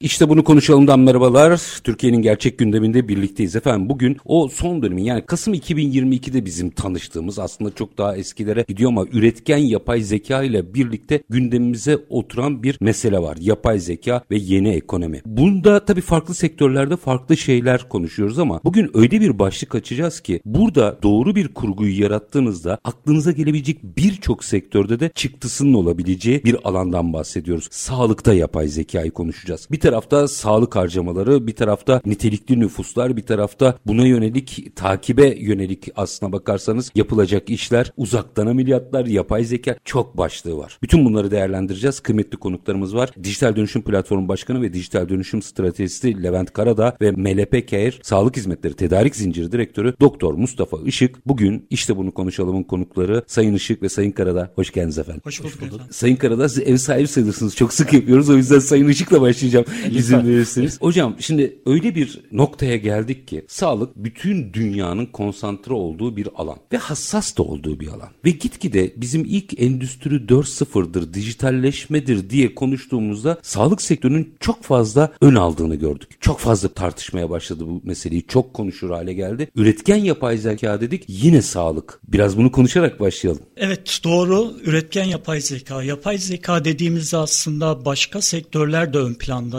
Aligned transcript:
İşte 0.00 0.28
bunu 0.28 0.44
konuşalımdan 0.44 1.00
merhabalar. 1.00 1.60
Türkiye'nin 1.84 2.22
gerçek 2.22 2.58
gündeminde 2.58 3.08
birlikteyiz 3.08 3.56
efendim. 3.56 3.88
Bugün 3.88 4.16
o 4.24 4.48
son 4.48 4.82
dönemin 4.82 5.04
yani 5.04 5.26
Kasım 5.26 5.54
2022'de 5.54 6.44
bizim 6.44 6.70
tanıştığımız 6.70 7.38
aslında 7.38 7.74
çok 7.74 7.98
daha 7.98 8.16
eskilere 8.16 8.64
gidiyor 8.68 8.90
ama 8.90 9.04
üretken 9.12 9.56
yapay 9.56 10.00
zeka 10.00 10.42
ile 10.42 10.74
birlikte 10.74 11.22
gündemimize 11.28 11.98
oturan 12.08 12.62
bir 12.62 12.78
mesele 12.80 13.18
var. 13.18 13.36
Yapay 13.40 13.78
zeka 13.78 14.22
ve 14.30 14.36
yeni 14.36 14.68
ekonomi. 14.68 15.22
Bunda 15.26 15.84
tabii 15.84 16.00
farklı 16.00 16.34
sektörlerde 16.34 16.96
farklı 16.96 17.36
şeyler 17.36 17.88
konuşuyoruz 17.88 18.38
ama 18.38 18.60
bugün 18.64 18.90
öyle 18.94 19.20
bir 19.20 19.38
başlık 19.38 19.74
açacağız 19.74 20.20
ki 20.20 20.40
burada 20.44 20.98
doğru 21.02 21.34
bir 21.34 21.54
kurguyu 21.54 22.00
yarattığınızda 22.00 22.78
aklınıza 22.84 23.32
gelebilecek 23.32 23.82
birçok 23.82 24.44
sektörde 24.44 25.00
de 25.00 25.10
çıktısının 25.14 25.74
olabileceği 25.74 26.44
bir 26.44 26.68
alandan 26.68 27.12
bahsediyoruz. 27.12 27.68
Sağlıkta 27.70 28.34
yapay 28.34 28.68
zekayı 28.68 29.10
konuşacağız. 29.10 29.68
Bir 29.70 29.86
tarafta 29.96 30.28
sağlık 30.28 30.76
harcamaları, 30.76 31.46
bir 31.46 31.56
tarafta 31.56 32.00
nitelikli 32.06 32.60
nüfuslar, 32.60 33.16
bir 33.16 33.22
tarafta 33.22 33.78
buna 33.86 34.06
yönelik 34.06 34.76
takibe 34.76 35.34
yönelik 35.38 35.88
aslına 35.96 36.32
bakarsanız 36.32 36.90
yapılacak 36.94 37.50
işler, 37.50 37.92
uzaktan 37.96 38.46
ameliyatlar, 38.46 39.06
yapay 39.06 39.44
zeka 39.44 39.76
çok 39.84 40.18
başlığı 40.18 40.56
var. 40.58 40.78
Bütün 40.82 41.04
bunları 41.04 41.30
değerlendireceğiz. 41.30 42.00
Kıymetli 42.00 42.36
konuklarımız 42.36 42.94
var. 42.94 43.10
Dijital 43.22 43.56
Dönüşüm 43.56 43.82
Platformu 43.82 44.28
Başkanı 44.28 44.62
ve 44.62 44.72
Dijital 44.72 45.08
Dönüşüm 45.08 45.42
Stratejisi 45.42 46.22
Levent 46.22 46.52
Karadağ 46.52 46.96
ve 47.00 47.10
MLP 47.10 47.68
Care 47.68 47.92
Sağlık 48.02 48.36
Hizmetleri 48.36 48.74
Tedarik 48.74 49.16
Zinciri 49.16 49.52
Direktörü 49.52 49.94
Doktor 50.00 50.34
Mustafa 50.34 50.76
Işık. 50.84 51.26
Bugün 51.26 51.66
işte 51.70 51.96
bunu 51.96 52.14
konuşalımın 52.14 52.62
konukları 52.62 53.24
Sayın 53.26 53.54
Işık 53.54 53.82
ve 53.82 53.88
Sayın 53.88 54.12
Karadağ. 54.12 54.52
Hoş 54.54 54.72
geldiniz 54.72 54.98
efendim. 54.98 55.22
Hoş 55.24 55.40
bulduk. 55.40 55.52
Hoş 55.52 55.60
bulduk. 55.60 55.80
Sayın 55.90 56.16
Karadağ 56.16 56.48
siz 56.48 56.58
ev 56.68 56.76
sahibi 56.76 57.08
sayılırsınız. 57.08 57.56
Çok 57.56 57.72
sık 57.72 57.92
yapıyoruz. 57.92 58.30
O 58.30 58.36
yüzden 58.36 58.58
Sayın 58.58 58.88
Işık'la 58.88 59.20
başlayacağım. 59.20 59.66
İzin 59.90 60.26
verirseniz. 60.26 60.80
Hocam 60.80 61.16
şimdi 61.18 61.58
öyle 61.66 61.94
bir 61.94 62.20
noktaya 62.32 62.76
geldik 62.76 63.28
ki 63.28 63.44
sağlık 63.48 63.96
bütün 63.96 64.52
dünyanın 64.52 65.06
konsantre 65.06 65.72
olduğu 65.72 66.16
bir 66.16 66.28
alan 66.36 66.56
ve 66.72 66.76
hassas 66.76 67.36
da 67.36 67.42
olduğu 67.42 67.80
bir 67.80 67.88
alan. 67.88 68.08
Ve 68.24 68.30
gitgide 68.30 68.92
bizim 68.96 69.24
ilk 69.24 69.60
endüstri 69.60 70.14
4.0'dır, 70.14 71.14
dijitalleşmedir 71.14 72.30
diye 72.30 72.54
konuştuğumuzda 72.54 73.38
sağlık 73.42 73.82
sektörünün 73.82 74.34
çok 74.40 74.62
fazla 74.62 75.12
ön 75.20 75.34
aldığını 75.34 75.74
gördük. 75.74 76.08
Çok 76.20 76.38
fazla 76.38 76.68
tartışmaya 76.68 77.30
başladı 77.30 77.64
bu 77.66 77.80
meseleyi. 77.84 78.26
Çok 78.26 78.54
konuşur 78.54 78.90
hale 78.90 79.12
geldi. 79.12 79.48
Üretken 79.56 79.96
yapay 79.96 80.38
zeka 80.38 80.80
dedik 80.80 81.04
yine 81.08 81.42
sağlık. 81.42 82.00
Biraz 82.08 82.36
bunu 82.36 82.52
konuşarak 82.52 83.00
başlayalım. 83.00 83.42
Evet 83.56 84.00
doğru. 84.04 84.52
Üretken 84.64 85.04
yapay 85.04 85.40
zeka. 85.40 85.82
Yapay 85.82 86.18
zeka 86.18 86.64
dediğimizde 86.64 87.16
aslında 87.16 87.84
başka 87.84 88.20
sektörler 88.22 88.92
de 88.92 88.98
ön 88.98 89.14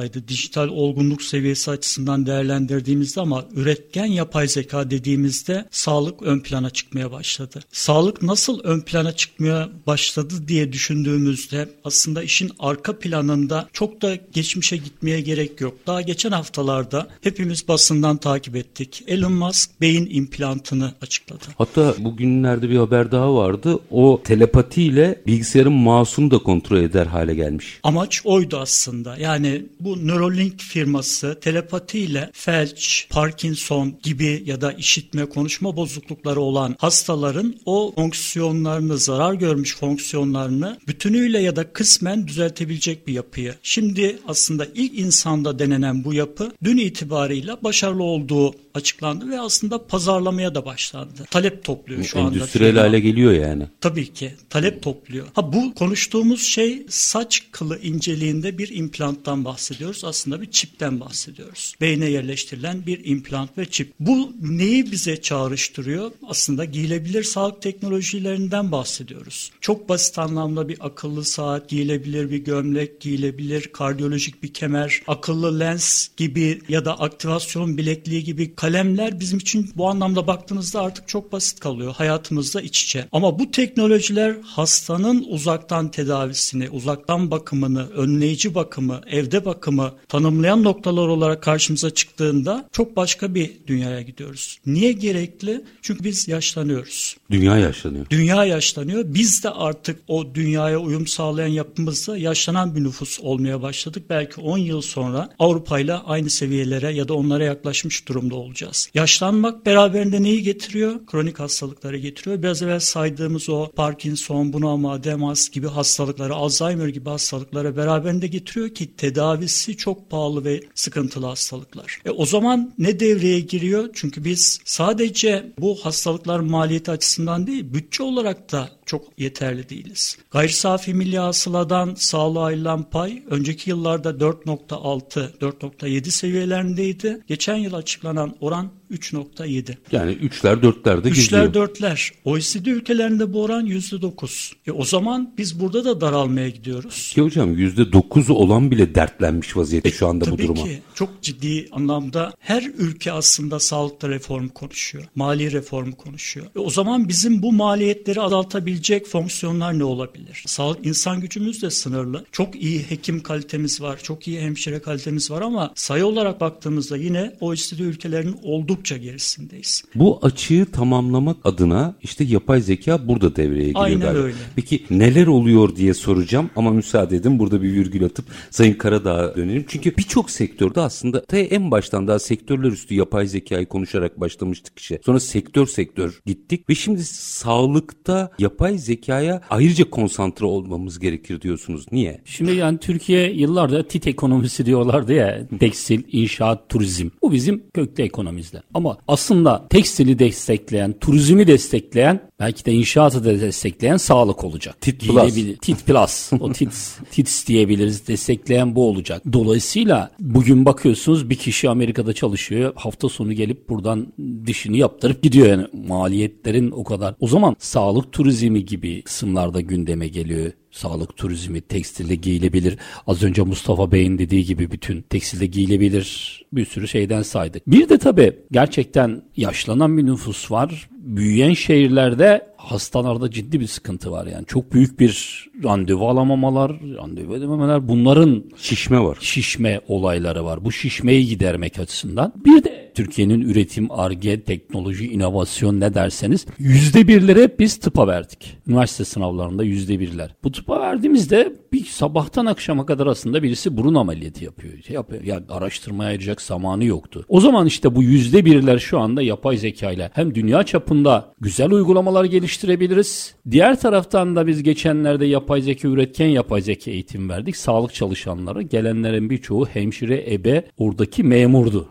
plandaydı. 0.07 0.27
Dijital 0.27 0.67
olgunluk 0.67 1.21
seviyesi 1.21 1.71
açısından 1.71 2.25
değerlendirdiğimizde 2.25 3.21
ama 3.21 3.45
üretken 3.55 4.05
yapay 4.05 4.47
zeka 4.47 4.91
dediğimizde 4.91 5.65
sağlık 5.71 6.21
ön 6.21 6.39
plana 6.39 6.69
çıkmaya 6.69 7.11
başladı. 7.11 7.59
Sağlık 7.71 8.21
nasıl 8.21 8.59
ön 8.63 8.81
plana 8.81 9.11
çıkmaya 9.11 9.69
başladı 9.87 10.33
diye 10.47 10.73
düşündüğümüzde 10.73 11.69
aslında 11.83 12.23
işin 12.23 12.51
arka 12.59 12.99
planında 12.99 13.69
çok 13.73 14.01
da 14.01 14.15
geçmişe 14.33 14.77
gitmeye 14.77 15.21
gerek 15.21 15.61
yok. 15.61 15.73
Daha 15.87 16.01
geçen 16.01 16.31
haftalarda 16.31 17.07
hepimiz 17.21 17.67
basından 17.67 18.17
takip 18.17 18.55
ettik. 18.55 19.03
Elon 19.07 19.31
Musk 19.31 19.81
beyin 19.81 20.07
implantını 20.11 20.93
açıkladı. 21.01 21.45
Hatta 21.57 21.95
bugünlerde 21.99 22.69
bir 22.69 22.77
haber 22.77 23.11
daha 23.11 23.35
vardı. 23.35 23.79
O 23.91 24.21
telepatiyle 24.23 25.21
bilgisayarın 25.27 25.73
mouse'unu 25.73 26.31
da 26.31 26.37
kontrol 26.37 26.77
eder 26.77 27.05
hale 27.05 27.35
gelmiş. 27.35 27.79
Amaç 27.83 28.21
oydu 28.25 28.57
aslında. 28.57 29.17
Yani 29.17 29.65
bu 29.79 29.96
Neuralink 30.03 30.61
firması 30.61 31.39
telepatiyle 31.41 32.29
felç, 32.33 33.07
Parkinson 33.09 33.99
gibi 34.03 34.43
ya 34.45 34.61
da 34.61 34.71
işitme, 34.71 35.25
konuşma 35.25 35.77
bozuklukları 35.77 36.41
olan 36.41 36.75
hastaların 36.79 37.55
o 37.65 37.93
fonksiyonlarını, 37.95 38.97
zarar 38.97 39.33
görmüş 39.33 39.75
fonksiyonlarını 39.75 40.77
bütünüyle 40.87 41.39
ya 41.39 41.55
da 41.55 41.73
kısmen 41.73 42.27
düzeltebilecek 42.27 43.07
bir 43.07 43.13
yapıyı. 43.13 43.55
Şimdi 43.63 44.19
aslında 44.27 44.67
ilk 44.75 44.99
insanda 44.99 45.59
denenen 45.59 46.03
bu 46.03 46.13
yapı 46.13 46.51
dün 46.63 46.77
itibarıyla 46.77 47.57
başarılı 47.63 48.03
olduğu 48.03 48.55
açıklandı 48.73 49.29
ve 49.29 49.39
aslında 49.39 49.87
pazarlamaya 49.87 50.55
da 50.55 50.65
başlandı. 50.65 51.25
Talep 51.31 51.63
topluyor 51.63 52.03
şu 52.03 52.19
anda. 52.19 52.37
Endüstriyel 52.37 52.77
hale 52.77 52.99
geliyor 52.99 53.31
yani. 53.31 53.63
Tabii 53.81 54.13
ki 54.13 54.31
talep 54.49 54.83
topluyor. 54.83 55.27
Ha 55.33 55.53
bu 55.53 55.73
konuştuğumuz 55.73 56.43
şey 56.43 56.85
saç 56.89 57.43
kılı 57.51 57.79
inceliğinde 57.79 58.57
bir 58.57 58.75
implanttan 58.75 59.45
bahsediyoruz. 59.87 60.03
Aslında 60.03 60.41
bir 60.41 60.51
çipten 60.51 60.99
bahsediyoruz. 60.99 61.75
Beyne 61.81 62.05
yerleştirilen 62.05 62.85
bir 62.85 63.05
implant 63.05 63.57
ve 63.57 63.65
çip. 63.65 63.93
Bu 63.99 64.33
neyi 64.41 64.91
bize 64.91 65.21
çağrıştırıyor? 65.21 66.11
Aslında 66.27 66.65
giyilebilir 66.65 67.23
sağlık 67.23 67.61
teknolojilerinden 67.61 68.71
bahsediyoruz. 68.71 69.51
Çok 69.61 69.89
basit 69.89 70.19
anlamda 70.19 70.69
bir 70.69 70.77
akıllı 70.85 71.25
saat, 71.25 71.69
giyilebilir 71.69 72.31
bir 72.31 72.37
gömlek, 72.37 73.01
giyilebilir 73.01 73.67
kardiyolojik 73.73 74.43
bir 74.43 74.53
kemer, 74.53 75.01
akıllı 75.07 75.59
lens 75.59 76.07
gibi 76.17 76.61
ya 76.69 76.85
da 76.85 76.99
aktivasyon 76.99 77.77
bilekliği 77.77 78.23
gibi 78.23 78.55
kalemler 78.55 79.19
bizim 79.19 79.39
için 79.39 79.71
bu 79.75 79.89
anlamda 79.89 80.27
baktığınızda 80.27 80.81
artık 80.81 81.07
çok 81.07 81.31
basit 81.31 81.59
kalıyor. 81.59 81.93
Hayatımızda 81.97 82.61
iç 82.61 82.83
içe. 82.83 83.07
Ama 83.11 83.39
bu 83.39 83.51
teknolojiler 83.51 84.35
hastanın 84.43 85.25
uzaktan 85.29 85.91
tedavisini, 85.91 86.69
uzaktan 86.69 87.31
bakımını, 87.31 87.89
önleyici 87.89 88.55
bakımı, 88.55 89.01
evde 89.07 89.45
bakımı 89.45 89.76
tanımlayan 90.07 90.63
noktalar 90.63 91.07
olarak 91.07 91.43
karşımıza 91.43 91.89
çıktığında 91.89 92.69
çok 92.71 92.95
başka 92.95 93.35
bir 93.35 93.51
dünyaya 93.67 94.01
gidiyoruz. 94.01 94.59
Niye 94.65 94.91
gerekli? 94.91 95.61
Çünkü 95.81 96.03
biz 96.03 96.27
yaşlanıyoruz. 96.27 97.17
Dünya 97.31 97.57
yaşlanıyor. 97.57 98.05
Dünya 98.09 98.45
yaşlanıyor. 98.45 99.03
Biz 99.07 99.43
de 99.43 99.49
artık 99.49 99.99
o 100.07 100.35
dünyaya 100.35 100.79
uyum 100.79 101.07
sağlayan 101.07 101.47
yapımızda 101.47 102.17
yaşlanan 102.17 102.75
bir 102.75 102.83
nüfus 102.83 103.19
olmaya 103.19 103.61
başladık. 103.61 104.03
Belki 104.09 104.41
10 104.41 104.57
yıl 104.57 104.81
sonra 104.81 105.29
Avrupa 105.39 105.79
ile 105.79 105.93
aynı 105.93 106.29
seviyelere 106.29 106.93
ya 106.93 107.07
da 107.07 107.13
onlara 107.13 107.43
yaklaşmış 107.43 108.07
durumda 108.07 108.35
olacağız. 108.35 108.89
Yaşlanmak 108.93 109.65
beraberinde 109.65 110.23
neyi 110.23 110.43
getiriyor? 110.43 111.05
Kronik 111.05 111.39
hastalıkları 111.39 111.97
getiriyor. 111.97 112.43
Biraz 112.43 112.61
evvel 112.61 112.79
saydığımız 112.79 113.49
o 113.49 113.71
Parkinson, 113.75 114.53
bunama, 114.53 115.03
demans 115.03 115.49
gibi 115.49 115.67
hastalıkları, 115.67 116.33
Alzheimer 116.35 116.87
gibi 116.87 117.09
hastalıkları 117.09 117.77
beraberinde 117.77 118.27
getiriyor 118.27 118.69
ki 118.69 118.95
tedavisi 118.95 119.66
çok 119.73 120.09
pahalı 120.09 120.45
ve 120.45 120.61
sıkıntılı 120.75 121.25
hastalıklar. 121.25 122.01
E 122.05 122.09
o 122.09 122.25
zaman 122.25 122.73
ne 122.77 122.99
devreye 122.99 123.39
giriyor? 123.39 123.89
Çünkü 123.93 124.23
biz 124.23 124.59
sadece 124.65 125.53
bu 125.59 125.75
hastalıklar 125.75 126.39
maliyeti 126.39 126.91
açısından 126.91 127.47
değil, 127.47 127.73
bütçe 127.73 128.03
olarak 128.03 128.51
da 128.51 128.69
çok 128.85 129.19
yeterli 129.19 129.69
değiliz. 129.69 130.17
Gayri 130.31 130.53
safi 130.53 130.93
milli 130.93 131.19
hasıladan 131.19 131.95
sağlığa 131.95 132.45
ayrılan 132.45 132.83
pay 132.83 133.23
önceki 133.29 133.69
yıllarda 133.69 134.09
4.6, 134.09 135.37
4.7 135.39 136.11
seviyelerindeydi. 136.11 137.23
Geçen 137.27 137.55
yıl 137.55 137.73
açıklanan 137.73 138.35
oran 138.41 138.71
3.7. 138.91 139.75
Yani 139.91 140.11
3'ler 140.11 140.61
4'lerde 140.61 141.09
geziyor. 141.09 141.53
3'ler 141.53 141.67
4'ler. 141.67 142.11
OECD 142.25 142.65
ülkelerinde 142.65 143.33
bu 143.33 143.43
oran 143.43 143.65
%9. 143.65 144.53
E 144.67 144.71
o 144.71 144.85
zaman 144.85 145.33
biz 145.37 145.59
burada 145.59 145.85
da 145.85 146.01
daralmaya 146.01 146.49
gidiyoruz. 146.49 147.11
Ki 147.13 147.21
hocam 147.21 147.53
%9 147.53 148.31
olan 148.31 148.71
bile 148.71 148.95
dertlenmiş 148.95 149.57
vaziyette 149.57 149.89
e, 149.89 149.91
şu 149.91 150.07
anda 150.07 150.31
bu 150.31 150.37
duruma. 150.37 150.61
Tabii 150.61 150.69
ki 150.69 150.81
çok 150.93 151.21
ciddi 151.21 151.67
anlamda 151.71 152.33
her 152.39 152.63
ülke 152.77 153.11
aslında 153.11 153.59
sağlıkta 153.59 154.09
reform 154.09 154.47
konuşuyor. 154.47 155.05
Mali 155.15 155.51
reform 155.51 155.91
konuşuyor. 155.91 156.45
E 156.55 156.59
o 156.59 156.69
zaman 156.69 157.07
bizim 157.07 157.41
bu 157.41 157.53
maliyetleri 157.53 158.21
azaltabilecek 158.21 159.07
fonksiyonlar 159.07 159.79
ne 159.79 159.83
olabilir? 159.83 160.43
Sağlık 160.45 160.85
insan 160.85 161.21
gücümüz 161.21 161.61
de 161.61 161.69
sınırlı. 161.69 162.25
Çok 162.31 162.55
iyi 162.55 162.79
hekim 162.79 163.23
kalitemiz 163.23 163.81
var. 163.81 163.99
Çok 164.03 164.27
iyi 164.27 164.41
hemşire 164.41 164.79
kalitemiz 164.79 165.31
var 165.31 165.41
ama 165.41 165.71
sayı 165.75 166.05
olarak 166.05 166.41
baktığımızda 166.41 166.97
yine 166.97 167.35
OECD 167.41 167.79
ülkelerinin 167.79 168.39
olduğu 168.43 168.76
oldukça 168.77 168.97
gerisindeyiz. 168.97 169.83
Bu 169.95 170.19
açığı 170.21 170.65
tamamlamak 170.71 171.37
adına 171.43 171.95
işte 172.03 172.23
yapay 172.23 172.61
zeka 172.61 173.07
burada 173.07 173.35
devreye 173.35 173.67
giriyor 173.67 173.85
Aynen 173.85 173.99
galiba. 173.99 174.19
öyle. 174.19 174.35
Peki 174.55 174.83
neler 174.89 175.27
oluyor 175.27 175.75
diye 175.75 175.93
soracağım 175.93 176.49
ama 176.55 176.71
müsaade 176.71 177.15
edin 177.15 177.39
burada 177.39 177.61
bir 177.61 177.73
virgül 177.73 178.05
atıp 178.05 178.25
Sayın 178.49 178.73
Karadağ'a 178.73 179.35
dönelim. 179.35 179.65
Çünkü 179.67 179.97
birçok 179.97 180.31
sektörde 180.31 180.81
aslında 180.81 181.25
ta 181.25 181.37
en 181.37 181.71
baştan 181.71 182.07
daha 182.07 182.19
sektörler 182.19 182.71
üstü 182.71 182.95
yapay 182.95 183.27
zekayı 183.27 183.65
konuşarak 183.65 184.19
başlamıştık 184.19 184.79
işe. 184.79 184.99
Sonra 185.05 185.19
sektör 185.19 185.67
sektör 185.67 186.21
gittik 186.25 186.69
ve 186.69 186.75
şimdi 186.75 187.03
sağlıkta 187.03 188.31
yapay 188.39 188.77
zekaya 188.77 189.41
ayrıca 189.49 189.89
konsantre 189.89 190.45
olmamız 190.45 190.99
gerekir 190.99 191.41
diyorsunuz. 191.41 191.85
Niye? 191.91 192.21
Şimdi 192.25 192.55
yani 192.55 192.77
Türkiye 192.77 193.31
yıllardır 193.31 193.83
tit 193.83 194.07
ekonomisi 194.07 194.65
diyorlardı 194.65 195.13
ya. 195.13 195.47
Tekstil, 195.59 196.03
inşaat, 196.11 196.69
turizm. 196.69 197.09
Bu 197.21 197.31
bizim 197.31 197.63
kökte 197.73 198.03
ekonomimizde. 198.03 198.61
Ama 198.73 198.97
aslında 199.07 199.67
tekstili 199.69 200.19
destekleyen, 200.19 200.93
turizmi 200.93 201.47
destekleyen, 201.47 202.19
belki 202.39 202.65
de 202.65 202.73
inşaatı 202.73 203.25
da 203.25 203.41
destekleyen 203.41 203.97
sağlık 203.97 204.43
olacak. 204.43 204.81
Tit 204.81 205.01
Plus. 205.01 205.35
Tit 205.61 205.85
Plus. 205.85 206.33
O 206.39 206.51
tit, 206.53 206.99
tits 207.11 207.47
diyebiliriz. 207.47 208.07
Destekleyen 208.07 208.75
bu 208.75 208.89
olacak. 208.89 209.21
Dolayısıyla 209.33 210.11
bugün 210.19 210.65
bakıyorsunuz 210.65 211.29
bir 211.29 211.35
kişi 211.35 211.69
Amerika'da 211.69 212.13
çalışıyor. 212.13 212.73
Hafta 212.75 213.09
sonu 213.09 213.33
gelip 213.33 213.69
buradan 213.69 214.13
dişini 214.45 214.77
yaptırıp 214.77 215.23
gidiyor 215.23 215.47
yani. 215.47 215.67
Maliyetlerin 215.87 216.71
o 216.71 216.83
kadar. 216.83 217.15
O 217.19 217.27
zaman 217.27 217.55
sağlık 217.59 218.11
turizmi 218.11 218.65
gibi 218.65 219.01
kısımlarda 219.01 219.61
gündeme 219.61 220.07
geliyor. 220.07 220.51
Sağlık 220.71 221.17
turizmi, 221.17 221.61
tekstilde 221.61 222.15
giyilebilir. 222.15 222.77
Az 223.07 223.23
önce 223.23 223.41
Mustafa 223.41 223.91
Bey'in 223.91 224.17
dediği 224.17 224.45
gibi 224.45 224.71
bütün 224.71 225.01
tekstilde 225.01 225.45
giyilebilir 225.45 226.37
bir 226.53 226.65
sürü 226.65 226.87
şeyden 226.87 227.21
saydık. 227.21 227.67
Bir 227.67 227.89
de 227.89 227.97
tabii 227.97 228.39
gerçekten 228.51 229.23
yaşlanan 229.37 229.97
bir 229.97 230.05
nüfus 230.05 230.51
var. 230.51 230.89
Büyüyen 231.07 231.53
şehirlerde 231.53 232.47
hastalarda 232.57 233.31
ciddi 233.31 233.59
bir 233.59 233.67
sıkıntı 233.67 234.11
var 234.11 234.27
yani. 234.27 234.45
Çok 234.45 234.73
büyük 234.73 234.99
bir 234.99 235.45
randevu 235.63 236.09
alamamalar, 236.09 236.71
randevu 236.71 237.35
edememeler 237.35 237.87
bunların 237.87 238.43
Şişme 238.57 238.99
var. 238.99 239.17
şişme 239.21 239.81
olayları 239.87 240.45
var. 240.45 240.65
Bu 240.65 240.71
şişmeyi 240.71 241.27
gidermek 241.27 241.79
açısından. 241.79 242.33
Bir 242.45 242.63
de 242.63 242.91
Türkiye'nin 242.95 243.41
üretim, 243.41 243.91
arge, 243.91 244.41
teknoloji, 244.43 245.07
inovasyon 245.07 245.79
ne 245.79 245.93
derseniz 245.93 246.45
yüzde 246.59 247.07
birleri 247.07 247.43
hep 247.43 247.59
biz 247.59 247.77
tıpa 247.79 248.07
verdik. 248.07 248.57
Üniversite 248.67 249.05
sınavlarında 249.05 249.63
yüzde 249.63 249.99
birler. 249.99 250.35
Bu 250.43 250.51
tıpa 250.51 250.79
verdiğimizde 250.79 251.55
bir 251.73 251.85
sabahtan 251.85 252.45
akşama 252.45 252.85
kadar 252.85 253.07
aslında 253.07 253.43
birisi 253.43 253.77
burun 253.77 253.95
ameliyatı 253.95 254.43
yapıyor. 254.43 254.73
Şey 254.87 254.93
yapıyor. 254.93 255.23
Yani 255.23 255.43
araştırmaya 255.49 256.09
ayıracak 256.09 256.41
zamanı 256.41 256.85
yoktu. 256.85 257.25
O 257.29 257.41
zaman 257.41 257.67
işte 257.67 257.95
bu 257.95 258.03
yüzde 258.03 258.45
birler 258.45 258.77
şu 258.79 258.99
anda 258.99 259.21
yapay 259.21 259.57
zeka 259.57 259.91
ile 259.91 260.09
hem 260.13 260.35
dünya 260.35 260.63
çapında 260.63 261.33
güzel 261.41 261.71
uygulamalar 261.71 262.25
geliştirebiliriz. 262.47 263.35
Diğer 263.51 263.79
taraftan 263.79 264.35
da 264.35 264.47
biz 264.47 264.63
geçenlerde 264.63 265.25
yapay 265.25 265.61
zeka 265.61 265.87
üretken 265.87 266.27
yapay 266.27 266.61
zeka 266.61 266.91
eğitim 266.91 267.29
verdik. 267.29 267.57
Sağlık 267.57 267.93
çalışanları 267.93 268.61
gelenlerin 268.61 269.29
birçoğu 269.29 269.65
hemşire, 269.65 270.33
ebe, 270.33 270.65
oradaki 270.77 271.23
memurdu. 271.23 271.89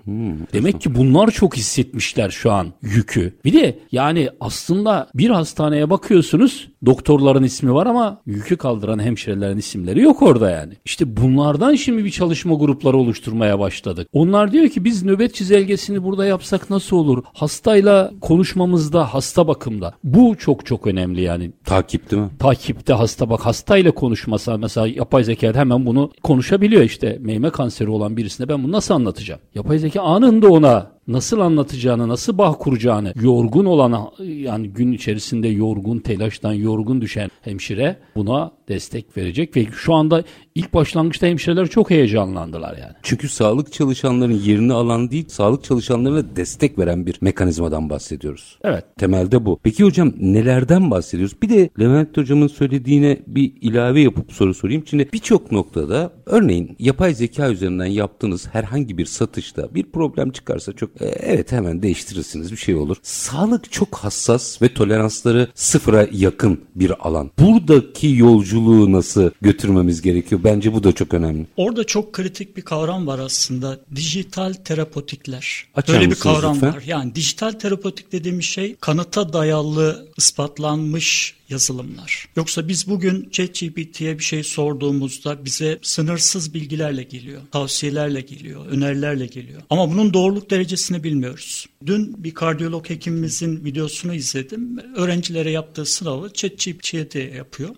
Demek 0.53 0.81
ki 0.81 0.94
bunlar 0.94 1.31
çok 1.31 1.56
hissetmişler 1.56 2.31
şu 2.31 2.53
an 2.53 2.67
yükü. 2.82 3.32
Bir 3.44 3.53
de 3.53 3.79
yani 3.93 4.29
aslında 4.41 5.08
bir 5.14 5.31
hastaneye 5.31 5.91
bakıyorsunuz 5.91 6.69
doktorların 6.87 7.43
ismi 7.43 7.75
var 7.75 7.87
ama 7.87 8.23
yükü 8.26 8.56
kaldıran 8.56 8.99
hemşirelerin 8.99 9.59
isimleri 9.59 10.00
yok 10.02 10.23
orada 10.23 10.50
yani. 10.50 10.75
İşte 10.85 11.17
bunlardan 11.17 11.75
şimdi 11.75 12.05
bir 12.05 12.11
çalışma 12.11 12.55
grupları 12.55 12.97
oluşturmaya 12.97 13.59
başladık. 13.59 14.09
Onlar 14.12 14.52
diyor 14.52 14.69
ki 14.69 14.85
biz 14.85 15.05
nöbet 15.05 15.35
çizelgesini 15.35 16.05
burada 16.05 16.26
yapsak 16.26 16.70
nasıl 16.70 16.97
olur? 16.97 17.23
Hastayla 17.35 18.12
konuşmamızda, 18.20 19.14
hasta 19.14 19.49
bakımda. 19.49 19.94
Bu 20.05 20.37
çok 20.47 20.67
çok 20.67 20.87
önemli 20.87 21.21
yani 21.21 21.53
Takip 21.65 22.11
değil 22.11 22.23
mi? 22.23 22.29
takipte 22.39 22.93
hasta 22.93 23.31
bak 23.31 23.41
hastayla 23.41 23.91
konuşmasa 23.91 24.57
mesela 24.59 24.87
yapay 24.87 25.25
zeka 25.25 25.55
hemen 25.55 25.87
bunu 25.87 26.13
konuşabiliyor 26.23 26.83
işte 26.83 27.19
meyme 27.21 27.51
kanseri 27.51 27.91
olan 27.91 28.17
birisine 28.17 28.49
ben 28.49 28.65
bunu 28.65 28.73
nasıl 28.73 28.95
anlatacağım? 28.95 29.41
Yapay 29.55 29.79
zeka 29.79 30.03
anında 30.03 30.49
ona 30.53 30.96
nasıl 31.08 31.41
anlatacağını, 31.41 32.08
nasıl 32.08 32.38
bağ 32.38 32.53
kuracağını, 32.53 33.12
yorgun 33.23 33.64
olan 33.64 34.12
yani 34.25 34.69
gün 34.69 34.93
içerisinde 34.93 35.49
yorgun, 35.49 35.99
telaştan 35.99 36.53
yorgun 36.53 37.00
düşen 37.00 37.31
hemşire 37.41 37.97
buna 38.17 38.53
destek 38.69 39.17
verecek 39.17 39.56
ve 39.56 39.67
şu 39.73 39.94
anda 39.94 40.25
ilk 40.55 40.75
başlangıçta 40.75 41.26
hemşireler 41.26 41.67
çok 41.67 41.91
heyecanlandılar 41.91 42.76
yani. 42.79 42.93
Çünkü 43.03 43.29
sağlık 43.29 43.73
çalışanların 43.73 44.41
yerini 44.44 44.73
alan 44.73 45.11
değil, 45.11 45.29
sağlık 45.29 45.64
çalışanlarına 45.64 46.37
destek 46.37 46.79
veren 46.79 47.06
bir 47.06 47.19
mekanizmadan 47.20 47.91
bahsediyoruz. 47.91 48.59
Evet. 48.64 48.85
Temelde 48.99 49.44
bu. 49.44 49.61
Peki 49.62 49.85
hocam 49.85 50.12
nelerden 50.20 50.91
bahsediyoruz? 50.91 51.43
Bir 51.43 51.49
de 51.49 51.70
Levent 51.81 52.17
hocamın 52.17 52.47
söylediğine 52.47 53.19
bir 53.26 53.52
ilave 53.61 54.00
yapıp 54.00 54.32
soru 54.32 54.55
sorayım. 54.55 54.82
Şimdi 54.87 55.09
birçok 55.12 55.52
noktada 55.52 56.12
örneğin 56.26 56.76
yapay 56.79 57.14
zeka 57.14 57.50
üzerinden 57.50 57.87
yaptığınız 57.87 58.47
herhangi 58.52 58.99
bir 58.99 59.06
satışta 59.06 59.75
bir 59.75 59.82
problem 59.82 60.31
çıkarsa 60.31 60.73
çok 60.73 60.96
e, 61.01 61.05
evet 61.07 61.53
hemen 61.53 61.83
değiştirirsiniz 61.83 62.53
bir 62.53 62.57
şey 62.57 62.75
olur. 62.75 62.97
Sağlık 63.03 63.73
çok 63.73 63.97
hassas 63.97 64.63
ve 64.63 64.75
toleransları 64.75 65.49
sıfıra 65.55 66.09
yakın 66.13 66.61
bir 66.75 67.07
alan. 67.09 67.31
Buradaki 67.39 68.09
yolculuğu 68.09 68.93
nasıl 68.93 69.31
götürmemiz 69.41 70.03
gerekiyor? 70.03 70.41
Bence 70.45 70.73
bu 70.73 70.85
da 70.85 70.93
çok 70.93 71.15
önemli. 71.15 71.47
Orada 71.57 71.85
çok 71.85 72.13
kritik 72.13 72.57
bir 72.57 72.63
kavram 72.63 73.07
var 73.07 73.19
aslında. 73.19 73.79
Dijital 73.97 74.53
terapotikler. 74.53 75.65
Açar 75.75 75.97
Böyle 75.97 76.11
bir 76.11 76.15
kavram 76.17 76.55
lütfen? 76.55 76.75
var. 76.75 76.83
Yani 76.87 77.15
dijital 77.15 77.53
terapotik 77.53 78.13
dediğimiz 78.13 78.45
şey 78.45 78.77
kanıta 78.81 79.33
dayalı 79.33 80.09
ispatlanmış 80.17 81.37
yazılımlar. 81.49 82.29
Yoksa 82.37 82.69
biz 82.69 82.89
bugün 82.89 83.31
ChatGPT'ye 83.31 84.19
bir 84.19 84.25
şey 84.25 84.43
sorduğumuzda 84.43 85.45
bize 85.45 85.79
sınırsız 85.83 86.55
bilgilerle 86.55 87.03
geliyor, 87.03 87.43
tavsiyelerle 87.53 88.21
geliyor, 88.21 88.67
önerilerle 88.67 89.27
geliyor. 89.27 89.63
Ama 89.71 89.91
bunun 89.91 90.15
doğruluk 90.15 90.51
derecesini 90.51 91.05
bilmiyoruz. 91.05 91.67
Dün 91.87 92.25
bir 92.25 92.35
kardiyolog 92.35 92.91
hekimimizin 92.91 93.65
videosunu 93.65 94.15
izledim. 94.15 94.79
Öğrencilere 94.97 95.51
yaptığı 95.51 95.87
sınavı 95.87 96.33
ChatGPT'ye 96.33 97.35
yapıyor. 97.35 97.75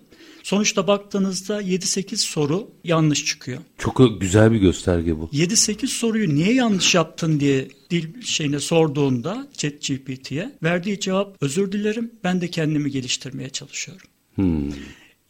Sonuçta 0.49 0.87
baktığınızda 0.87 1.63
7-8 1.63 2.17
soru 2.17 2.71
yanlış 2.85 3.25
çıkıyor. 3.25 3.59
Çok 3.79 4.21
güzel 4.21 4.53
bir 4.53 4.59
gösterge 4.59 5.19
bu. 5.19 5.31
7-8 5.33 5.87
soruyu 5.87 6.35
niye 6.35 6.55
yanlış 6.55 6.95
yaptın 6.95 7.41
diye 7.41 7.69
dil 7.91 8.23
şeyine 8.23 8.61
sorduğunda 8.61 9.49
ChatGPT'ye 9.53 10.53
verdiği 10.63 11.01
cevap 11.01 11.37
özür 11.41 11.73
dilerim 11.73 12.11
ben 12.25 12.41
de 12.41 12.49
kendimi 12.49 12.91
geliştirmeye 12.91 13.51
çalışıyorum. 13.51 14.07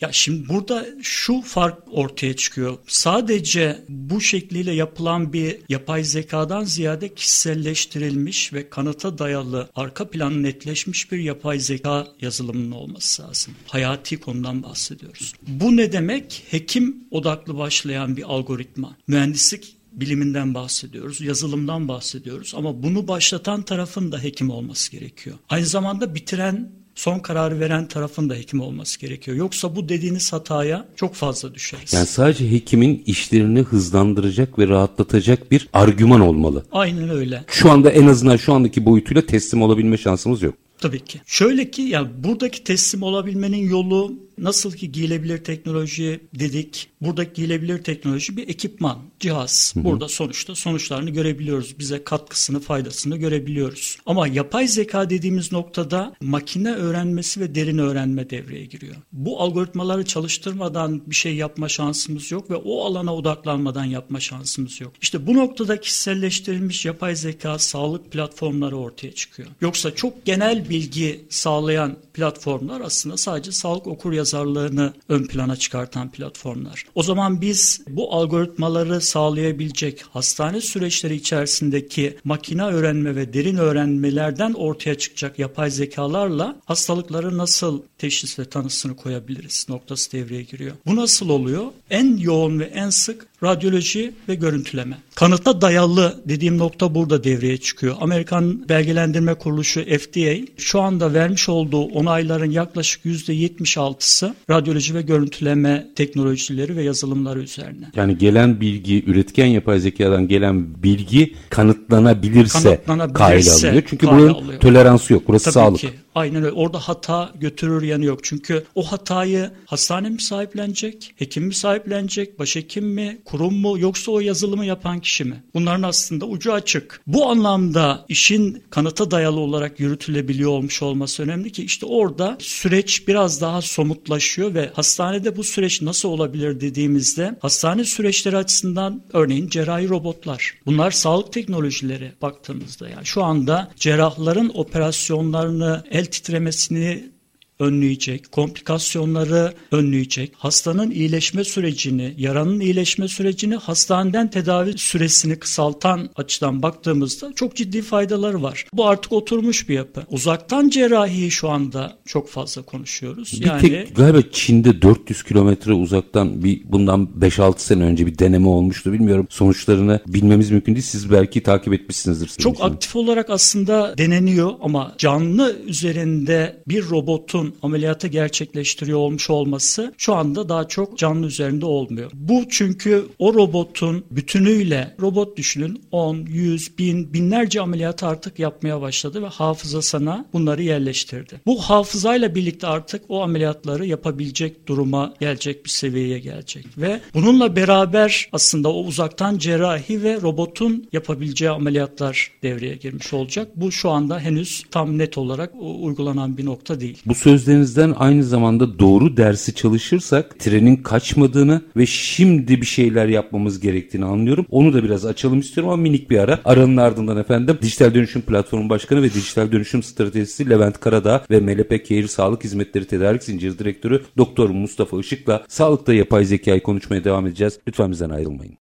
Ya 0.00 0.12
şimdi 0.12 0.48
burada 0.48 0.86
şu 1.02 1.40
fark 1.40 1.78
ortaya 1.90 2.36
çıkıyor. 2.36 2.78
Sadece 2.86 3.84
bu 3.88 4.20
şekliyle 4.20 4.72
yapılan 4.72 5.32
bir 5.32 5.56
yapay 5.68 6.04
zekadan 6.04 6.64
ziyade 6.64 7.14
kişiselleştirilmiş 7.14 8.52
ve 8.52 8.70
kanıta 8.70 9.18
dayalı 9.18 9.70
arka 9.74 10.10
planı 10.10 10.42
netleşmiş 10.42 11.12
bir 11.12 11.18
yapay 11.18 11.58
zeka 11.58 12.06
yazılımının 12.20 12.70
olması 12.70 13.22
lazım. 13.22 13.54
Hayati 13.66 14.20
konudan 14.20 14.62
bahsediyoruz. 14.62 15.34
Bu 15.46 15.76
ne 15.76 15.92
demek? 15.92 16.44
Hekim 16.50 16.96
odaklı 17.10 17.58
başlayan 17.58 18.16
bir 18.16 18.22
algoritma. 18.22 18.96
Mühendislik 19.06 19.76
biliminden 19.92 20.54
bahsediyoruz, 20.54 21.20
yazılımdan 21.20 21.88
bahsediyoruz 21.88 22.52
ama 22.56 22.82
bunu 22.82 23.08
başlatan 23.08 23.62
tarafın 23.62 24.12
da 24.12 24.22
hekim 24.22 24.50
olması 24.50 24.92
gerekiyor. 24.92 25.36
Aynı 25.48 25.66
zamanda 25.66 26.14
bitiren 26.14 26.72
son 26.98 27.18
kararı 27.18 27.60
veren 27.60 27.88
tarafın 27.88 28.30
da 28.30 28.34
hekim 28.34 28.60
olması 28.60 29.00
gerekiyor. 29.00 29.36
Yoksa 29.36 29.76
bu 29.76 29.88
dediğiniz 29.88 30.32
hataya 30.32 30.88
çok 30.96 31.14
fazla 31.14 31.54
düşeriz. 31.54 31.92
Yani 31.92 32.06
sadece 32.06 32.50
hekimin 32.50 33.02
işlerini 33.06 33.60
hızlandıracak 33.60 34.58
ve 34.58 34.68
rahatlatacak 34.68 35.50
bir 35.50 35.68
argüman 35.72 36.20
olmalı. 36.20 36.64
Aynen 36.72 37.08
öyle. 37.10 37.44
Şu 37.48 37.70
anda 37.70 37.90
en 37.90 38.06
azından 38.06 38.36
şu 38.36 38.52
andaki 38.52 38.84
boyutuyla 38.84 39.26
teslim 39.26 39.62
olabilme 39.62 39.96
şansımız 39.96 40.42
yok. 40.42 40.54
Tabii 40.78 41.00
ki. 41.00 41.20
Şöyle 41.26 41.70
ki 41.70 41.82
ya 41.82 42.08
buradaki 42.24 42.64
teslim 42.64 43.02
olabilmenin 43.02 43.68
yolu 43.68 44.12
nasıl 44.40 44.72
ki 44.72 44.92
giyilebilir 44.92 45.44
teknoloji 45.44 46.20
dedik. 46.34 46.88
Buradaki 47.00 47.32
giyilebilir 47.32 47.84
teknoloji 47.84 48.36
bir 48.36 48.48
ekipman, 48.48 48.98
cihaz. 49.20 49.72
Burada 49.76 50.08
sonuçta 50.08 50.54
sonuçlarını 50.54 51.10
görebiliyoruz. 51.10 51.78
Bize 51.78 52.04
katkısını, 52.04 52.60
faydasını 52.60 53.16
görebiliyoruz. 53.16 53.98
Ama 54.06 54.28
yapay 54.28 54.68
zeka 54.68 55.10
dediğimiz 55.10 55.52
noktada 55.52 56.14
makine 56.20 56.72
öğrenmesi 56.74 57.40
ve 57.40 57.54
derin 57.54 57.78
öğrenme 57.78 58.30
devreye 58.30 58.64
giriyor. 58.64 58.96
Bu 59.12 59.40
algoritmaları 59.40 60.04
çalıştırmadan 60.04 61.02
bir 61.06 61.14
şey 61.14 61.36
yapma 61.36 61.68
şansımız 61.68 62.30
yok 62.32 62.50
ve 62.50 62.56
o 62.56 62.84
alana 62.84 63.14
odaklanmadan 63.14 63.84
yapma 63.84 64.20
şansımız 64.20 64.80
yok. 64.80 64.92
İşte 65.00 65.26
bu 65.26 65.34
noktada 65.34 65.80
kişiselleştirilmiş 65.80 66.84
yapay 66.84 67.16
zeka 67.16 67.58
sağlık 67.58 68.12
platformları 68.12 68.76
ortaya 68.76 69.12
çıkıyor. 69.12 69.48
Yoksa 69.60 69.94
çok 69.94 70.24
genel 70.24 70.70
bilgi 70.70 71.24
sağlayan 71.30 71.96
platformlar 72.14 72.80
aslında 72.80 73.16
sadece 73.16 73.52
sağlık 73.52 73.86
okur 73.86 74.12
yazarlığını 74.28 74.92
ön 75.08 75.24
plana 75.24 75.56
çıkartan 75.56 76.10
platformlar. 76.10 76.84
O 76.94 77.02
zaman 77.02 77.40
biz 77.40 77.80
bu 77.88 78.14
algoritmaları 78.14 79.00
sağlayabilecek 79.00 80.04
hastane 80.10 80.60
süreçleri 80.60 81.14
içerisindeki 81.14 82.16
makine 82.24 82.64
öğrenme 82.64 83.16
ve 83.16 83.32
derin 83.32 83.56
öğrenmelerden 83.56 84.52
ortaya 84.52 84.94
çıkacak 84.94 85.38
yapay 85.38 85.70
zekalarla 85.70 86.56
hastalıkları 86.64 87.38
nasıl 87.38 87.82
teşhis 87.98 88.38
ve 88.38 88.44
tanısını 88.44 88.96
koyabiliriz 88.96 89.66
noktası 89.68 90.12
devreye 90.12 90.42
giriyor. 90.42 90.72
Bu 90.86 90.96
nasıl 90.96 91.28
oluyor? 91.28 91.64
En 91.90 92.16
yoğun 92.16 92.58
ve 92.58 92.64
en 92.64 92.90
sık 92.90 93.26
radyoloji 93.42 94.12
ve 94.28 94.34
görüntüleme. 94.34 94.98
Kanıta 95.14 95.60
dayalı 95.60 96.22
dediğim 96.24 96.58
nokta 96.58 96.94
burada 96.94 97.24
devreye 97.24 97.56
çıkıyor. 97.56 97.96
Amerikan 98.00 98.68
Belgelendirme 98.68 99.34
Kuruluşu 99.34 99.84
FDA 99.84 100.46
şu 100.56 100.80
anda 100.80 101.14
vermiş 101.14 101.48
olduğu 101.48 101.82
onayların 101.82 102.50
yaklaşık 102.50 103.04
%76'sı 103.04 104.34
radyoloji 104.50 104.94
ve 104.94 105.02
görüntüleme 105.02 105.86
teknolojileri 105.96 106.76
ve 106.76 106.82
yazılımları 106.82 107.40
üzerine. 107.40 107.86
Yani 107.96 108.18
gelen 108.18 108.60
bilgi, 108.60 109.04
üretken 109.04 109.46
yapay 109.46 109.80
zekadan 109.80 110.28
gelen 110.28 110.82
bilgi 110.82 111.34
kanıtlanabilirse, 111.50 112.82
kanıtlanabilirse 112.86 113.68
alıyor. 113.68 113.82
Çünkü 113.86 114.06
bunun 114.06 114.28
alıyor. 114.28 114.60
toleransı 114.60 115.12
yok. 115.12 115.22
Burası 115.28 115.44
Tabii 115.44 115.54
sağlık. 115.54 115.80
Ki. 115.80 115.90
Aynen 116.18 116.44
öyle. 116.44 116.52
Orada 116.52 116.78
hata 116.78 117.32
götürür 117.34 117.82
yanı 117.82 118.04
yok. 118.04 118.20
Çünkü 118.22 118.64
o 118.74 118.82
hatayı 118.82 119.50
hastane 119.66 120.08
mi 120.08 120.22
sahiplenecek, 120.22 121.14
hekim 121.16 121.44
mi 121.44 121.54
sahiplenecek, 121.54 122.38
başhekim 122.38 122.86
mi, 122.86 123.18
kurum 123.24 123.54
mu 123.54 123.78
yoksa 123.78 124.12
o 124.12 124.20
yazılımı 124.20 124.66
yapan 124.66 125.00
kişi 125.00 125.24
mi? 125.24 125.42
Bunların 125.54 125.82
aslında 125.82 126.26
ucu 126.26 126.52
açık. 126.52 127.00
Bu 127.06 127.30
anlamda 127.30 128.04
işin 128.08 128.62
kanıta 128.70 129.10
dayalı 129.10 129.40
olarak 129.40 129.80
yürütülebiliyor 129.80 130.50
olmuş 130.50 130.82
olması 130.82 131.22
önemli 131.22 131.52
ki 131.52 131.64
işte 131.64 131.86
orada 131.86 132.36
süreç 132.40 133.08
biraz 133.08 133.40
daha 133.40 133.62
somutlaşıyor 133.62 134.54
ve 134.54 134.70
hastanede 134.74 135.36
bu 135.36 135.44
süreç 135.44 135.82
nasıl 135.82 136.08
olabilir 136.08 136.60
dediğimizde 136.60 137.38
hastane 137.40 137.84
süreçleri 137.84 138.36
açısından 138.36 139.02
örneğin 139.12 139.48
cerrahi 139.48 139.88
robotlar. 139.88 140.54
Bunlar 140.66 140.90
sağlık 140.90 141.32
teknolojileri 141.32 142.12
baktığımızda 142.22 142.88
yani 142.88 143.06
şu 143.06 143.24
anda 143.24 143.70
cerrahların 143.76 144.50
operasyonlarını 144.54 145.84
el 145.90 146.07
titremesini 146.10 147.12
önleyecek, 147.60 148.32
komplikasyonları 148.32 149.54
önleyecek, 149.72 150.32
hastanın 150.36 150.90
iyileşme 150.90 151.44
sürecini, 151.44 152.14
yaranın 152.18 152.60
iyileşme 152.60 153.08
sürecini, 153.08 153.54
hastaneden 153.54 154.30
tedavi 154.30 154.78
süresini 154.78 155.38
kısaltan 155.38 156.08
açıdan 156.16 156.62
baktığımızda 156.62 157.32
çok 157.36 157.56
ciddi 157.56 157.82
faydaları 157.82 158.42
var. 158.42 158.66
Bu 158.72 158.86
artık 158.86 159.12
oturmuş 159.12 159.68
bir 159.68 159.74
yapı. 159.74 160.02
Uzaktan 160.10 160.68
cerrahiyi 160.68 161.30
şu 161.30 161.48
anda 161.48 161.98
çok 162.06 162.28
fazla 162.28 162.62
konuşuyoruz. 162.62 163.40
Bir 163.40 163.46
yani 163.46 163.60
tek 163.60 163.96
galiba 163.96 164.18
Çin'de 164.32 164.82
400 164.82 165.22
kilometre 165.22 165.72
uzaktan 165.72 166.44
bir 166.44 166.62
bundan 166.64 167.08
5-6 167.20 167.58
sene 167.58 167.84
önce 167.84 168.06
bir 168.06 168.18
deneme 168.18 168.48
olmuştu. 168.48 168.92
Bilmiyorum 168.92 169.26
sonuçlarını 169.30 170.00
bilmemiz 170.06 170.50
mümkün 170.50 170.74
değil. 170.74 170.86
Siz 170.86 171.10
belki 171.12 171.42
takip 171.42 171.72
etmişsinizdir. 171.72 172.28
Çok 172.28 172.60
aktif 172.60 172.96
olarak 172.96 173.30
aslında 173.30 173.98
deneniyor 173.98 174.52
ama 174.60 174.94
canlı 174.98 175.56
üzerinde 175.66 176.62
bir 176.68 176.90
robotun 176.90 177.47
ameliyatı 177.62 178.08
gerçekleştiriyor 178.08 178.98
olmuş 178.98 179.30
olması 179.30 179.94
şu 179.98 180.14
anda 180.14 180.48
daha 180.48 180.68
çok 180.68 180.98
canlı 180.98 181.26
üzerinde 181.26 181.66
olmuyor. 181.66 182.10
Bu 182.14 182.44
çünkü 182.50 183.06
o 183.18 183.34
robotun 183.34 184.04
bütünüyle 184.10 184.94
robot 185.00 185.36
düşünün 185.36 185.82
10, 185.92 186.16
100, 186.16 186.78
bin, 186.78 187.12
binlerce 187.12 187.60
ameliyatı 187.60 188.06
artık 188.06 188.38
yapmaya 188.38 188.80
başladı 188.80 189.22
ve 189.22 189.26
hafızasına 189.26 190.24
bunları 190.32 190.62
yerleştirdi. 190.62 191.40
Bu 191.46 191.60
hafızayla 191.60 192.34
birlikte 192.34 192.66
artık 192.66 193.02
o 193.08 193.22
ameliyatları 193.22 193.86
yapabilecek 193.86 194.68
duruma 194.68 195.14
gelecek 195.20 195.64
bir 195.64 195.70
seviyeye 195.70 196.18
gelecek 196.18 196.66
ve 196.78 197.00
bununla 197.14 197.56
beraber 197.56 198.28
aslında 198.32 198.68
o 198.68 198.84
uzaktan 198.84 199.38
cerrahi 199.38 200.02
ve 200.02 200.20
robotun 200.22 200.88
yapabileceği 200.92 201.50
ameliyatlar 201.50 202.30
devreye 202.42 202.74
girmiş 202.74 203.12
olacak. 203.12 203.48
Bu 203.56 203.72
şu 203.72 203.90
anda 203.90 204.20
henüz 204.20 204.64
tam 204.70 204.98
net 204.98 205.18
olarak 205.18 205.52
uygulanan 205.60 206.38
bir 206.38 206.44
nokta 206.44 206.80
değil. 206.80 206.98
Bu 207.06 207.14
söz 207.14 207.37
sözlerinizden 207.38 207.94
aynı 207.98 208.24
zamanda 208.24 208.78
doğru 208.78 209.16
dersi 209.16 209.54
çalışırsak 209.54 210.38
trenin 210.38 210.76
kaçmadığını 210.76 211.62
ve 211.76 211.86
şimdi 211.86 212.60
bir 212.60 212.66
şeyler 212.66 213.06
yapmamız 213.06 213.60
gerektiğini 213.60 214.04
anlıyorum. 214.04 214.46
Onu 214.50 214.72
da 214.72 214.84
biraz 214.84 215.06
açalım 215.06 215.40
istiyorum 215.40 215.72
ama 215.72 215.82
minik 215.82 216.10
bir 216.10 216.18
ara. 216.18 216.40
Aranın 216.44 216.76
ardından 216.76 217.16
efendim 217.16 217.58
Dijital 217.62 217.94
Dönüşüm 217.94 218.22
Platformu 218.22 218.70
Başkanı 218.70 219.02
ve 219.02 219.14
Dijital 219.14 219.52
Dönüşüm 219.52 219.82
Stratejisi 219.82 220.50
Levent 220.50 220.80
Karadağ 220.80 221.24
ve 221.30 221.40
Melepe 221.40 221.82
Kehir 221.82 222.08
Sağlık 222.08 222.44
Hizmetleri 222.44 222.84
Tedarik 222.84 223.22
Zinciri 223.22 223.58
Direktörü 223.58 224.02
Doktor 224.16 224.50
Mustafa 224.50 225.00
Işık'la 225.00 225.44
sağlıkta 225.48 225.94
yapay 225.94 226.24
zekayı 226.24 226.62
konuşmaya 226.62 227.04
devam 227.04 227.26
edeceğiz. 227.26 227.58
Lütfen 227.68 227.90
bizden 227.90 228.10
ayrılmayın. 228.10 228.58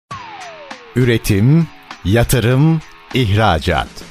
Üretim, 0.96 1.68
yatırım, 2.06 2.82
ihracat. 3.14 4.11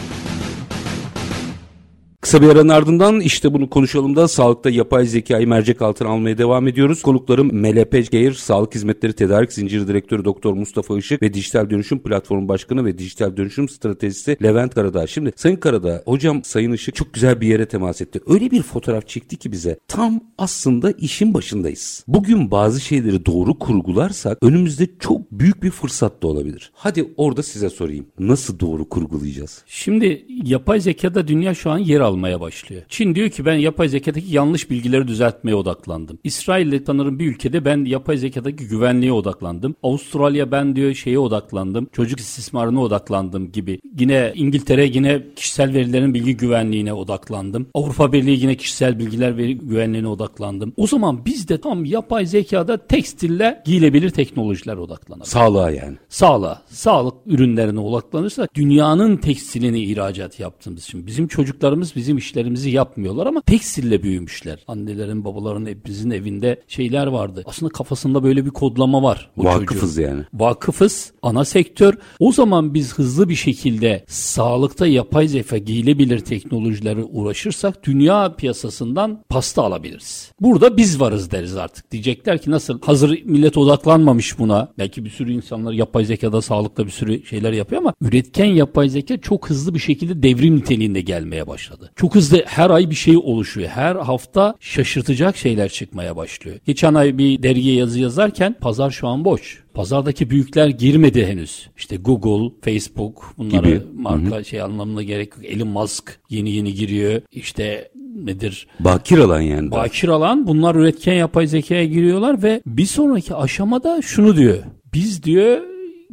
Kısa 2.21 2.41
bir 2.41 2.49
aranın 2.49 2.69
ardından 2.69 3.19
işte 3.19 3.53
bunu 3.53 3.69
konuşalım 3.69 4.15
da 4.15 4.27
sağlıkta 4.27 4.69
yapay 4.69 5.05
zekayı 5.05 5.47
mercek 5.47 5.81
altına 5.81 6.09
almaya 6.09 6.37
devam 6.37 6.67
ediyoruz. 6.67 7.01
Konuklarım 7.01 7.47
MLP 7.53 8.11
Geir, 8.11 8.33
Sağlık 8.33 8.75
Hizmetleri 8.75 9.13
Tedarik 9.13 9.53
Zinciri 9.53 9.87
Direktörü 9.87 10.25
Doktor 10.25 10.53
Mustafa 10.53 10.97
Işık 10.97 11.21
ve 11.21 11.33
Dijital 11.33 11.69
Dönüşüm 11.69 11.99
Platformu 11.99 12.47
Başkanı 12.47 12.85
ve 12.85 12.97
Dijital 12.97 13.37
Dönüşüm 13.37 13.69
Stratejisi 13.69 14.37
Levent 14.43 14.75
Karadağ. 14.75 15.07
Şimdi 15.07 15.31
Sayın 15.35 15.55
Karadağ, 15.55 16.03
hocam 16.05 16.43
Sayın 16.43 16.71
Işık 16.71 16.95
çok 16.95 17.13
güzel 17.13 17.41
bir 17.41 17.47
yere 17.47 17.65
temas 17.65 18.01
etti. 18.01 18.19
Öyle 18.27 18.51
bir 18.51 18.61
fotoğraf 18.61 19.07
çekti 19.07 19.35
ki 19.35 19.51
bize. 19.51 19.79
Tam 19.87 20.19
aslında 20.37 20.91
işin 20.91 21.33
başındayız. 21.33 22.03
Bugün 22.07 22.51
bazı 22.51 22.81
şeyleri 22.81 23.25
doğru 23.25 23.59
kurgularsak 23.59 24.37
önümüzde 24.41 24.87
çok 24.99 25.31
büyük 25.31 25.63
bir 25.63 25.71
fırsat 25.71 26.23
da 26.23 26.27
olabilir. 26.27 26.71
Hadi 26.73 27.13
orada 27.17 27.43
size 27.43 27.69
sorayım. 27.69 28.05
Nasıl 28.19 28.59
doğru 28.59 28.89
kurgulayacağız? 28.89 29.63
Şimdi 29.67 30.25
yapay 30.43 30.79
zekada 30.79 31.27
dünya 31.27 31.53
şu 31.53 31.71
an 31.71 31.77
yer 31.77 31.99
almış 31.99 32.10
almaya 32.11 32.41
başlıyor. 32.41 32.81
Çin 32.89 33.15
diyor 33.15 33.29
ki 33.29 33.45
ben 33.45 33.53
yapay 33.53 33.89
zekadaki 33.89 34.35
yanlış 34.35 34.69
bilgileri 34.69 35.07
düzeltmeye 35.07 35.55
odaklandım. 35.55 36.19
İsrail'le 36.23 36.85
tanırım 36.85 37.19
bir 37.19 37.27
ülkede 37.27 37.65
ben 37.65 37.85
yapay 37.85 38.17
zekadaki 38.17 38.67
güvenliğe 38.67 39.13
odaklandım. 39.13 39.75
Avustralya 39.83 40.51
ben 40.51 40.75
diyor 40.75 40.93
şeye 40.93 41.19
odaklandım. 41.19 41.87
Çocuk 41.91 42.19
istismarına 42.19 42.81
odaklandım 42.81 43.51
gibi. 43.51 43.79
Yine 43.99 44.31
İngiltere 44.35 44.85
yine 44.85 45.21
kişisel 45.35 45.73
verilerin 45.73 46.13
bilgi 46.13 46.37
güvenliğine 46.37 46.93
odaklandım. 46.93 47.67
Avrupa 47.73 48.13
Birliği 48.13 48.41
yine 48.41 48.55
kişisel 48.55 48.99
bilgiler 48.99 49.37
veri 49.37 49.57
güvenliğine 49.57 50.07
odaklandım. 50.07 50.73
O 50.77 50.87
zaman 50.87 51.25
biz 51.25 51.49
de 51.49 51.61
tam 51.61 51.85
yapay 51.85 52.25
zekada 52.25 52.77
tekstille 52.87 53.61
giyilebilir 53.65 54.09
teknolojiler 54.09 54.77
odaklanalım. 54.77 55.25
Sağlığa 55.25 55.71
yani. 55.71 55.97
Sağlığa. 56.09 56.61
Sağlık 56.67 57.15
ürünlerine 57.25 57.79
odaklanırsak 57.79 58.55
dünyanın 58.55 59.17
tekstilini 59.17 59.83
ihracat 59.83 60.39
yaptığımız 60.39 60.83
için 60.83 61.07
bizim 61.07 61.27
çocuklarımız 61.27 61.95
bizim 62.01 62.17
işlerimizi 62.17 62.69
yapmıyorlar 62.69 63.27
ama 63.27 63.41
tekstille 63.41 64.03
büyümüşler. 64.03 64.59
Annelerin, 64.67 65.25
babaların, 65.25 65.65
hepimizin 65.65 66.11
evinde 66.11 66.61
şeyler 66.67 67.07
vardı. 67.07 67.43
Aslında 67.45 67.71
kafasında 67.71 68.23
böyle 68.23 68.45
bir 68.45 68.49
kodlama 68.49 69.03
var. 69.03 69.31
Vakıfız 69.37 69.95
çocuğun. 69.95 70.09
yani. 70.09 70.23
Vakıfız, 70.33 71.13
ana 71.21 71.45
sektör. 71.45 71.93
O 72.19 72.31
zaman 72.31 72.73
biz 72.73 72.93
hızlı 72.93 73.29
bir 73.29 73.35
şekilde 73.35 74.05
sağlıkta 74.07 74.87
yapay 74.87 75.27
zeka 75.27 75.57
giyilebilir 75.57 76.19
teknolojilere 76.19 77.03
uğraşırsak 77.03 77.83
dünya 77.83 78.35
piyasasından 78.35 79.23
pasta 79.29 79.61
alabiliriz. 79.63 80.31
Burada 80.39 80.77
biz 80.77 80.99
varız 80.99 81.31
deriz 81.31 81.55
artık. 81.55 81.91
Diyecekler 81.91 82.41
ki 82.41 82.51
nasıl 82.51 82.81
hazır 82.81 83.23
millet 83.25 83.57
odaklanmamış 83.57 84.39
buna. 84.39 84.71
Belki 84.77 85.05
bir 85.05 85.09
sürü 85.09 85.31
insanlar 85.31 85.73
yapay 85.73 86.05
zekada 86.05 86.41
sağlıkta 86.41 86.85
bir 86.85 86.91
sürü 86.91 87.25
şeyler 87.25 87.53
yapıyor 87.53 87.81
ama 87.81 87.93
üretken 88.01 88.45
yapay 88.45 88.89
zeka 88.89 89.21
çok 89.21 89.49
hızlı 89.49 89.73
bir 89.73 89.79
şekilde 89.79 90.23
devrim 90.23 90.55
niteliğinde 90.55 91.01
gelmeye 91.01 91.47
başladı. 91.47 91.90
Çok 91.95 92.15
hızlı 92.15 92.43
her 92.45 92.69
ay 92.69 92.89
bir 92.89 92.95
şey 92.95 93.17
oluşuyor. 93.17 93.69
Her 93.69 93.95
hafta 93.95 94.55
şaşırtacak 94.59 95.37
şeyler 95.37 95.69
çıkmaya 95.69 96.15
başlıyor. 96.15 96.57
Geçen 96.65 96.93
ay 96.93 97.17
bir 97.17 97.43
dergiye 97.43 97.75
yazı 97.75 97.99
yazarken 97.99 98.55
pazar 98.61 98.91
şu 98.91 99.07
an 99.07 99.25
boş. 99.25 99.63
Pazardaki 99.73 100.29
büyükler 100.29 100.67
girmedi 100.67 101.25
henüz. 101.25 101.69
İşte 101.77 101.95
Google, 101.97 102.55
Facebook 102.61 103.33
bunları 103.37 103.69
Gibi. 103.69 103.81
marka 103.95 104.35
Hı-hı. 104.35 104.45
şey 104.45 104.61
anlamına 104.61 105.03
gerek 105.03 105.31
yok. 105.35 105.45
Elon 105.45 105.67
Musk 105.67 106.19
yeni 106.29 106.51
yeni 106.51 106.73
giriyor. 106.73 107.21
İşte 107.31 107.91
nedir? 108.15 108.67
Bakir 108.79 109.17
alan 109.17 109.41
yani. 109.41 109.71
Bakir 109.71 110.07
alan 110.07 110.47
bunlar 110.47 110.75
üretken 110.75 111.13
yapay 111.13 111.47
zekaya 111.47 111.85
giriyorlar 111.85 112.43
ve 112.43 112.61
bir 112.65 112.85
sonraki 112.85 113.35
aşamada 113.35 114.01
şunu 114.01 114.35
diyor. 114.37 114.57
Biz 114.93 115.23
diyor 115.23 115.61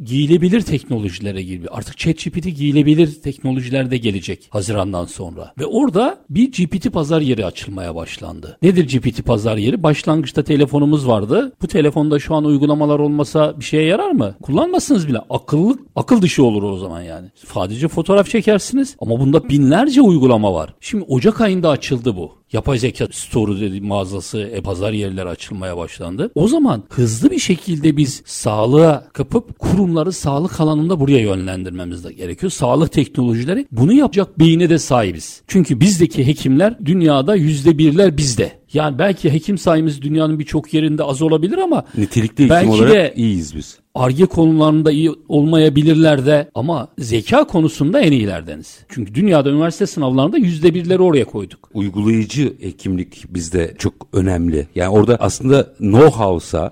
giyilebilir 0.03 0.61
teknolojilere 0.61 1.43
giriyor. 1.43 1.69
Artık 1.71 1.97
ChatGPT 1.97 2.43
giyilebilir 2.57 3.21
teknolojilerde 3.21 3.97
gelecek 3.97 4.47
Haziran'dan 4.49 5.05
sonra. 5.05 5.53
Ve 5.59 5.65
orada 5.65 6.17
bir 6.29 6.51
GPT 6.51 6.93
pazar 6.93 7.21
yeri 7.21 7.45
açılmaya 7.45 7.95
başlandı. 7.95 8.57
Nedir 8.61 8.99
GPT 8.99 9.25
pazar 9.25 9.57
yeri? 9.57 9.83
Başlangıçta 9.83 10.43
telefonumuz 10.43 11.07
vardı. 11.07 11.51
Bu 11.61 11.67
telefonda 11.67 12.19
şu 12.19 12.35
an 12.35 12.45
uygulamalar 12.45 12.99
olmasa 12.99 13.59
bir 13.59 13.65
şeye 13.65 13.83
yarar 13.83 14.11
mı? 14.11 14.35
Kullanmazsınız 14.41 15.07
bile. 15.07 15.19
Akıllı, 15.29 15.77
akıl 15.95 16.21
dışı 16.21 16.43
olur 16.43 16.63
o 16.63 16.77
zaman 16.77 17.01
yani. 17.01 17.27
Sadece 17.53 17.87
fotoğraf 17.87 18.29
çekersiniz 18.29 18.95
ama 18.99 19.19
bunda 19.19 19.49
binlerce 19.49 20.01
uygulama 20.01 20.53
var. 20.53 20.73
Şimdi 20.79 21.03
Ocak 21.03 21.41
ayında 21.41 21.69
açıldı 21.69 22.15
bu 22.15 22.38
yapay 22.53 22.77
zeka 22.77 23.07
store 23.11 23.59
dedi 23.61 23.81
mağazası, 23.81 24.39
e-pazar 24.39 24.93
yerleri 24.93 25.29
açılmaya 25.29 25.77
başlandı. 25.77 26.31
O 26.35 26.47
zaman 26.47 26.83
hızlı 26.89 27.31
bir 27.31 27.39
şekilde 27.39 27.97
biz 27.97 28.21
sağlığa 28.25 29.07
kapıp 29.13 29.59
kurumları 29.59 30.11
sağlık 30.11 30.59
alanında 30.59 30.99
buraya 30.99 31.19
yönlendirmemiz 31.19 32.03
de 32.03 32.13
gerekiyor. 32.13 32.51
Sağlık 32.51 32.91
teknolojileri 32.91 33.67
bunu 33.71 33.93
yapacak 33.93 34.39
beyine 34.39 34.69
de 34.69 34.79
sahibiz. 34.79 35.41
Çünkü 35.47 35.79
bizdeki 35.79 36.27
hekimler 36.27 36.85
dünyada 36.85 37.35
yüzde 37.35 37.77
birler 37.77 38.17
bizde. 38.17 38.58
Yani 38.73 38.99
belki 38.99 39.33
hekim 39.33 39.57
sayımız 39.57 40.01
dünyanın 40.01 40.39
birçok 40.39 40.73
yerinde 40.73 41.03
az 41.03 41.21
olabilir 41.21 41.57
ama 41.57 41.85
nitelikli 41.97 42.43
hekim 42.43 42.49
belki 42.49 42.69
olarak 42.69 42.93
de 42.93 43.13
iyiyiz 43.15 43.55
biz. 43.55 43.79
Arge 43.95 44.25
konularında 44.25 44.91
iyi 44.91 45.11
olmayabilirler 45.27 46.25
de 46.25 46.49
ama 46.55 46.87
zeka 46.97 47.43
konusunda 47.43 47.99
en 47.99 48.11
iyilerdeniz. 48.11 48.79
Çünkü 48.89 49.15
dünyada 49.15 49.49
üniversite 49.49 49.87
sınavlarında 49.87 50.37
yüzde 50.37 50.73
birleri 50.73 51.01
oraya 51.01 51.25
koyduk. 51.25 51.69
Uygulayıcı 51.73 52.53
hekimlik 52.59 53.23
bizde 53.29 53.75
çok 53.77 53.93
önemli. 54.13 54.67
Yani 54.75 54.89
orada 54.89 55.17
aslında 55.19 55.63
know-how'sa, 55.79 56.71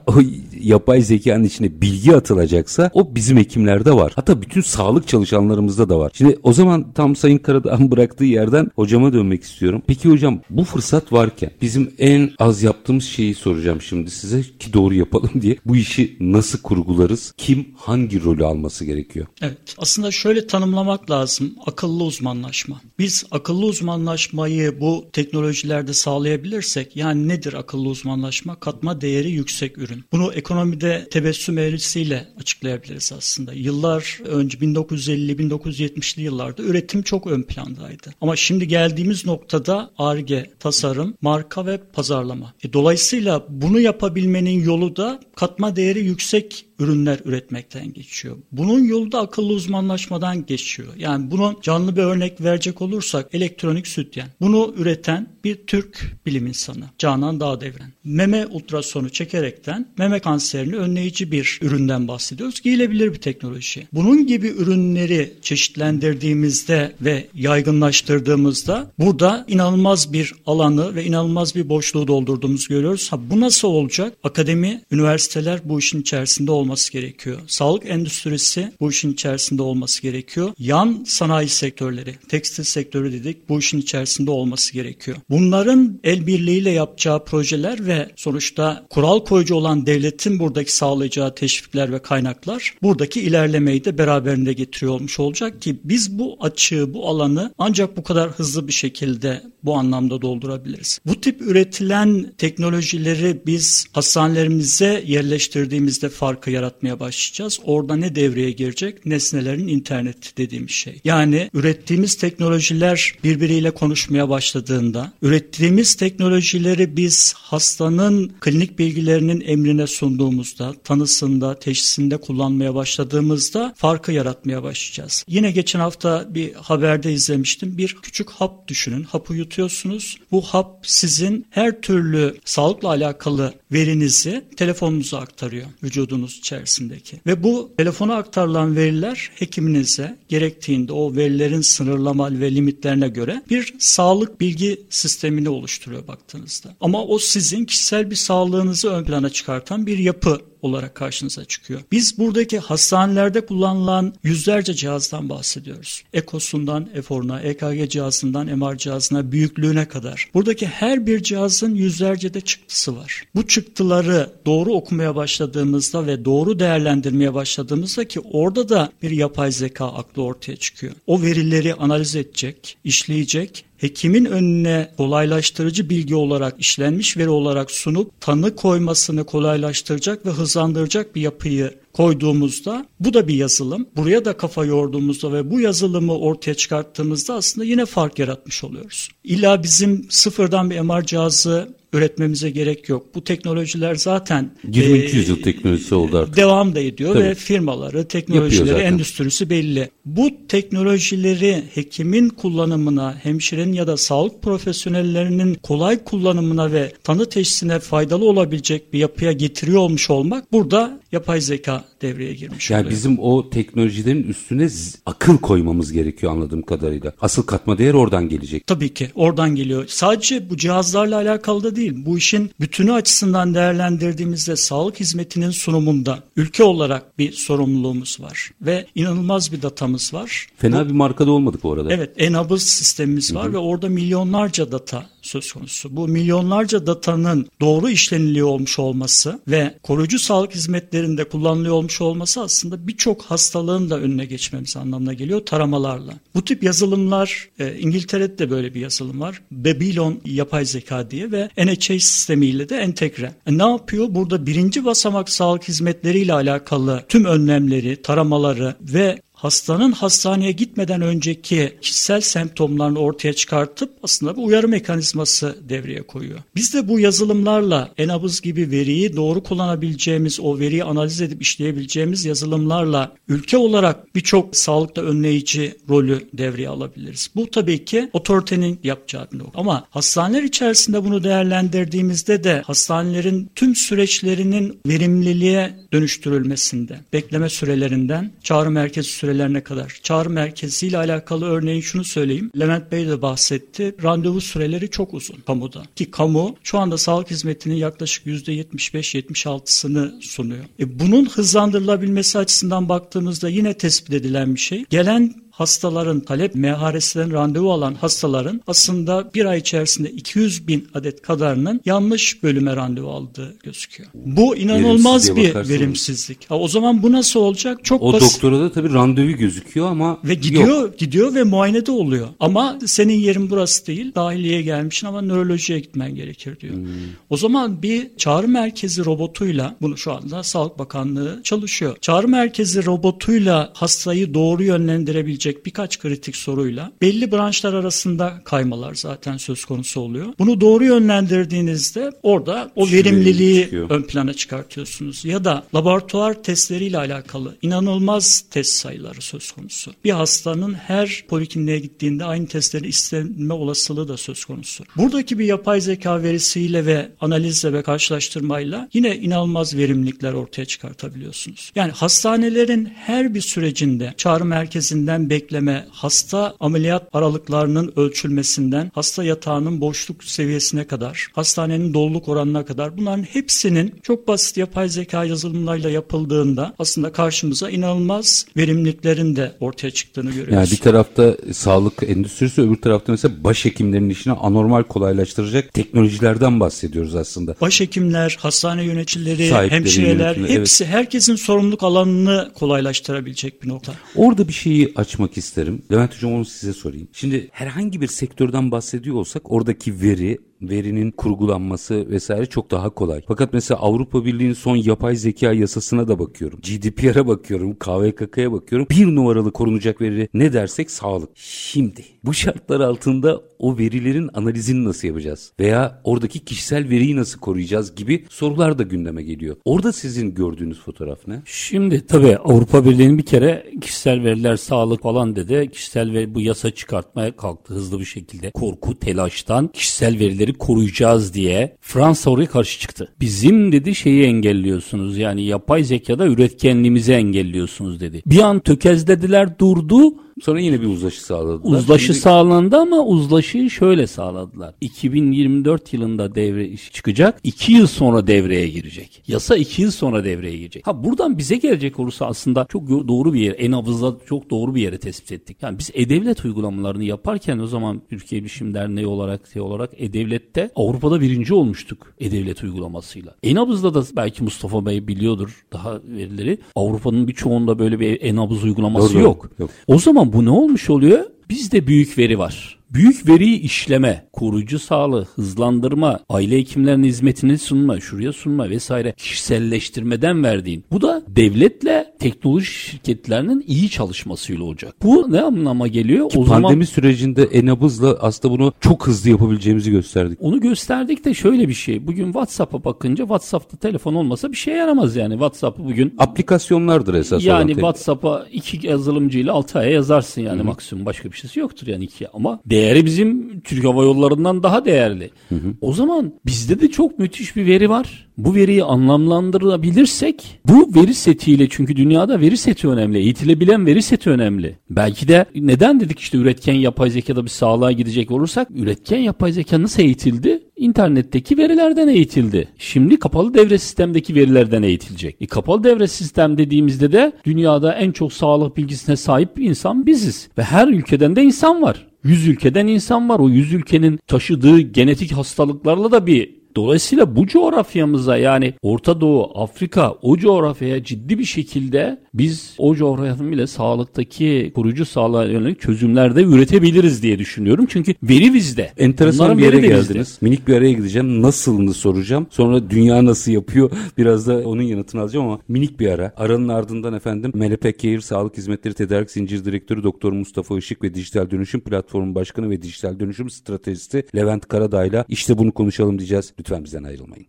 yapay 0.62 1.02
zekanın 1.02 1.44
içine 1.44 1.82
bilgi 1.82 2.16
atılacaksa 2.16 2.90
o 2.94 3.16
bizim 3.16 3.38
hekimlerde 3.38 3.92
var. 3.92 4.12
Hatta 4.16 4.42
bütün 4.42 4.62
sağlık 4.62 5.08
çalışanlarımızda 5.08 5.90
da 5.90 6.00
var. 6.00 6.12
Şimdi 6.14 6.40
o 6.44 6.54
zaman 6.54 6.94
tam 6.94 7.16
Sayın 7.16 7.38
Karadağ'ın 7.38 7.92
bıraktığı 7.92 8.26
yerden 8.26 8.72
hocama 8.76 9.14
dönmek 9.14 9.44
istiyorum. 9.44 9.82
Peki 9.88 10.10
hocam 10.10 10.42
bu 10.50 10.64
fırsat 10.64 11.14
varken 11.14 11.52
bizim 11.62 11.94
en 11.98 12.32
az 12.40 12.64
yaptığımız 12.64 13.04
şeyi 13.04 13.36
soracağım 13.36 13.82
şimdi 13.82 14.12
size 14.12 14.42
ki 14.42 14.74
doğru 14.74 14.94
yapalım 14.94 15.32
diye. 15.42 15.58
Bu 15.66 15.76
işi 15.76 16.18
nasıl 16.20 16.62
kurgularız? 16.62 17.34
Kim 17.38 17.68
hangi 17.76 18.24
rolü 18.24 18.46
alması 18.46 18.86
gerekiyor? 18.86 19.28
Evet. 19.42 19.58
Aslında 19.78 20.12
şöyle 20.12 20.48
tanımlamak 20.48 21.12
lazım. 21.12 21.56
Akıllı 21.66 22.04
uzmanlaşma. 22.04 22.82
Biz 23.00 23.26
akıllı 23.32 23.66
uzmanlaşmayı 23.66 24.82
bu 24.82 25.06
teknolojilerde 25.14 25.94
sağlayabilirsek 25.94 26.96
yani 26.96 27.28
nedir 27.28 27.54
akıllı 27.54 27.90
uzmanlaşma? 27.90 28.60
Katma 28.60 29.02
değeri 29.02 29.32
yüksek 29.32 29.78
ürün. 29.78 30.04
Bunu 30.12 30.34
ekonomide 30.58 31.08
tebessüm 31.12 31.58
eğrisiyle 31.58 32.28
açıklayabiliriz 32.40 33.14
aslında. 33.18 33.54
Yıllar 33.54 34.20
önce 34.26 34.58
1950-1970'li 34.58 36.22
yıllarda 36.22 36.64
üretim 36.64 37.02
çok 37.02 37.28
ön 37.28 37.44
plandaydı. 37.44 38.14
Ama 38.22 38.36
şimdi 38.36 38.68
geldiğimiz 38.68 39.26
noktada 39.26 39.92
ARGE, 39.98 40.52
tasarım, 40.60 41.14
marka 41.22 41.66
ve 41.66 41.78
pazarlama. 41.78 42.54
E, 42.64 42.74
dolayısıyla 42.74 43.46
bunu 43.50 43.80
yapabilmenin 43.80 44.64
yolu 44.64 44.96
da 44.96 45.20
katma 45.36 45.76
değeri 45.76 46.00
yüksek 46.00 46.67
ürünler 46.80 47.20
üretmekten 47.26 47.94
geçiyor. 47.94 48.38
Bunun 48.52 48.84
yolu 48.84 49.12
da 49.12 49.20
akıllı 49.20 49.54
uzmanlaşmadan 49.54 50.46
geçiyor. 50.46 50.88
Yani 50.98 51.32
bunu 51.32 51.60
canlı 51.62 51.96
bir 51.96 52.02
örnek 52.02 52.42
verecek 52.42 52.82
olursak 52.82 53.30
elektronik 53.34 53.88
sütyen. 53.88 54.28
Bunu 54.42 54.74
üreten 54.78 55.28
bir 55.44 55.56
Türk 55.68 56.16
bilim 56.26 56.48
insanı 56.48 56.84
Canan 56.98 57.40
Dağdevren. 57.40 57.94
Meme 58.04 58.46
ultrasonu 58.46 59.10
çekerekten 59.10 59.88
meme 59.98 60.20
kanserini 60.20 60.76
önleyici 60.76 61.32
bir 61.32 61.60
üründen 61.62 62.08
bahsediyoruz. 62.08 62.62
Giyilebilir 62.62 63.14
bir 63.14 63.22
teknoloji. 63.22 63.88
Bunun 63.94 64.28
gibi 64.28 64.48
ürünleri 64.48 65.34
çeşitlendirdiğimizde 65.42 66.96
ve 67.02 67.28
yaygınlaştırdığımızda 67.34 68.92
burada 69.00 69.46
inanılmaz 69.48 70.14
bir 70.14 70.34
alanı 70.46 70.96
ve 70.96 71.06
inanılmaz 71.06 71.56
bir 71.56 71.70
boşluğu 71.70 72.08
doldurduğumuzu 72.08 72.70
görüyoruz. 72.70 73.12
Ha, 73.12 73.20
bu 73.30 73.40
nasıl 73.40 73.68
olacak? 73.68 74.14
Akademi, 74.24 74.82
üniversiteler 74.92 75.60
bu 75.64 75.80
işin 75.80 76.02
içerisinde 76.02 76.52
olması 76.68 76.92
gerekiyor. 76.92 77.40
Sağlık 77.48 77.86
endüstrisi 77.86 78.72
bu 78.80 78.92
işin 78.92 79.14
içerisinde 79.14 79.62
olması 79.62 80.02
gerekiyor. 80.02 80.54
Yan 80.60 81.04
sanayi 81.08 81.50
sektörleri, 81.50 82.16
tekstil 82.30 82.64
sektörü 82.64 83.14
dedik 83.14 83.50
bu 83.50 83.60
işin 83.60 83.78
içerisinde 83.78 84.32
olması 84.32 84.74
gerekiyor. 84.74 85.18
Bunların 85.30 86.00
el 86.04 86.28
birliğiyle 86.28 86.72
yapacağı 86.72 87.26
projeler 87.26 87.88
ve 87.88 88.10
sonuçta 88.16 88.86
kural 88.90 89.20
koyucu 89.26 89.56
olan 89.56 89.86
devletin 89.86 90.40
buradaki 90.40 90.76
sağlayacağı 90.76 91.36
teşvikler 91.36 91.92
ve 91.92 92.00
kaynaklar 92.00 92.74
buradaki 92.82 93.22
ilerlemeyi 93.22 93.86
de 93.86 93.98
beraberinde 93.98 94.54
getiriyor 94.54 94.94
olmuş 94.94 95.20
olacak 95.20 95.62
ki 95.62 95.80
biz 95.84 96.20
bu 96.20 96.38
açığı, 96.40 96.94
bu 96.94 97.10
alanı 97.10 97.54
ancak 97.58 97.98
bu 97.98 98.04
kadar 98.04 98.30
hızlı 98.30 98.68
bir 98.68 98.74
şekilde 98.74 99.42
bu 99.64 99.76
anlamda 99.76 100.22
doldurabiliriz. 100.22 101.00
Bu 101.06 101.22
tip 101.22 101.42
üretilen 101.42 102.34
teknolojileri 102.38 103.42
biz 103.46 103.86
hastanelerimize 103.92 105.04
yerleştirdiğimizde 105.06 106.10
farkı 106.10 106.52
yaratmaya 106.58 107.00
başlayacağız. 107.00 107.60
Orada 107.64 107.96
ne 107.96 108.16
devreye 108.16 108.52
girecek? 108.52 109.06
Nesnelerin 109.06 109.68
interneti 109.68 110.38
dediğimiz 110.38 110.72
şey. 110.72 111.02
Yani 111.04 111.50
ürettiğimiz 111.54 112.16
teknolojiler 112.16 113.14
birbiriyle 113.24 113.72
konuşmaya 113.72 114.30
başladığında, 114.30 115.14
ürettiğimiz 115.22 115.96
teknolojileri 115.96 116.98
biz 116.98 117.34
hastanın 117.34 118.32
klinik 118.40 118.80
bilgilerinin 118.80 119.42
emrine 119.42 119.88
sunduğumuzda, 119.88 120.74
tanısında, 120.84 121.60
teşhisinde 121.60 122.18
kullanmaya 122.18 122.76
başladığımızda 122.76 123.74
farkı 123.78 124.12
yaratmaya 124.12 124.64
başlayacağız. 124.64 125.26
Yine 125.28 125.52
geçen 125.52 125.80
hafta 125.80 126.36
bir 126.36 126.54
haberde 126.54 127.14
izlemiştim. 127.14 127.78
Bir 127.78 127.98
küçük 128.02 128.30
hap 128.30 128.68
düşünün. 128.68 129.04
Hapı 129.04 129.34
yutuyorsunuz. 129.34 130.18
Bu 130.32 130.42
hap 130.42 130.80
sizin 130.88 131.46
her 131.50 131.82
türlü 131.82 132.38
sağlıkla 132.46 132.90
alakalı 132.90 133.54
verinizi 133.72 134.44
telefonunuza 134.58 135.20
aktarıyor 135.20 135.68
vücudunuz 135.84 136.40
içerisindeki. 136.48 137.20
Ve 137.28 137.44
bu 137.44 137.72
telefona 137.78 138.16
aktarılan 138.16 138.76
veriler 138.76 139.32
hekiminize 139.36 140.18
gerektiğinde 140.28 140.94
o 140.94 141.16
verilerin 141.16 141.62
sınırlama 141.62 142.32
ve 142.40 142.56
limitlerine 142.56 143.08
göre 143.08 143.42
bir 143.50 143.74
sağlık 143.80 144.42
bilgi 144.42 144.82
sistemini 144.90 145.50
oluşturuyor 145.50 146.08
baktığınızda. 146.08 146.70
Ama 146.82 147.06
o 147.06 147.20
sizin 147.20 147.66
kişisel 147.66 148.12
bir 148.12 148.16
sağlığınızı 148.16 148.90
ön 148.90 149.04
plana 149.04 149.30
çıkartan 149.30 149.86
bir 149.88 149.98
yapı 149.98 150.42
olarak 150.62 150.96
karşınıza 150.96 151.46
çıkıyor. 151.46 151.82
Biz 151.92 152.18
buradaki 152.18 152.60
hastanelerde 152.60 153.46
kullanılan 153.46 154.14
yüzlerce 154.24 154.74
cihazdan 154.74 155.30
bahsediyoruz. 155.30 156.04
Ekosundan 156.14 156.90
Efor'una, 156.94 157.42
EKG 157.42 157.90
cihazından 157.90 158.58
MR 158.58 158.78
cihazına, 158.78 159.32
büyüklüğüne 159.32 159.88
kadar. 159.88 160.30
Buradaki 160.34 160.68
her 160.68 161.08
bir 161.08 161.24
cihazın 161.24 161.76
yüzlerce 161.76 162.34
de 162.34 162.42
çıktısı 162.42 162.98
var. 162.98 163.24
Bu 163.36 163.48
çıktıları 163.48 164.30
doğru 164.46 164.74
okumaya 164.74 165.16
başladığımızda 165.16 166.08
ve 166.08 166.26
doğru 166.26 166.60
değerlendirmeye 166.60 167.34
başladığımızda 167.34 168.08
ki 168.08 168.20
orada 168.20 168.70
da 168.70 168.92
bir 169.02 169.12
yapay 169.12 169.52
zeka 169.52 169.86
aklı 169.86 170.24
ortaya 170.24 170.56
çıkıyor. 170.56 170.94
O 171.08 171.22
verileri 171.22 171.74
analiz 171.74 172.16
edecek, 172.16 172.78
işleyecek 172.84 173.67
hekimin 173.78 174.26
önüne 174.26 174.92
kolaylaştırıcı 174.98 175.90
bilgi 175.90 176.16
olarak 176.16 176.56
işlenmiş 176.60 177.18
veri 177.18 177.30
olarak 177.30 177.72
sunup 177.72 178.22
tanı 178.22 178.56
koymasını 178.56 179.24
kolaylaştıracak 179.24 180.26
ve 180.26 180.30
hızlandıracak 180.30 181.16
bir 181.16 181.22
yapıyı 181.22 181.74
koyduğumuzda 181.94 182.86
bu 183.00 183.14
da 183.14 183.28
bir 183.28 183.36
yazılım. 183.36 183.88
Buraya 183.96 184.26
da 184.26 184.38
kafa 184.38 184.66
yorduğumuzda 184.66 185.34
ve 185.34 185.52
bu 185.52 185.60
yazılımı 185.60 186.18
ortaya 186.18 186.54
çıkarttığımızda 186.54 187.34
aslında 187.34 187.66
yine 187.66 187.86
fark 187.86 188.20
yaratmış 188.20 188.64
oluyoruz. 188.64 189.10
İlla 189.24 189.64
bizim 189.64 190.08
sıfırdan 190.10 190.70
bir 190.70 190.80
MR 190.80 191.06
cihazı 191.06 191.77
üretmemize 191.94 192.50
gerek 192.50 192.90
yok. 192.90 193.16
Bu 193.16 193.24
teknolojiler 193.24 193.96
zaten 193.96 194.52
22 194.72 195.16
e, 195.16 195.20
yüzyıl 195.20 195.42
teknolojisi 195.42 195.96
oldu 195.96 196.18
artık. 196.18 196.36
Devam 196.36 196.76
da 196.76 196.80
ediyor 196.80 197.14
Tabii. 197.14 197.24
ve 197.24 197.36
firmaları, 197.36 198.08
teknolojileri, 198.08 198.80
endüstrisi 198.80 199.50
belli. 199.50 199.90
Bu 200.06 200.30
teknolojileri 200.48 201.64
hekimin 201.74 202.30
kullanımına, 202.30 203.16
hemşirenin 203.24 203.74
ya 203.74 203.88
da 203.88 203.98
sağlık 203.98 204.42
profesyonellerinin 204.42 205.54
kolay 205.56 206.04
kullanımına 206.04 206.72
ve 206.72 206.92
tanı 207.04 207.30
teşhisine 207.30 207.80
faydalı 207.80 208.26
olabilecek 208.26 208.94
bir 208.94 209.00
yapıya 209.00 209.32
getiriyor 209.32 209.80
olmuş 209.80 210.10
olmak 210.10 210.52
burada 210.52 211.00
yapay 211.12 211.42
zeka 211.42 211.86
devreye 212.02 212.34
girmiş 212.34 212.70
yani 212.72 212.82
oluyor. 212.82 212.92
bizim 212.92 213.20
o 213.20 213.50
teknolojilerin 213.50 214.24
üstüne 214.24 214.70
akıl 215.06 215.38
koymamız 215.38 215.92
gerekiyor 215.92 216.32
anladığım 216.32 216.62
kadarıyla. 216.62 217.14
Asıl 217.22 217.44
katma 217.44 217.78
değer 217.78 217.94
oradan 217.94 218.30
gelecek. 218.30 218.68
Tabii 218.68 218.94
ki 218.94 219.10
oradan 219.16 219.56
geliyor. 219.56 219.86
Sadece 219.88 220.50
bu 220.50 220.58
cihazlarla 220.58 221.16
alakalı 221.16 221.64
da 221.64 221.76
değil. 221.76 221.94
Bu 221.96 222.18
işin 222.18 222.52
bütünü 222.60 222.94
açısından 222.94 223.54
değerlendirdiğimizde 223.54 224.56
sağlık 224.56 225.00
hizmetinin 225.00 225.52
sunumunda 225.52 226.24
ülke 226.36 226.64
olarak 226.64 227.18
bir 227.18 227.32
sorumluluğumuz 227.32 228.18
var 228.22 228.52
ve 228.62 228.86
inanılmaz 228.96 229.52
bir 229.52 229.62
datamız 229.62 230.14
var. 230.14 230.48
Fena 230.58 230.86
bu, 230.86 230.90
bir 230.90 230.94
markada 230.94 231.32
olmadık 231.32 231.64
bu 231.64 231.74
arada. 231.74 231.94
Evet, 231.94 232.12
Enabız 232.18 232.64
sistemimiz 232.64 233.36
var 233.36 233.46
Hı-hı. 233.46 233.54
ve 233.54 233.58
orada 233.58 233.90
milyonlarca 233.90 234.72
data 234.72 235.06
söz 235.28 235.52
konusu. 235.54 235.96
Bu 235.96 236.08
milyonlarca 236.08 236.88
datanın 236.88 237.48
doğru 237.62 237.90
işleniliyor 237.90 238.48
olmuş 238.48 238.80
olması 238.80 239.40
ve 239.48 239.74
koruyucu 239.84 240.20
sağlık 240.20 240.56
hizmetlerinde 240.56 241.24
kullanılıyor 241.30 241.74
olmuş 241.74 242.02
olması 242.02 242.42
aslında 242.42 242.88
birçok 242.88 243.22
hastalığın 243.22 243.90
da 243.90 244.00
önüne 244.00 244.26
geçmemiz 244.26 244.78
anlamına 244.78 245.14
geliyor 245.14 245.46
taramalarla. 245.46 246.14
Bu 246.36 246.46
tip 246.46 246.64
yazılımlar 246.64 247.50
e, 247.60 247.80
İngiltere'de 247.80 248.38
de 248.38 248.50
böyle 248.50 248.74
bir 248.74 248.80
yazılım 248.80 249.22
var. 249.22 249.42
Babylon 249.52 250.20
yapay 250.26 250.66
zeka 250.66 251.12
diye 251.12 251.32
ve 251.32 251.50
NHS 251.58 252.04
sistemiyle 252.04 252.70
de 252.70 252.78
entegre. 252.78 253.32
E, 253.48 253.58
ne 253.58 253.64
yapıyor? 253.64 254.08
Burada 254.10 254.46
birinci 254.46 254.86
basamak 254.86 255.30
sağlık 255.30 255.68
hizmetleriyle 255.68 256.34
alakalı 256.34 257.04
tüm 257.10 257.26
önlemleri, 257.26 258.02
taramaları 258.02 258.76
ve 258.82 259.22
hastanın 259.38 259.92
hastaneye 259.92 260.52
gitmeden 260.52 261.02
önceki 261.02 261.78
kişisel 261.82 262.22
semptomlarını 262.22 263.00
ortaya 263.00 263.34
çıkartıp 263.34 263.92
aslında 264.04 264.38
bir 264.38 264.42
uyarı 264.42 264.68
mekanizması 264.68 265.58
devreye 265.70 266.02
koyuyor. 266.02 266.40
Biz 266.56 266.74
de 266.74 266.88
bu 266.88 267.00
yazılımlarla 267.00 267.90
enabız 267.98 268.42
gibi 268.42 268.72
veriyi 268.72 269.16
doğru 269.16 269.44
kullanabileceğimiz, 269.44 270.40
o 270.40 270.60
veriyi 270.60 270.84
analiz 270.84 271.22
edip 271.22 271.42
işleyebileceğimiz 271.42 272.26
yazılımlarla 272.26 273.16
ülke 273.28 273.58
olarak 273.58 274.16
birçok 274.16 274.56
sağlıkta 274.56 275.02
önleyici 275.02 275.76
rolü 275.90 276.28
devreye 276.34 276.70
alabiliriz. 276.70 277.30
Bu 277.36 277.52
tabii 277.52 277.86
ki 277.86 278.10
otoritenin 278.14 278.80
yapacağı 278.84 279.28
bir 279.32 279.40
nokta. 279.40 279.60
Ama 279.60 279.88
hastaneler 279.90 280.44
içerisinde 280.44 281.04
bunu 281.04 281.24
değerlendirdiğimizde 281.24 282.44
de 282.44 282.62
hastanelerin 282.62 283.50
tüm 283.56 283.76
süreçlerinin 283.76 284.80
verimliliğe 284.88 285.76
dönüştürülmesinde, 285.94 287.00
bekleme 287.14 287.50
sürelerinden 287.50 288.32
çağrı 288.44 288.72
merkezi 288.72 289.10
süreçlerine 289.10 289.27
sürelerine 289.28 289.64
kadar. 289.64 290.00
Çağrı 290.04 290.30
merkeziyle 290.30 290.98
alakalı 290.98 291.46
örneğin 291.46 291.82
şunu 291.82 292.04
söyleyeyim. 292.04 292.52
Levent 292.60 292.92
Bey 292.92 293.08
de 293.08 293.22
bahsetti. 293.22 293.96
Randevu 294.04 294.42
süreleri 294.42 294.90
çok 294.90 295.14
uzun 295.14 295.36
kamuda. 295.48 295.84
Ki 295.96 296.12
kamu 296.12 296.56
şu 296.64 296.80
anda 296.80 296.98
sağlık 296.98 297.32
hizmetinin 297.32 297.76
yaklaşık 297.76 298.26
%75-76'sını 298.26 300.22
sunuyor. 300.22 300.66
E 300.80 301.00
bunun 301.00 301.26
hızlandırılabilmesi 301.26 302.38
açısından 302.38 302.90
baktığımızda 302.90 303.50
yine 303.50 303.74
tespit 303.74 304.14
edilen 304.14 304.56
bir 304.56 304.60
şey. 304.60 304.86
Gelen 304.90 305.34
hastaların 305.58 306.20
talep 306.20 306.56
meharesinden 306.56 307.34
randevu 307.34 307.72
alan 307.72 307.94
hastaların 307.94 308.62
aslında 308.68 309.30
bir 309.34 309.46
ay 309.46 309.58
içerisinde 309.60 310.12
200 310.12 310.68
bin 310.68 310.88
adet 310.94 311.22
kadarının 311.22 311.82
yanlış 311.86 312.44
bölüme 312.44 312.76
randevu 312.76 313.10
aldığı 313.10 313.56
gözüküyor. 313.64 314.10
Bu 314.14 314.56
inanılmaz 314.56 315.36
bir 315.36 315.56
verimsizlik. 315.56 316.50
Ha, 316.50 316.60
o 316.60 316.68
zaman 316.68 317.04
bu 317.04 317.12
nasıl 317.12 317.40
olacak? 317.40 317.80
Çok 317.84 318.02
o 318.02 318.14
basit. 318.14 318.34
doktora 318.34 318.60
da 318.60 318.72
tabii 318.72 318.94
randevu 318.94 319.32
gözüküyor 319.32 319.88
ama 319.88 320.20
ve 320.24 320.34
gidiyor 320.34 320.82
yok. 320.82 320.98
gidiyor 321.00 321.36
ve 321.36 321.44
muayene 321.44 321.86
de 321.86 321.92
oluyor. 321.92 322.28
Ama 322.40 322.80
senin 322.86 323.20
yerin 323.20 323.50
burası 323.50 323.88
değil. 323.88 324.16
Dahiliye 324.16 324.62
gelmişsin 324.62 325.08
ama 325.08 325.22
nörolojiye 325.22 325.80
gitmen 325.80 326.16
gerekir 326.16 326.60
diyor. 326.60 326.74
Hmm. 326.74 326.88
O 327.30 327.38
zaman 327.38 327.82
bir 327.82 328.08
çağrı 328.18 328.48
merkezi 328.48 329.06
robotuyla 329.06 329.76
bunu 329.82 329.98
şu 329.98 330.14
anda 330.14 330.44
Sağlık 330.44 330.80
Bakanlığı 330.80 331.42
çalışıyor. 331.44 331.98
Çağrı 332.02 332.28
merkezi 332.28 332.86
robotuyla 332.86 333.72
hastayı 333.74 334.34
doğru 334.34 334.64
yönlendirebilecek 334.64 335.47
olabilecek 335.48 335.66
birkaç 335.66 336.00
kritik 336.00 336.36
soruyla 336.36 336.92
belli 337.02 337.32
branşlar 337.32 337.74
arasında 337.74 338.42
kaymalar 338.46 338.96
zaten 338.96 339.38
söz 339.38 339.66
konusu 339.66 340.02
oluyor. 340.02 340.34
Bunu 340.40 340.62
doğru 340.62 340.84
yönlendirdiğinizde 340.86 342.12
orada 342.24 342.72
o 342.76 342.88
verimliliği 342.92 343.64
çıkıyor. 343.64 343.90
ön 343.90 344.04
plana 344.04 344.34
çıkartıyorsunuz. 344.34 345.26
Ya 345.26 345.44
da 345.44 345.64
laboratuvar 345.76 346.44
testleriyle 346.44 346.98
alakalı 346.98 347.56
inanılmaz 347.62 348.44
test 348.52 348.74
sayıları 348.74 349.22
söz 349.22 349.52
konusu. 349.52 349.94
Bir 350.04 350.12
hastanın 350.12 350.74
her 350.74 351.24
polikliniğe 351.28 351.80
gittiğinde 351.80 352.26
aynı 352.26 352.48
testleri 352.48 352.88
istenme 352.88 353.54
olasılığı 353.54 354.08
da 354.08 354.18
söz 354.18 354.46
konusu. 354.46 354.84
Buradaki 354.96 355.40
bir 355.40 355.46
yapay 355.46 355.82
zeka 355.82 356.24
verisiyle 356.24 356.86
ve 356.86 357.10
analizle 357.22 357.74
ve 357.74 357.82
karşılaştırmayla 357.82 358.90
yine 358.94 359.16
inanılmaz 359.16 359.76
verimlilikler 359.76 360.34
ortaya 360.34 360.66
çıkartabiliyorsunuz. 360.66 361.72
Yani 361.76 361.92
hastanelerin 361.92 362.86
her 362.86 363.34
bir 363.34 363.42
sürecinde 363.42 364.14
çağrı 364.18 364.46
merkezinden 364.46 365.30
bekleme, 365.38 365.86
hasta 365.92 366.56
ameliyat 366.60 367.10
aralıklarının 367.14 367.94
ölçülmesinden 367.96 368.92
hasta 368.96 369.24
yatağının 369.24 369.82
boşluk 369.82 370.24
seviyesine 370.24 370.84
kadar, 370.88 371.28
hastanenin 371.34 371.94
doluluk 371.94 372.28
oranına 372.28 372.66
kadar 372.66 372.98
bunların 372.98 373.24
hepsinin 373.24 373.94
çok 374.04 374.28
basit 374.28 374.58
yapay 374.58 374.90
zeka 374.90 375.26
yazılımlarıyla 375.26 375.90
yapıldığında 375.90 376.74
aslında 376.80 377.12
karşımıza 377.12 377.70
inanılmaz 377.70 378.46
verimliliklerin 378.58 379.36
de 379.36 379.56
ortaya 379.60 379.92
çıktığını 379.92 380.30
görüyoruz. 380.30 380.54
Yani 380.54 380.72
bir 380.72 380.78
tarafta 380.78 381.38
sağlık 381.54 382.04
endüstrisi 382.08 382.62
öbür 382.62 382.76
tarafta 382.76 383.12
mesela 383.12 383.44
başhekimlerin 383.44 384.10
işini 384.10 384.34
anormal 384.34 384.84
kolaylaştıracak 384.84 385.74
teknolojilerden 385.74 386.60
bahsediyoruz 386.60 387.16
aslında. 387.16 387.56
Başhekimler, 387.62 388.38
hastane 388.40 388.84
yöneticileri, 388.84 389.50
Sahipleri, 389.50 389.80
hemşireler 389.80 390.36
hepsi 390.36 390.84
evet. 390.84 390.94
herkesin 390.94 391.36
sorumluluk 391.36 391.84
alanını 391.84 392.52
kolaylaştırabilecek 392.56 393.64
bir 393.64 393.70
nokta. 393.70 393.94
Orada 394.16 394.48
bir 394.48 394.54
şeyi 394.54 394.94
açmak 394.96 395.27
sormak 395.28 395.38
isterim. 395.38 395.82
Levent 395.92 396.16
Hocam 396.16 396.34
onu 396.34 396.46
size 396.46 396.74
sorayım. 396.74 397.08
Şimdi 397.14 397.50
herhangi 397.52 398.02
bir 398.02 398.08
sektörden 398.08 398.72
bahsediyor 398.72 399.16
olsak 399.16 399.52
oradaki 399.52 400.02
veri 400.02 400.38
verinin 400.62 401.12
kurgulanması 401.12 402.10
vesaire 402.10 402.46
çok 402.46 402.72
daha 402.72 402.90
kolay. 402.90 403.22
Fakat 403.28 403.54
mesela 403.54 403.80
Avrupa 403.80 404.26
Birliği'nin 404.26 404.54
son 404.54 404.76
yapay 404.76 405.16
zeka 405.16 405.54
yasasına 405.54 406.08
da 406.08 406.20
bakıyorum. 406.20 406.60
GDPR'a 406.60 407.28
bakıyorum, 407.28 407.76
KVKK'ya 407.76 408.52
bakıyorum. 408.52 408.88
Bir 408.92 409.06
numaralı 409.06 409.52
korunacak 409.52 410.02
veri 410.02 410.30
ne 410.34 410.54
dersek 410.54 410.92
sağlık. 410.92 411.30
Şimdi 411.36 412.06
bu 412.24 412.34
şartlar 412.34 412.80
altında 412.80 413.42
o 413.60 413.78
verilerin 413.78 414.30
analizini 414.34 414.86
nasıl 414.86 415.08
yapacağız? 415.08 415.52
Veya 415.60 416.02
oradaki 416.04 416.40
kişisel 416.40 416.90
veriyi 416.90 417.16
nasıl 417.16 417.40
koruyacağız 417.40 417.96
gibi 417.96 418.26
sorular 418.30 418.78
da 418.78 418.84
gündeme 418.84 419.24
geliyor. 419.24 419.56
Orada 419.66 419.94
sizin 419.94 420.34
gördüğünüz 420.34 420.80
fotoğraf 420.80 421.28
ne? 421.28 421.42
Şimdi 421.46 422.06
tabii 422.06 422.38
Avrupa 422.38 422.86
Birliği'nin 422.86 423.18
bir 423.18 423.26
kere 423.26 423.66
kişisel 423.82 424.24
veriler 424.24 424.56
sağlık 424.56 425.04
falan 425.04 425.36
dedi. 425.36 425.70
Kişisel 425.72 426.14
ve 426.14 426.36
bu 426.36 426.42
yasa 426.42 426.72
çıkartmaya 426.72 427.36
kalktı 427.36 427.74
hızlı 427.74 428.00
bir 428.00 428.06
şekilde. 428.06 428.52
Korku, 428.52 429.00
telaştan 429.00 429.68
kişisel 429.68 430.20
verileri 430.20 430.47
ülkeleri 430.48 430.58
koruyacağız 430.58 431.34
diye 431.34 431.78
Fransa 431.82 432.32
oraya 432.32 432.46
karşı 432.46 432.80
çıktı. 432.80 433.08
Bizim 433.20 433.72
dedi 433.72 433.96
şeyi 433.96 434.24
engelliyorsunuz 434.24 435.18
yani 435.18 435.44
yapay 435.44 435.84
zekada 435.84 436.28
üretkenliğimizi 436.28 437.14
engelliyorsunuz 437.14 438.00
dedi. 438.00 438.22
Bir 438.26 438.40
an 438.40 438.60
tökezlediler 438.60 439.60
durdu 439.60 440.14
Sonra 440.44 440.60
yine 440.60 440.82
bir 440.82 440.88
uzlaşı 440.88 441.24
sağladılar. 441.24 441.80
Uzlaşı 441.80 442.06
Şimdi... 442.06 442.20
sağlandı 442.20 442.78
ama 442.78 443.06
uzlaşıyı 443.06 443.70
şöyle 443.70 444.08
sağladılar. 444.08 444.74
2024 444.82 445.94
yılında 445.94 446.36
devre 446.36 446.78
çıkacak. 446.78 447.40
2 447.44 447.72
yıl 447.72 447.88
sonra 447.88 448.28
devreye 448.28 448.68
girecek. 448.68 449.24
Yasa 449.28 449.56
2 449.56 449.82
yıl 449.82 449.92
sonra 449.92 450.24
devreye 450.24 450.58
girecek. 450.58 450.88
Ha 450.88 451.04
buradan 451.04 451.38
bize 451.38 451.56
gelecek 451.56 452.00
olursa 452.00 452.26
aslında 452.26 452.66
çok 452.70 452.90
doğru 452.90 453.34
bir 453.34 453.42
yer. 453.42 453.56
En 453.58 453.72
hafızda 453.72 454.16
çok 454.26 454.50
doğru 454.50 454.76
bir 454.76 454.82
yere 454.82 454.98
tespit 454.98 455.32
ettik. 455.32 455.58
Yani 455.62 455.80
biz 455.80 455.92
e-devlet 455.94 456.46
uygulamalarını 456.46 457.04
yaparken 457.04 457.60
o 457.60 457.68
zaman 457.68 458.02
Türkiye 458.10 458.42
Bilişim 458.42 458.74
Derneği 458.74 459.08
olarak 459.08 459.48
şey 459.54 459.62
olarak 459.62 459.90
e-devlette 459.98 460.70
Avrupa'da 460.76 461.22
birinci 461.22 461.54
olmuştuk 461.54 462.14
e-devlet 462.20 462.64
uygulamasıyla. 462.64 463.36
En-Nabız'da 463.44 463.94
da 463.94 464.04
belki 464.16 464.44
Mustafa 464.44 464.86
Bey 464.86 465.08
biliyordur 465.08 465.66
daha 465.74 466.02
verileri. 466.04 466.58
Avrupa'nın 466.76 467.28
birçoğunda 467.28 467.80
böyle 467.80 468.00
bir 468.00 468.22
en-nabız 468.22 468.64
uygulaması 468.64 469.14
doğru, 469.14 469.24
yok. 469.24 469.50
yok. 469.60 469.70
O 469.88 470.00
zaman 470.00 470.27
bu 470.34 470.46
ne 470.46 470.50
olmuş 470.50 470.90
oluyor? 470.90 471.26
Bizde 471.50 471.88
büyük 471.88 472.18
veri 472.18 472.40
var. 472.40 472.77
Büyük 472.94 473.30
veriyi 473.30 473.60
işleme, 473.60 474.28
koruyucu 474.34 474.80
sağlığı, 474.80 475.28
hızlandırma, 475.36 476.20
aile 476.30 476.58
hekimlerinin 476.58 477.08
hizmetini 477.08 477.58
sunma, 477.58 478.00
şuraya 478.00 478.34
sunma 478.34 478.70
vesaire 478.70 479.14
kişiselleştirmeden 479.18 480.44
verdiğin. 480.44 480.84
Bu 480.92 481.02
da 481.02 481.24
devletle 481.28 482.14
teknoloji 482.20 482.72
şirketlerinin 482.72 483.64
iyi 483.68 483.90
çalışmasıyla 483.90 484.64
olacak. 484.64 484.96
Bu 485.04 485.32
ne 485.32 485.42
anlama 485.42 485.88
geliyor? 485.88 486.30
Ki 486.30 486.40
o 486.40 486.46
pandemi 486.46 486.86
zaman, 486.86 486.86
sürecinde 486.86 487.44
Enabız'la 487.44 488.18
aslında 488.22 488.54
bunu 488.54 488.74
çok 488.80 489.08
hızlı 489.08 489.30
yapabileceğimizi 489.30 489.92
gösterdik. 489.92 490.38
Onu 490.42 490.62
gösterdik 490.62 491.26
de 491.26 491.34
şöyle 491.34 491.68
bir 491.68 491.74
şey. 491.74 492.08
Bugün 492.08 492.26
WhatsApp'a 492.26 492.84
bakınca 492.84 493.24
WhatsApp'ta 493.24 493.78
telefon 493.78 494.14
olmasa 494.14 494.52
bir 494.52 494.58
şey 494.58 494.74
yaramaz 494.74 495.16
yani. 495.16 495.34
WhatsApp 495.34 495.80
bugün 495.80 496.16
aplikasyonlardır 496.18 497.14
esas 497.14 497.44
yani 497.44 497.74
WhatsApp'a 497.74 498.46
iki 498.52 498.88
yazılımcıyla 498.88 499.54
6 499.54 499.80
aya 499.80 499.92
yazarsın 499.92 500.42
yani 500.42 500.58
Hı-hı. 500.58 500.68
maksimum 500.68 501.06
başka 501.06 501.32
bir 501.32 501.38
şeysi 501.38 501.60
yoktur 501.60 501.88
yani 501.88 502.04
iki 502.04 502.30
ama 502.30 502.60
değeri 502.78 503.06
bizim 503.06 503.60
Türk 503.60 503.86
Hava 503.86 504.04
Yolları'ndan 504.04 504.64
daha 504.64 504.86
değerli. 504.86 505.30
Hı 505.50 505.56
hı. 505.56 505.74
O 505.82 505.94
zaman 505.94 506.34
bizde 506.46 506.80
de 506.80 506.88
çok 506.88 507.20
müthiş 507.20 507.56
bir 507.56 507.66
veri 507.66 507.90
var. 507.90 508.28
Bu 508.38 508.56
veriyi 508.56 508.84
anlamlandırabilirsek 508.84 510.60
bu 510.68 510.92
veri 510.96 511.14
setiyle 511.14 511.70
çünkü 511.70 511.96
dünyada 511.96 512.42
veri 512.42 512.58
seti 512.58 512.88
önemli. 512.88 513.18
Eğitilebilen 513.18 513.86
veri 513.86 514.02
seti 514.02 514.30
önemli. 514.30 514.76
Belki 514.90 515.28
de 515.28 515.46
neden 515.56 516.00
dedik 516.00 516.20
işte 516.20 516.38
üretken 516.38 516.74
yapay 516.74 517.10
zekada 517.10 517.44
bir 517.44 517.50
sağlığa 517.50 517.92
gidecek 517.92 518.32
olursak 518.32 518.68
üretken 518.76 519.20
yapay 519.20 519.52
zeka 519.52 519.82
nasıl 519.82 520.04
eğitildi? 520.04 520.68
internetteki 520.78 521.58
verilerden 521.58 522.08
eğitildi. 522.08 522.68
Şimdi 522.78 523.20
kapalı 523.20 523.54
devre 523.54 523.78
sistemdeki 523.78 524.36
verilerden 524.36 524.84
eğitilecek. 524.84 525.36
E, 525.42 525.48
kapalı 525.48 525.84
devre 525.84 526.08
sistem 526.08 526.58
dediğimizde 526.58 527.12
de 527.12 527.32
dünyada 527.46 527.94
en 527.94 528.12
çok 528.12 528.34
sağlık 528.34 528.78
bilgisine 528.78 529.16
sahip 529.16 529.50
insan 529.60 530.06
biziz. 530.06 530.50
Ve 530.58 530.64
her 530.64 530.88
ülkeden 530.88 531.36
de 531.36 531.44
insan 531.44 531.82
var. 531.82 532.07
100 532.28 532.48
ülkeden 532.48 532.88
insan 532.88 533.30
var. 533.30 533.40
O 533.40 533.50
100 533.50 533.74
ülkenin 533.74 534.20
taşıdığı 534.28 534.80
genetik 534.80 535.32
hastalıklarla 535.32 536.12
da 536.12 536.28
bir 536.28 536.57
Dolayısıyla 536.78 537.36
bu 537.36 537.48
coğrafyamıza 537.48 538.38
yani 538.38 538.74
Orta 538.82 539.22
Doğu, 539.22 539.52
Afrika 539.56 540.12
o 540.22 540.38
coğrafyaya 540.38 541.04
ciddi 541.04 541.40
bir 541.40 541.46
şekilde 541.46 542.20
biz 542.34 542.76
o 542.78 542.96
coğrafyanın 542.96 543.52
bile 543.52 543.68
sağlıktaki 543.68 544.72
kurucu 544.76 545.06
sağlığa 545.06 545.46
yönelik 545.46 545.82
çözümler 545.82 546.36
de 546.36 546.44
üretebiliriz 546.44 547.24
diye 547.24 547.40
düşünüyorum. 547.40 547.86
Çünkü 547.90 548.16
veri 548.24 548.54
bizde. 548.54 548.92
Enteresan 548.98 549.40
Bunların 549.40 549.58
bir 549.58 549.64
yere 549.64 549.80
geldiniz. 549.88 550.10
bizde. 550.10 550.38
Minik 550.42 550.68
bir 550.68 550.74
araya 550.74 550.94
gideceğim. 550.94 551.42
Nasılını 551.42 551.94
soracağım. 551.94 552.48
Sonra 552.50 552.90
dünya 552.90 553.26
nasıl 553.26 553.52
yapıyor? 553.52 553.92
Biraz 554.18 554.48
da 554.48 554.58
onun 554.58 554.82
yanıtını 554.82 555.22
alacağım 555.22 555.46
ama 555.48 555.60
minik 555.68 556.00
bir 556.00 556.08
ara. 556.08 556.34
Aranın 556.38 556.68
ardından 556.68 557.14
efendim 557.14 557.52
MLP 557.56 558.00
Care 558.00 558.22
Sağlık 558.22 558.58
Hizmetleri 558.58 558.94
Tedarik 558.94 559.32
Zincir 559.32 559.66
Direktörü 559.66 560.04
Doktor 560.04 560.32
Mustafa 560.32 560.78
Işık 560.78 561.04
ve 561.04 561.14
Dijital 561.14 561.50
Dönüşüm 561.50 561.82
Platformu 561.82 562.36
Başkanı 562.36 562.70
ve 562.70 562.82
Dijital 562.82 563.20
Dönüşüm 563.20 563.50
Stratejisti 563.50 564.24
Levent 564.36 564.68
Karadağ'la 564.68 565.26
işte 565.30 565.58
bunu 565.58 565.72
konuşalım 565.72 566.20
diyeceğiz. 566.20 566.54
Lütfen 566.60 566.67
bizden 566.72 567.04
ayrılmayın. 567.04 567.48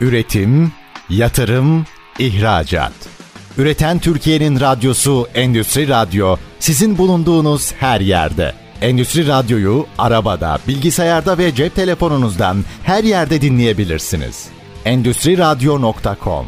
Üretim, 0.00 0.72
yatırım, 1.08 1.86
ihracat. 2.18 2.92
Üreten 3.58 3.98
Türkiye'nin 3.98 4.60
radyosu 4.60 5.28
Endüstri 5.34 5.88
Radyo 5.88 6.36
sizin 6.58 6.98
bulunduğunuz 6.98 7.72
her 7.72 8.00
yerde. 8.00 8.52
Endüstri 8.80 9.28
Radyo'yu 9.28 9.86
arabada, 9.98 10.58
bilgisayarda 10.68 11.38
ve 11.38 11.54
cep 11.54 11.74
telefonunuzdan 11.74 12.64
her 12.82 13.04
yerde 13.04 13.40
dinleyebilirsiniz. 13.40 14.48
Endüstri 14.84 15.38
Radyo.com 15.38 16.46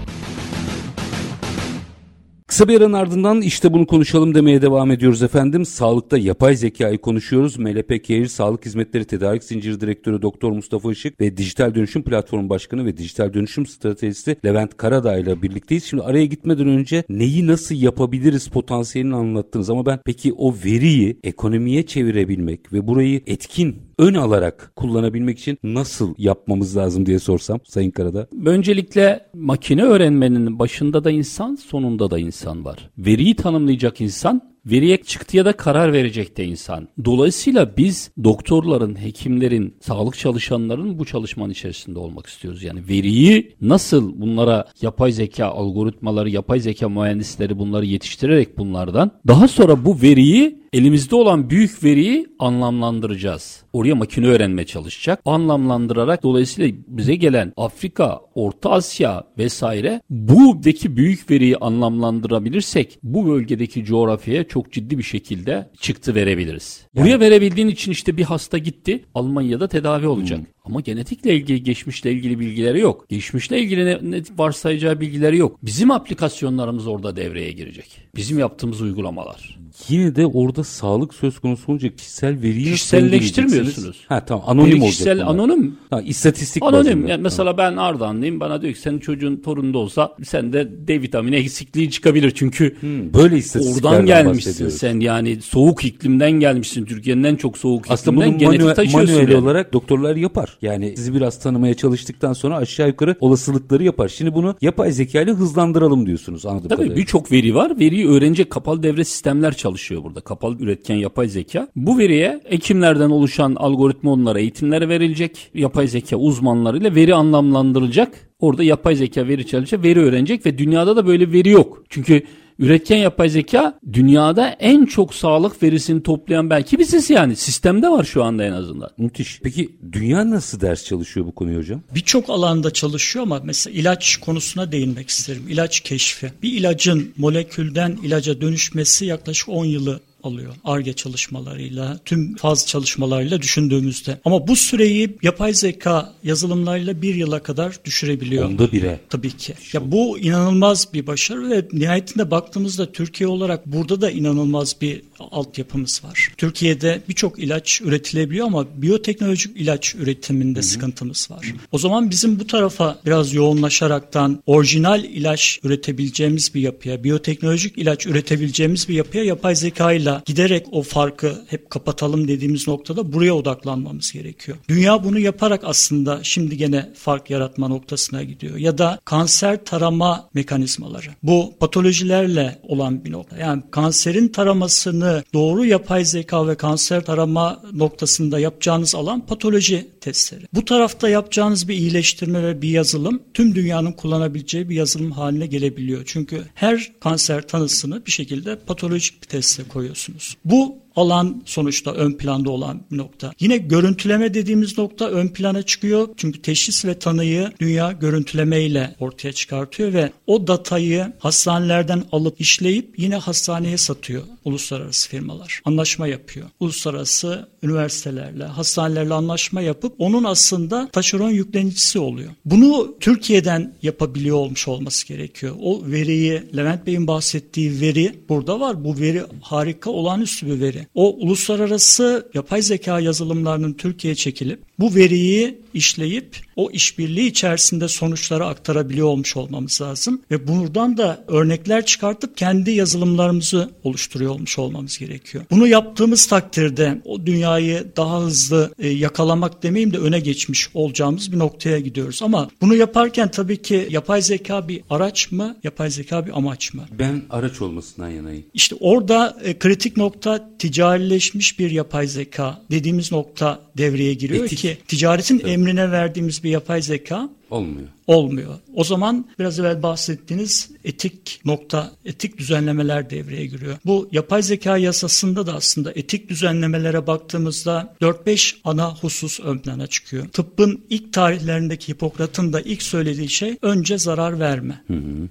Kısa 2.54 2.68
bir 2.68 2.80
aranın 2.80 2.92
ardından 2.92 3.42
işte 3.42 3.72
bunu 3.72 3.86
konuşalım 3.86 4.34
demeye 4.34 4.62
devam 4.62 4.90
ediyoruz 4.90 5.22
efendim. 5.22 5.64
Sağlıkta 5.64 6.18
yapay 6.18 6.56
zekayı 6.56 6.98
konuşuyoruz. 6.98 7.58
MLP 7.58 8.04
Care 8.04 8.28
Sağlık 8.28 8.66
Hizmetleri 8.66 9.04
Tedarik 9.04 9.44
Zinciri 9.44 9.80
Direktörü 9.80 10.22
Doktor 10.22 10.52
Mustafa 10.52 10.92
Işık 10.92 11.20
ve 11.20 11.36
Dijital 11.36 11.74
Dönüşüm 11.74 12.02
Platformu 12.02 12.48
Başkanı 12.48 12.86
ve 12.86 12.96
Dijital 12.96 13.34
Dönüşüm 13.34 13.66
Stratejisti 13.66 14.36
Levent 14.44 14.76
Karadağ 14.76 15.18
ile 15.18 15.42
birlikteyiz. 15.42 15.84
Şimdi 15.84 16.02
araya 16.02 16.26
gitmeden 16.26 16.68
önce 16.68 17.04
neyi 17.08 17.46
nasıl 17.46 17.74
yapabiliriz 17.74 18.48
potansiyelini 18.48 19.14
anlattınız 19.14 19.70
ama 19.70 19.86
ben 19.86 19.98
peki 20.04 20.32
o 20.32 20.54
veriyi 20.64 21.18
ekonomiye 21.24 21.86
çevirebilmek 21.86 22.72
ve 22.72 22.86
burayı 22.86 23.20
etkin 23.26 23.76
ön 23.98 24.14
alarak 24.14 24.72
kullanabilmek 24.76 25.38
için 25.38 25.58
nasıl 25.62 26.14
yapmamız 26.18 26.76
lazım 26.76 27.06
diye 27.06 27.18
sorsam 27.18 27.60
Sayın 27.64 27.90
Karadağ. 27.90 28.26
Öncelikle 28.46 29.26
makine 29.34 29.82
öğrenmenin 29.82 30.58
başında 30.58 31.04
da 31.04 31.10
insan, 31.10 31.54
sonunda 31.54 32.10
da 32.10 32.18
insan 32.18 32.64
var. 32.64 32.90
Veriyi 32.98 33.36
tanımlayacak 33.36 34.00
insan, 34.00 34.53
veriye 34.66 34.96
çıktıya 34.96 35.44
da 35.44 35.52
karar 35.52 35.92
verecek 35.92 36.36
de 36.36 36.44
insan. 36.44 36.88
Dolayısıyla 37.04 37.76
biz 37.76 38.10
doktorların, 38.24 39.02
hekimlerin, 39.02 39.74
sağlık 39.80 40.18
çalışanların 40.18 40.98
bu 40.98 41.04
çalışmanın 41.04 41.52
içerisinde 41.52 41.98
olmak 41.98 42.26
istiyoruz. 42.26 42.62
Yani 42.62 42.88
veriyi 42.88 43.56
nasıl 43.60 44.20
bunlara 44.20 44.64
yapay 44.82 45.12
zeka 45.12 45.46
algoritmaları, 45.46 46.30
yapay 46.30 46.60
zeka 46.60 46.88
mühendisleri 46.88 47.58
bunları 47.58 47.86
yetiştirerek 47.86 48.58
bunlardan 48.58 49.10
daha 49.26 49.48
sonra 49.48 49.84
bu 49.84 50.02
veriyi 50.02 50.64
elimizde 50.74 51.16
olan 51.16 51.50
büyük 51.50 51.84
veriyi 51.84 52.26
anlamlandıracağız. 52.38 53.62
Oraya 53.72 53.94
makine 53.94 54.26
öğrenme 54.26 54.66
çalışacak. 54.66 55.20
Anlamlandırarak 55.24 56.22
dolayısıyla 56.22 56.76
bize 56.88 57.14
gelen 57.14 57.52
Afrika, 57.56 58.20
Orta 58.34 58.70
Asya 58.70 59.24
vesaire 59.38 60.00
buradaki 60.10 60.96
büyük 60.96 61.30
veriyi 61.30 61.56
anlamlandırabilirsek 61.56 62.98
bu 63.02 63.26
bölgedeki 63.26 63.84
coğrafyaya 63.84 64.48
çok 64.54 64.72
ciddi 64.72 64.98
bir 64.98 65.02
şekilde 65.02 65.70
çıktı 65.80 66.14
verebiliriz. 66.14 66.86
Buraya 66.96 67.20
verebildiğin 67.20 67.68
için 67.68 67.92
işte 67.92 68.16
bir 68.16 68.22
hasta 68.22 68.58
gitti 68.58 69.04
Almanya'da 69.14 69.68
tedavi 69.68 70.06
olacak. 70.06 70.40
Ama 70.64 70.80
genetikle 70.80 71.34
ilgili, 71.36 71.62
geçmişle 71.62 72.12
ilgili 72.12 72.40
bilgileri 72.40 72.80
yok. 72.80 73.06
Geçmişle 73.08 73.60
ilgili 73.60 73.84
ne, 73.86 73.98
ne 74.02 74.22
varsayacağı 74.38 75.00
bilgileri 75.00 75.36
yok. 75.36 75.58
Bizim 75.62 75.90
aplikasyonlarımız 75.90 76.86
orada 76.86 77.16
devreye 77.16 77.52
girecek. 77.52 77.86
Bizim 78.16 78.38
yaptığımız 78.38 78.80
uygulamalar. 78.80 79.58
Yine 79.88 80.16
de 80.16 80.26
orada 80.26 80.64
sağlık 80.64 81.14
söz 81.14 81.38
konusu 81.38 81.72
olunca 81.72 81.96
kişisel 81.96 82.42
veriyi 82.42 82.72
Kişiselleştirmiyorsunuz. 82.72 83.96
Ha 84.08 84.24
tamam 84.24 84.44
anonim 84.46 84.66
Veri 84.66 84.74
olacak. 84.74 84.90
kişisel, 84.90 85.26
anonim. 85.26 85.76
Ha, 85.90 86.02
istatistik 86.02 86.62
Anonim. 86.62 86.86
bazında. 86.86 87.10
Yani 87.10 87.22
mesela 87.22 87.58
ben 87.58 87.76
Ardahanlıyım. 87.76 88.40
Bana 88.40 88.62
diyor 88.62 88.74
ki 88.74 88.80
senin 88.80 88.98
çocuğun 88.98 89.36
torununda 89.36 89.78
olsa 89.78 90.16
sende 90.24 90.68
D 90.88 91.02
vitamini 91.02 91.36
eksikliği 91.36 91.90
çıkabilir. 91.90 92.30
Çünkü 92.34 92.76
Tamam. 92.80 93.14
Böyle 93.14 93.34
oradan 93.74 94.06
gelmişsin 94.06 94.68
sen. 94.68 95.00
Yani 95.00 95.40
soğuk 95.42 95.84
iklimden 95.84 96.32
gelmişsin. 96.32 96.84
Türkiye'nin 96.84 97.24
en 97.24 97.36
çok 97.36 97.58
soğuk 97.58 97.84
Aslında 97.88 98.16
iklimden 98.16 98.30
bunu 98.30 98.38
genetik 98.38 98.60
manuel, 98.60 98.74
taşıyorsun. 98.76 99.14
manuel 99.14 99.32
yani. 99.32 99.44
olarak 99.44 99.72
doktorlar 99.72 100.16
yapar. 100.16 100.53
Yani 100.62 100.96
sizi 100.96 101.14
biraz 101.14 101.38
tanımaya 101.40 101.74
çalıştıktan 101.74 102.32
sonra 102.32 102.56
aşağı 102.56 102.88
yukarı 102.88 103.16
olasılıkları 103.20 103.84
yapar. 103.84 104.08
Şimdi 104.08 104.34
bunu 104.34 104.56
yapay 104.60 104.92
zeka 104.92 105.20
ile 105.20 105.30
hızlandıralım 105.30 106.06
diyorsunuz 106.06 106.46
anladığım 106.46 106.68
Tabii 106.68 106.76
kadarıyla. 106.76 106.96
birçok 106.96 107.32
veri 107.32 107.54
var. 107.54 107.80
Veriyi 107.80 108.08
öğrenecek 108.08 108.50
kapalı 108.50 108.82
devre 108.82 109.04
sistemler 109.04 109.54
çalışıyor 109.56 110.04
burada. 110.04 110.20
Kapalı 110.20 110.56
üretken 110.60 110.96
yapay 110.96 111.28
zeka. 111.28 111.68
Bu 111.76 111.98
veriye 111.98 112.40
hekimlerden 112.48 113.10
oluşan 113.10 113.54
algoritma 113.54 114.10
onlara 114.10 114.40
eğitimler 114.40 114.88
verilecek. 114.88 115.50
Yapay 115.54 115.88
zeka 115.88 116.16
uzmanlarıyla 116.16 116.94
veri 116.94 117.14
anlamlandırılacak. 117.14 118.14
Orada 118.40 118.64
yapay 118.64 118.96
zeka 118.96 119.28
veri 119.28 119.46
çalışacak, 119.46 119.84
veri 119.84 120.00
öğrenecek 120.00 120.46
ve 120.46 120.58
dünyada 120.58 120.96
da 120.96 121.06
böyle 121.06 121.32
veri 121.32 121.48
yok. 121.48 121.84
Çünkü 121.88 122.22
üretken 122.58 122.96
yapay 122.96 123.28
zeka 123.28 123.78
dünyada 123.92 124.48
en 124.48 124.84
çok 124.84 125.14
sağlık 125.14 125.62
verisini 125.62 126.02
toplayan 126.02 126.50
belki 126.50 126.78
biziz 126.78 127.10
yani. 127.10 127.36
Sistemde 127.36 127.88
var 127.88 128.04
şu 128.04 128.24
anda 128.24 128.44
en 128.44 128.52
azından. 128.52 128.90
Müthiş. 128.98 129.40
Peki 129.42 129.76
dünya 129.92 130.30
nasıl 130.30 130.60
ders 130.60 130.84
çalışıyor 130.84 131.26
bu 131.26 131.32
konuyu 131.32 131.58
hocam? 131.58 131.82
Birçok 131.94 132.30
alanda 132.30 132.70
çalışıyor 132.70 133.22
ama 133.22 133.40
mesela 133.44 133.76
ilaç 133.76 134.16
konusuna 134.16 134.72
değinmek 134.72 135.08
isterim. 135.08 135.42
İlaç 135.48 135.80
keşfi. 135.80 136.32
Bir 136.42 136.52
ilacın 136.52 137.12
molekülden 137.16 137.98
ilaca 138.02 138.40
dönüşmesi 138.40 139.06
yaklaşık 139.06 139.48
10 139.48 139.64
yılı 139.64 140.00
alıyor. 140.26 140.54
ARGE 140.64 140.92
çalışmalarıyla, 140.92 141.98
tüm 142.04 142.36
faz 142.36 142.66
çalışmalarıyla 142.66 143.42
düşündüğümüzde. 143.42 144.20
Ama 144.24 144.48
bu 144.48 144.56
süreyi 144.56 145.16
yapay 145.22 145.54
zeka 145.54 146.12
yazılımlarıyla 146.22 147.02
bir 147.02 147.14
yıla 147.14 147.42
kadar 147.42 147.78
düşürebiliyor. 147.84 148.44
Onda 148.44 148.72
bire. 148.72 149.00
Tabii 149.10 149.30
ki. 149.30 149.54
Ya 149.72 149.92
bu 149.92 150.18
inanılmaz 150.18 150.88
bir 150.92 151.06
başarı 151.06 151.50
ve 151.50 151.68
nihayetinde 151.72 152.30
baktığımızda 152.30 152.92
Türkiye 152.92 153.28
olarak 153.28 153.66
burada 153.66 154.00
da 154.00 154.10
inanılmaz 154.10 154.76
bir 154.80 155.02
altyapımız 155.18 156.04
var. 156.04 156.32
Türkiye'de 156.36 157.02
birçok 157.08 157.38
ilaç 157.38 157.80
üretilebiliyor 157.80 158.46
ama 158.46 158.66
biyoteknolojik 158.76 159.56
ilaç 159.56 159.94
üretiminde 159.94 160.62
sıkıntımız 160.62 161.30
var. 161.30 161.54
O 161.72 161.78
zaman 161.78 162.10
bizim 162.10 162.40
bu 162.40 162.46
tarafa 162.46 162.98
biraz 163.06 163.34
yoğunlaşaraktan 163.34 164.42
orijinal 164.46 165.04
ilaç 165.04 165.60
üretebileceğimiz 165.64 166.54
bir 166.54 166.60
yapıya, 166.60 167.04
biyoteknolojik 167.04 167.78
ilaç 167.78 168.06
üretebileceğimiz 168.06 168.88
bir 168.88 168.94
yapıya 168.94 169.24
yapay 169.24 169.56
zeka 169.56 169.92
ile 169.92 170.13
giderek 170.24 170.66
o 170.72 170.82
farkı 170.82 171.44
hep 171.46 171.70
kapatalım 171.70 172.28
dediğimiz 172.28 172.68
noktada 172.68 173.12
buraya 173.12 173.34
odaklanmamız 173.34 174.12
gerekiyor. 174.12 174.58
Dünya 174.68 175.04
bunu 175.04 175.18
yaparak 175.18 175.60
aslında 175.64 176.20
şimdi 176.22 176.56
gene 176.56 176.92
fark 176.94 177.30
yaratma 177.30 177.68
noktasına 177.68 178.22
gidiyor. 178.22 178.56
Ya 178.56 178.78
da 178.78 179.00
kanser 179.04 179.64
tarama 179.64 180.28
mekanizmaları. 180.34 181.08
Bu 181.22 181.54
patolojilerle 181.60 182.58
olan 182.62 183.04
bir 183.04 183.12
nokta. 183.12 183.36
Yani 183.36 183.62
kanserin 183.70 184.28
taramasını 184.28 185.24
doğru 185.34 185.64
yapay 185.64 186.04
zeka 186.04 186.48
ve 186.48 186.54
kanser 186.54 187.04
tarama 187.04 187.62
noktasında 187.72 188.38
yapacağınız 188.38 188.94
alan 188.94 189.26
patoloji 189.26 189.88
testleri. 190.00 190.44
Bu 190.54 190.64
tarafta 190.64 191.08
yapacağınız 191.08 191.68
bir 191.68 191.74
iyileştirme 191.74 192.42
ve 192.42 192.62
bir 192.62 192.68
yazılım 192.68 193.22
tüm 193.34 193.54
dünyanın 193.54 193.92
kullanabileceği 193.92 194.68
bir 194.68 194.74
yazılım 194.74 195.12
haline 195.12 195.46
gelebiliyor. 195.46 196.02
Çünkü 196.06 196.42
her 196.54 196.92
kanser 197.00 197.48
tanısını 197.48 198.06
bir 198.06 198.10
şekilde 198.10 198.56
patolojik 198.56 199.22
bir 199.22 199.28
teste 199.28 199.62
koyuyorsunuz. 199.64 200.03
Bu 200.44 200.83
alan 200.96 201.42
sonuçta 201.44 201.92
ön 201.92 202.12
planda 202.12 202.50
olan 202.50 202.80
bir 202.92 202.98
nokta. 202.98 203.32
Yine 203.40 203.56
görüntüleme 203.56 204.34
dediğimiz 204.34 204.78
nokta 204.78 205.08
ön 205.08 205.28
plana 205.28 205.62
çıkıyor. 205.62 206.08
Çünkü 206.16 206.42
teşhis 206.42 206.84
ve 206.84 206.98
tanıyı 206.98 207.52
dünya 207.60 207.92
görüntülemeyle 207.92 208.94
ortaya 209.00 209.32
çıkartıyor 209.32 209.92
ve 209.92 210.12
o 210.26 210.46
datayı 210.46 211.12
hastanelerden 211.18 212.04
alıp 212.12 212.40
işleyip 212.40 212.98
yine 212.98 213.16
hastaneye 213.16 213.76
satıyor 213.76 214.22
uluslararası 214.44 215.08
firmalar. 215.08 215.60
Anlaşma 215.64 216.06
yapıyor. 216.06 216.46
Uluslararası 216.60 217.48
üniversitelerle, 217.62 218.44
hastanelerle 218.44 219.14
anlaşma 219.14 219.60
yapıp 219.60 219.94
onun 219.98 220.24
aslında 220.24 220.88
taşeron 220.92 221.30
yüklenicisi 221.30 221.98
oluyor. 221.98 222.30
Bunu 222.44 222.94
Türkiye'den 223.00 223.74
yapabiliyor 223.82 224.36
olmuş 224.36 224.68
olması 224.68 225.06
gerekiyor. 225.08 225.56
O 225.60 225.82
veriyi 225.86 226.42
Levent 226.56 226.86
Bey'in 226.86 227.06
bahsettiği 227.06 227.80
veri 227.80 228.14
burada 228.28 228.60
var. 228.60 228.84
Bu 228.84 228.98
veri 228.98 229.22
harika 229.40 229.90
olağanüstü 229.90 230.46
bir 230.46 230.60
veri. 230.60 230.83
Önemli. 230.84 230.90
O 230.94 231.16
uluslararası 231.16 232.28
yapay 232.34 232.62
zeka 232.62 233.00
yazılımlarının 233.00 233.72
Türkiye'ye 233.72 234.14
çekilip 234.14 234.60
bu 234.78 234.94
veriyi 234.94 235.64
işleyip 235.74 236.36
o 236.56 236.70
işbirliği 236.70 237.26
içerisinde 237.26 237.88
sonuçları 237.88 238.46
aktarabiliyor 238.46 239.06
olmuş 239.06 239.36
olmamız 239.36 239.80
lazım 239.80 240.22
ve 240.30 240.48
buradan 240.48 240.96
da 240.96 241.24
örnekler 241.28 241.86
çıkartıp 241.86 242.36
kendi 242.36 242.70
yazılımlarımızı 242.70 243.70
oluşturuyor 243.84 244.30
olmuş 244.30 244.58
olmamız 244.58 244.98
gerekiyor. 244.98 245.44
Bunu 245.50 245.66
yaptığımız 245.66 246.26
takdirde 246.26 247.02
o 247.04 247.26
dünyayı 247.26 247.86
daha 247.96 248.22
hızlı 248.22 248.74
e, 248.78 248.88
yakalamak 248.88 249.62
demeyeyim 249.62 249.92
de 249.92 249.98
öne 249.98 250.20
geçmiş 250.20 250.68
olacağımız 250.74 251.32
bir 251.32 251.38
noktaya 251.38 251.78
gidiyoruz. 251.78 252.22
Ama 252.22 252.50
bunu 252.60 252.74
yaparken 252.74 253.30
tabii 253.30 253.62
ki 253.62 253.88
yapay 253.90 254.22
zeka 254.22 254.68
bir 254.68 254.80
araç 254.90 255.32
mı, 255.32 255.56
yapay 255.64 255.90
zeka 255.90 256.26
bir 256.26 256.38
amaç 256.38 256.74
mı? 256.74 256.82
Ben 256.98 257.22
araç 257.30 257.62
olmasından 257.62 258.08
yanayım. 258.08 258.44
İşte 258.54 258.76
orada 258.80 259.36
e, 259.44 259.58
kritik 259.58 259.96
nokta 259.96 260.50
ticarileşmiş 260.74 261.58
bir 261.58 261.70
yapay 261.70 262.06
zeka 262.06 262.62
dediğimiz 262.70 263.12
nokta 263.12 263.60
devreye 263.78 264.14
giriyor 264.14 264.44
Etik. 264.44 264.58
ki 264.58 264.78
ticaretin 264.88 265.42
emrine 265.46 265.90
verdiğimiz 265.90 266.44
bir 266.44 266.50
yapay 266.50 266.82
zeka 266.82 267.28
Olmuyor. 267.54 267.88
olmuyor. 268.06 268.54
O 268.74 268.84
zaman 268.84 269.26
biraz 269.38 269.58
evvel 269.60 269.82
bahsettiğiniz 269.82 270.70
etik 270.84 271.40
nokta, 271.44 271.92
etik 272.04 272.38
düzenlemeler 272.38 273.10
devreye 273.10 273.46
giriyor. 273.46 273.76
Bu 273.86 274.08
yapay 274.12 274.42
zeka 274.42 274.78
yasasında 274.78 275.46
da 275.46 275.54
aslında 275.54 275.92
etik 275.92 276.28
düzenlemelere 276.28 277.06
baktığımızda 277.06 277.94
4-5 278.00 278.56
ana 278.64 278.94
husus 278.94 279.40
ön 279.40 279.58
plana 279.58 279.86
çıkıyor. 279.86 280.28
Tıbbın 280.28 280.84
ilk 280.90 281.12
tarihlerindeki 281.12 281.92
Hipokrat'ın 281.92 282.52
da 282.52 282.60
ilk 282.60 282.82
söylediği 282.82 283.28
şey 283.28 283.56
önce 283.62 283.98
zarar 283.98 284.40
verme. 284.40 284.84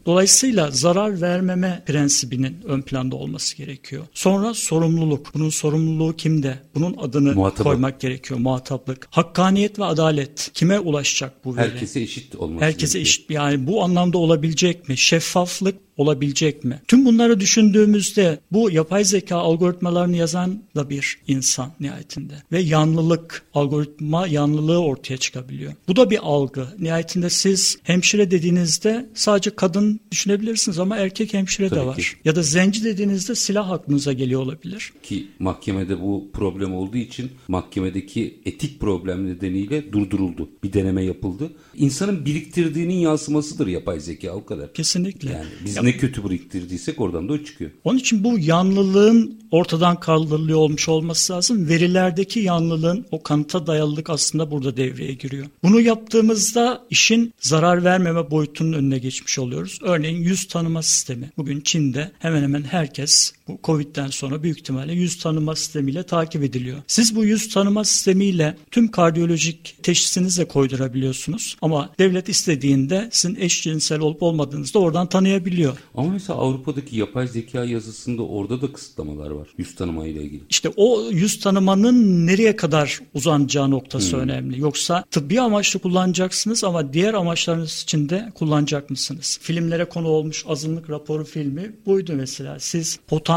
Dolayısıyla 0.05 0.71
zarar 0.71 1.21
vermeme 1.21 1.83
prensibinin 1.85 2.57
ön 2.65 2.81
planda 2.81 3.15
olması 3.15 3.57
gerekiyor. 3.57 4.03
Sonra 4.13 4.53
sorumluluk. 4.53 5.33
Bunun 5.33 5.49
sorumluluğu 5.49 6.15
kimde? 6.15 6.59
Bunun 6.75 6.95
adını 6.97 7.33
Muhatabı. 7.33 7.63
koymak 7.63 7.99
gerekiyor. 7.99 8.39
Muhataplık. 8.39 9.07
Hakkaniyet 9.11 9.79
ve 9.79 9.83
adalet. 9.83 10.51
Kime 10.53 10.79
ulaşacak 10.79 11.45
bu 11.45 11.55
veri? 11.55 11.71
Herkese 11.71 12.01
eşit 12.17 12.35
olması 12.35 12.65
Herkese 12.65 12.99
gerekiyor. 12.99 13.05
eşit 13.19 13.29
yani 13.29 13.67
bu 13.67 13.83
anlamda 13.83 14.17
olabilecek 14.17 14.89
mi? 14.89 14.97
Şeffaflık 14.97 15.75
olabilecek 15.97 16.63
mi? 16.63 16.81
Tüm 16.87 17.05
bunları 17.05 17.39
düşündüğümüzde 17.39 18.39
bu 18.51 18.71
yapay 18.71 19.03
zeka 19.05 19.37
algoritmalarını 19.37 20.15
yazan 20.17 20.63
da 20.75 20.89
bir 20.89 21.17
insan 21.27 21.71
nihayetinde. 21.79 22.33
Ve 22.51 22.59
yanlılık, 22.59 23.45
algoritma 23.53 24.27
yanlılığı 24.27 24.77
ortaya 24.83 25.17
çıkabiliyor. 25.17 25.73
Bu 25.87 25.95
da 25.95 26.09
bir 26.09 26.19
algı. 26.23 26.67
Nihayetinde 26.79 27.29
siz 27.29 27.77
hemşire 27.83 28.31
dediğinizde 28.31 29.09
sadece 29.13 29.49
kadın 29.49 29.99
düşünebilirsiniz 30.11 30.79
ama 30.79 30.97
erkek 30.97 31.33
hemşire 31.33 31.65
de 31.65 31.75
Tabii 31.75 31.85
var. 31.87 31.97
ki. 31.97 32.03
Ya 32.25 32.35
da 32.35 32.43
zenci 32.43 32.83
dediğinizde 32.83 33.35
silah 33.35 33.71
aklınıza 33.71 34.13
geliyor 34.13 34.41
olabilir. 34.41 34.93
Ki 35.03 35.27
mahkemede 35.39 36.01
bu 36.01 36.29
problem 36.33 36.73
olduğu 36.75 36.97
için 36.97 37.31
mahkemedeki 37.47 38.41
etik 38.45 38.79
problem 38.79 39.27
nedeniyle 39.27 39.91
durduruldu. 39.91 40.49
Bir 40.63 40.73
deneme 40.73 41.03
yapıldı. 41.05 41.51
İnsanın 41.93 42.25
biriktirdiğinin 42.25 42.93
yansımasıdır 42.93 43.67
yapay 43.67 43.99
zeka 43.99 44.31
o 44.31 44.45
kadar. 44.45 44.73
Kesinlikle. 44.73 45.31
Yani 45.31 45.45
biz 45.65 45.75
Ya- 45.75 45.83
ne 45.83 45.97
kötü 45.97 46.23
biriktirdiysek 46.29 47.01
oradan 47.01 47.29
da 47.29 47.33
o 47.33 47.37
çıkıyor. 47.37 47.71
Onun 47.83 47.97
için 47.97 48.23
bu 48.23 48.39
yanlılığın 48.39 49.39
ortadan 49.51 49.99
kaldırılıyor 49.99 50.57
olmuş 50.57 50.89
olması 50.89 51.33
lazım. 51.33 51.69
Verilerdeki 51.69 52.39
yanlılığın 52.39 53.05
o 53.11 53.23
kanıta 53.23 53.67
dayalılık 53.67 54.09
aslında 54.09 54.51
burada 54.51 54.77
devreye 54.77 55.13
giriyor. 55.13 55.45
Bunu 55.63 55.81
yaptığımızda 55.81 56.83
işin 56.89 57.33
zarar 57.39 57.83
vermeme 57.83 58.31
boyutunun 58.31 58.73
önüne 58.73 58.97
geçmiş 58.97 59.39
oluyoruz. 59.39 59.79
Örneğin 59.81 60.17
yüz 60.23 60.47
tanıma 60.47 60.81
sistemi. 60.83 61.31
Bugün 61.37 61.61
Çin'de 61.61 62.11
hemen 62.19 62.41
hemen 62.43 62.63
herkes 62.63 63.33
bu 63.47 63.59
Covid'den 63.63 64.07
sonra 64.07 64.43
büyük 64.43 64.59
ihtimalle 64.59 64.93
yüz 64.93 65.19
tanıma 65.19 65.55
sistemiyle 65.55 66.03
takip 66.03 66.43
ediliyor. 66.43 66.77
Siz 66.87 67.15
bu 67.15 67.25
yüz 67.25 67.49
tanıma 67.49 67.83
sistemiyle 67.83 68.57
tüm 68.71 68.91
kardiyolojik 68.91 69.83
teşhisinizi 69.83 70.41
de 70.41 70.47
koydurabiliyorsunuz. 70.47 71.57
Ama 71.61 71.89
devlet 71.99 72.29
istediğinde 72.29 73.09
sizin 73.11 73.35
eşcinsel 73.35 73.99
olup 73.99 74.23
olmadığınızı 74.23 74.73
da 74.73 74.79
oradan 74.79 75.07
tanıyabiliyor. 75.07 75.77
Ama 75.95 76.09
mesela 76.09 76.39
Avrupa'daki 76.39 76.97
yapay 76.97 77.27
zeka 77.27 77.65
yazısında 77.65 78.23
orada 78.23 78.61
da 78.61 78.73
kısıtlamalar 78.73 79.31
var. 79.31 79.47
Yüz 79.57 79.75
tanımayla 79.75 80.21
ilgili. 80.21 80.41
İşte 80.49 80.69
o 80.75 81.01
yüz 81.11 81.39
tanımanın 81.39 82.27
nereye 82.27 82.55
kadar 82.55 82.99
uzanacağı 83.13 83.71
noktası 83.71 84.17
önemli. 84.17 84.59
Yoksa 84.59 85.03
tıbbi 85.11 85.41
amaçlı 85.41 85.79
kullanacaksınız 85.79 86.63
ama 86.63 86.93
diğer 86.93 87.13
amaçlarınız 87.13 87.83
için 87.83 88.09
de 88.09 88.31
kullanacak 88.35 88.89
mısınız? 88.89 89.39
Filmlere 89.41 89.85
konu 89.85 90.07
olmuş 90.07 90.45
azınlık 90.47 90.89
raporu 90.89 91.25
filmi 91.25 91.75
buydu 91.85 92.13
mesela. 92.15 92.59
Siz 92.59 92.99
potansiyel 93.07 93.32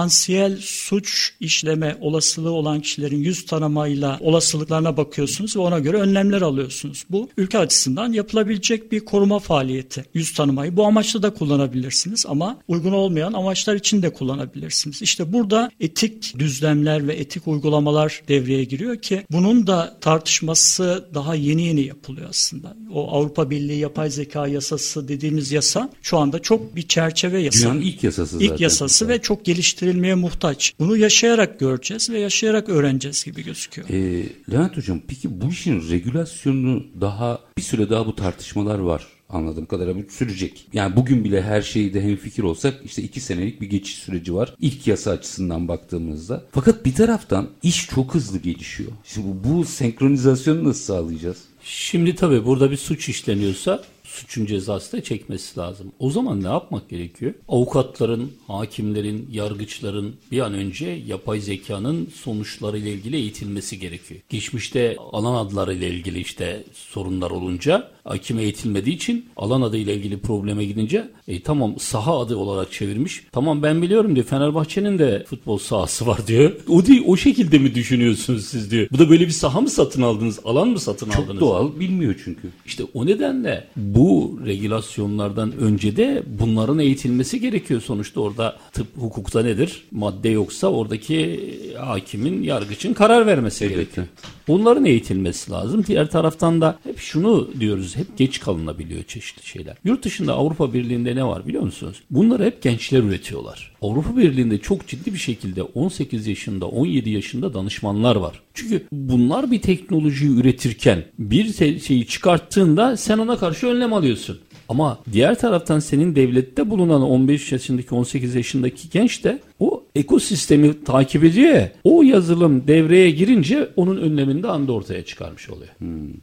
suç 0.61 1.32
işleme 1.40 1.96
olasılığı 2.00 2.50
olan 2.50 2.80
kişilerin 2.80 3.16
yüz 3.16 3.46
tanımayla 3.46 4.18
olasılıklarına 4.20 4.96
bakıyorsunuz 4.96 5.56
ve 5.56 5.61
ona 5.61 5.78
göre 5.78 5.96
önlemler 5.96 6.42
alıyorsunuz. 6.42 7.04
Bu 7.11 7.28
ülke 7.37 7.59
açısından 7.59 8.12
yapılabilecek 8.12 8.92
bir 8.92 9.04
koruma 9.04 9.38
faaliyeti. 9.38 10.04
Yüz 10.14 10.35
tanımayı 10.35 10.76
bu 10.76 10.85
amaçla 10.87 11.22
da 11.22 11.35
kullanabilirsiniz 11.35 12.26
ama 12.28 12.59
uygun 12.68 12.92
olmayan 12.92 13.32
amaçlar 13.32 13.74
için 13.74 14.02
de 14.02 14.12
kullanabilirsiniz. 14.12 15.02
İşte 15.02 15.32
burada 15.32 15.70
etik 15.80 16.38
düzlemler 16.38 17.09
ve 17.09 17.14
etik 17.14 17.48
uygulamalar 17.48 18.22
devreye 18.28 18.64
giriyor 18.64 18.96
ki 18.96 19.22
bunun 19.30 19.66
da 19.66 19.98
tartışması 20.00 21.09
daha 21.14 21.35
yeni 21.35 21.62
yeni 21.62 21.80
yapılıyor 21.80 22.28
aslında. 22.30 22.76
O 22.92 23.11
Avrupa 23.11 23.50
Birliği 23.50 23.78
yapay 23.78 24.11
zeka 24.11 24.46
yasası 24.46 25.09
dediğimiz 25.09 25.52
yasa 25.52 25.90
şu 26.02 26.18
anda 26.18 26.38
çok 26.38 26.76
bir 26.76 26.88
çerçeve 26.88 27.40
yasa. 27.42 27.59
Dünyanın 27.59 27.80
ilk 27.80 28.04
yasası 28.04 28.32
zaten. 28.32 28.46
İlk 28.46 28.61
yasası 28.61 29.09
ve 29.09 29.22
çok 29.22 29.48
geliştirilmeye 29.87 30.14
muhtaç. 30.14 30.75
Bunu 30.79 30.96
yaşayarak 30.96 31.61
göreceğiz 31.61 32.11
ve 32.11 32.18
yaşayarak 32.18 32.68
öğreneceğiz 32.68 33.25
gibi 33.25 33.44
gözüküyor. 33.44 33.88
Ee, 33.88 34.27
Levent 34.53 34.77
Hocam 34.77 35.01
peki 35.09 35.40
bu 35.40 35.49
işin 35.51 35.90
regülasyonu 35.90 36.85
daha 37.01 37.38
bir 37.59 37.62
süre 37.62 37.90
daha 37.90 38.07
bu 38.07 38.16
tartışmalar 38.16 38.79
var. 38.79 39.07
Anladığım 39.29 39.66
kadarıyla 39.66 40.03
bu 40.03 40.12
sürecek. 40.12 40.66
Yani 40.72 40.96
bugün 40.96 41.25
bile 41.25 41.42
her 41.42 41.62
şeyde 41.62 42.03
hemfikir 42.03 42.42
olsak 42.42 42.75
işte 42.85 43.03
iki 43.03 43.20
senelik 43.20 43.61
bir 43.61 43.70
geçiş 43.70 43.94
süreci 43.94 44.35
var. 44.35 44.55
İlk 44.61 44.87
yasa 44.87 45.11
açısından 45.11 45.68
baktığımızda. 45.68 46.44
Fakat 46.53 46.85
bir 46.85 46.94
taraftan 46.94 47.49
iş 47.62 47.87
çok 47.87 48.14
hızlı 48.14 48.38
gelişiyor. 48.38 48.92
Şimdi 49.05 49.27
bu, 49.27 49.59
bu 49.59 49.64
senkronizasyonu 49.64 50.68
nasıl 50.68 50.85
sağlayacağız? 50.85 51.38
Şimdi 51.62 52.14
tabii 52.14 52.46
burada 52.46 52.70
bir 52.70 52.77
suç 52.77 53.09
işleniyorsa 53.09 53.83
suçun 54.16 54.46
cezası 54.46 54.96
da 54.96 55.02
çekmesi 55.02 55.61
lazım. 55.61 55.92
O 55.98 56.11
zaman 56.11 56.42
ne 56.42 56.48
yapmak 56.48 56.88
gerekiyor? 56.88 57.35
Avukatların, 57.48 58.33
hakimlerin, 58.46 59.29
yargıçların 59.33 60.16
bir 60.33 60.40
an 60.40 60.55
önce 60.55 60.87
yapay 61.07 61.40
zekanın 61.40 62.07
sonuçlarıyla 62.14 62.90
ilgili 62.90 63.16
eğitilmesi 63.16 63.79
gerekiyor. 63.79 64.20
Geçmişte 64.29 64.96
alan 65.12 65.46
adları 65.46 65.74
ile 65.74 65.90
ilgili 65.90 66.20
işte 66.20 66.64
sorunlar 66.72 67.31
olunca 67.31 67.95
hakim 68.07 68.38
eğitilmediği 68.38 68.97
için 68.97 69.25
alan 69.37 69.62
adıyla 69.62 69.92
ilgili 69.92 70.19
probleme 70.19 70.64
gidince 70.64 71.09
e, 71.29 71.42
tamam 71.42 71.75
saha 71.79 72.21
adı 72.21 72.37
olarak 72.37 72.73
çevirmiş. 72.73 73.23
Tamam 73.33 73.62
ben 73.62 73.83
biliyorum 73.83 74.14
diyor 74.14 74.27
Fenerbahçe'nin 74.27 74.99
de 74.99 75.25
futbol 75.29 75.59
sahası 75.59 76.07
var 76.07 76.27
diyor. 76.27 76.53
O 76.69 76.87
değil 76.87 77.03
o 77.07 77.16
şekilde 77.16 77.59
mi 77.59 77.75
düşünüyorsunuz 77.75 78.45
siz 78.45 78.71
diyor. 78.71 78.88
Bu 78.92 78.99
da 78.99 79.11
böyle 79.11 79.27
bir 79.27 79.33
saha 79.33 79.61
mı 79.61 79.71
satın 79.71 80.03
aldınız? 80.03 80.40
Alan 80.45 80.69
mı 80.69 80.81
satın 80.81 81.11
Çok 81.11 81.25
aldınız? 81.25 81.40
doğal 81.40 81.81
bilmiyor 81.81 82.14
çünkü. 82.25 82.49
İşte 82.66 82.85
o 82.95 83.07
nedenle 83.07 83.64
bu 83.77 84.40
regülasyonlardan 84.47 85.53
önce 85.59 85.97
de 85.97 86.23
bunların 86.40 86.79
eğitilmesi 86.79 87.40
gerekiyor. 87.40 87.81
Sonuçta 87.81 88.21
orada 88.21 88.57
tıp 88.73 88.87
hukukta 88.99 89.42
nedir? 89.42 89.83
Madde 89.90 90.29
yoksa 90.29 90.66
oradaki 90.66 91.40
hakimin, 91.81 92.42
yargıçın 92.42 92.95
karar 92.95 93.27
vermesi 93.27 93.64
Elbette. 93.64 93.81
gerekiyor. 93.83 94.07
Bunların 94.49 94.85
eğitilmesi 94.85 95.51
lazım. 95.51 95.85
Diğer 95.87 96.11
taraftan 96.11 96.61
da 96.61 96.79
hep 96.85 96.99
şunu 96.99 97.51
diyoruz, 97.61 97.95
hep 97.96 98.16
geç 98.16 98.40
kalınabiliyor 98.40 99.02
çeşitli 99.02 99.46
şeyler. 99.46 99.76
Yurt 99.85 100.04
dışında 100.04 100.32
Avrupa 100.32 100.74
Birliği'nde 100.74 101.16
ne 101.16 101.26
var 101.26 101.46
biliyor 101.46 101.62
musunuz? 101.62 101.96
Bunları 102.11 102.44
hep 102.44 102.62
gençler 102.62 103.02
üretiyorlar. 103.02 103.72
Avrupa 103.82 104.16
Birliği'nde 104.16 104.59
çok 104.59 104.87
ciddi 104.87 105.12
bir 105.12 105.18
şekilde 105.18 105.62
18 105.62 106.26
yaşında, 106.26 106.66
17 106.66 107.11
yaşında 107.11 107.54
danışmanlar 107.54 108.16
var. 108.16 108.40
Çünkü 108.54 108.87
bunlar 108.92 109.50
bir 109.50 109.61
teknolojiyi 109.61 110.30
üretirken 110.30 111.04
bir 111.18 111.52
şeyi 111.80 112.06
çıkarttığında 112.06 112.96
sen 112.96 113.18
ona 113.18 113.37
karşı 113.37 113.66
önlem 113.66 113.92
alıyorsun. 113.92 114.38
Ama 114.68 114.98
diğer 115.12 115.38
taraftan 115.38 115.78
senin 115.78 116.16
devlette 116.16 116.70
bulunan 116.70 117.02
15 117.02 117.52
yaşındaki 117.52 117.94
18 117.94 118.35
yaşındaki 118.35 118.90
genç 118.90 119.24
de 119.24 119.38
o 119.61 119.85
ekosistemi 119.94 120.85
takip 120.85 121.24
ediyor 121.24 121.54
ya. 121.54 121.72
O 121.85 122.02
yazılım 122.02 122.66
devreye 122.66 123.11
girince 123.11 123.68
onun 123.76 123.96
önlemini 123.96 124.42
de 124.42 124.48
anda 124.48 124.72
ortaya 124.72 125.04
çıkarmış 125.04 125.50
oluyor. 125.50 125.70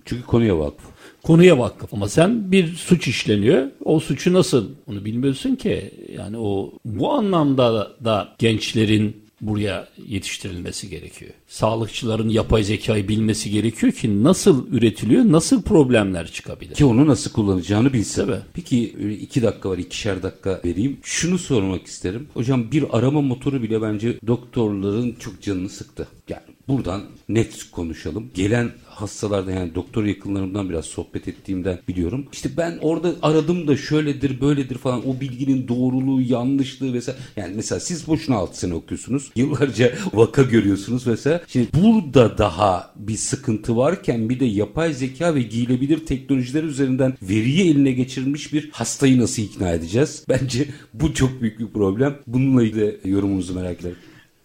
Çünkü 0.05 0.23
konuya 0.23 0.59
vakıf. 0.59 0.92
Konuya 1.23 1.59
vakıf 1.59 1.93
ama 1.93 2.09
sen 2.09 2.51
bir 2.51 2.73
suç 2.75 3.07
işleniyor. 3.07 3.67
O 3.86 3.99
suçu 3.99 4.33
nasıl 4.33 4.69
onu 4.88 5.05
bilmiyorsun 5.05 5.55
ki. 5.55 5.91
Yani 6.17 6.38
o 6.38 6.73
bu 6.86 7.12
anlamda 7.12 7.91
da 8.03 8.36
gençlerin 8.39 9.23
buraya 9.41 9.88
yetiştirilmesi 10.07 10.89
gerekiyor. 10.89 11.31
Sağlıkçıların 11.47 12.29
yapay 12.29 12.63
zekayı 12.63 13.07
bilmesi 13.07 13.51
gerekiyor 13.51 13.93
ki 13.93 14.23
nasıl 14.23 14.67
üretiliyor, 14.71 15.23
nasıl 15.25 15.62
problemler 15.62 16.27
çıkabilir. 16.31 16.75
Ki 16.75 16.86
onu 16.86 17.07
nasıl 17.07 17.31
kullanacağını 17.31 17.93
bilsin. 17.93 18.25
Tabii. 18.25 18.39
Peki 18.53 18.83
iki 19.21 19.43
dakika 19.43 19.69
var, 19.69 19.77
ikişer 19.77 20.23
dakika 20.23 20.62
vereyim. 20.65 20.97
Şunu 21.03 21.38
sormak 21.38 21.88
isterim. 21.88 22.27
Hocam 22.33 22.71
bir 22.71 22.97
arama 22.97 23.21
motoru 23.21 23.63
bile 23.63 23.81
bence 23.81 24.19
doktorların 24.27 25.15
çok 25.19 25.41
canını 25.41 25.69
sıktı. 25.69 26.07
Yani 26.29 26.43
buradan 26.67 27.02
net 27.30 27.71
konuşalım. 27.71 28.30
Gelen 28.34 28.71
hastalarda 28.86 29.52
yani 29.52 29.76
doktor 29.76 30.04
yakınlarımdan 30.04 30.69
biraz 30.69 30.86
sohbet 30.86 31.28
ettiğimden 31.28 31.80
biliyorum. 31.88 32.26
İşte 32.32 32.49
ben 32.58 32.78
orada 32.82 33.15
aradım 33.21 33.67
da 33.67 33.78
şöyledir 33.78 34.41
böyledir 34.41 34.78
falan 34.78 35.10
o 35.10 35.19
bilginin 35.21 35.67
doğruluğu 35.67 36.21
yanlışlığı 36.21 36.93
vesaire. 36.93 37.18
Yani 37.36 37.53
mesela 37.55 37.80
siz 37.80 38.07
boşuna 38.07 38.36
6 38.36 38.59
sene 38.59 38.74
okuyorsunuz. 38.74 39.32
Yıllarca 39.36 39.93
vaka 40.14 40.41
görüyorsunuz 40.41 41.07
mesela. 41.07 41.41
Şimdi 41.47 41.68
burada 41.74 42.38
daha 42.38 42.93
bir 42.95 43.16
sıkıntı 43.16 43.78
varken 43.78 44.30
bir 44.30 44.39
de 44.39 44.45
yapay 44.45 44.93
zeka 44.93 45.36
ve 45.36 45.41
giyilebilir 45.41 46.05
teknolojiler 46.05 46.64
üzerinden 46.64 47.14
veriyi 47.22 47.72
eline 47.72 47.91
geçirilmiş 47.91 48.53
bir 48.53 48.70
hastayı 48.72 49.20
nasıl 49.20 49.41
ikna 49.41 49.72
edeceğiz? 49.72 50.26
Bence 50.30 50.68
bu 50.93 51.14
çok 51.14 51.41
büyük 51.41 51.59
bir 51.59 51.68
problem. 51.68 52.16
Bununla 52.28 52.64
ilgili 52.64 52.99
yorumunuzu 53.05 53.53
merak 53.53 53.80
ederim. 53.80 53.97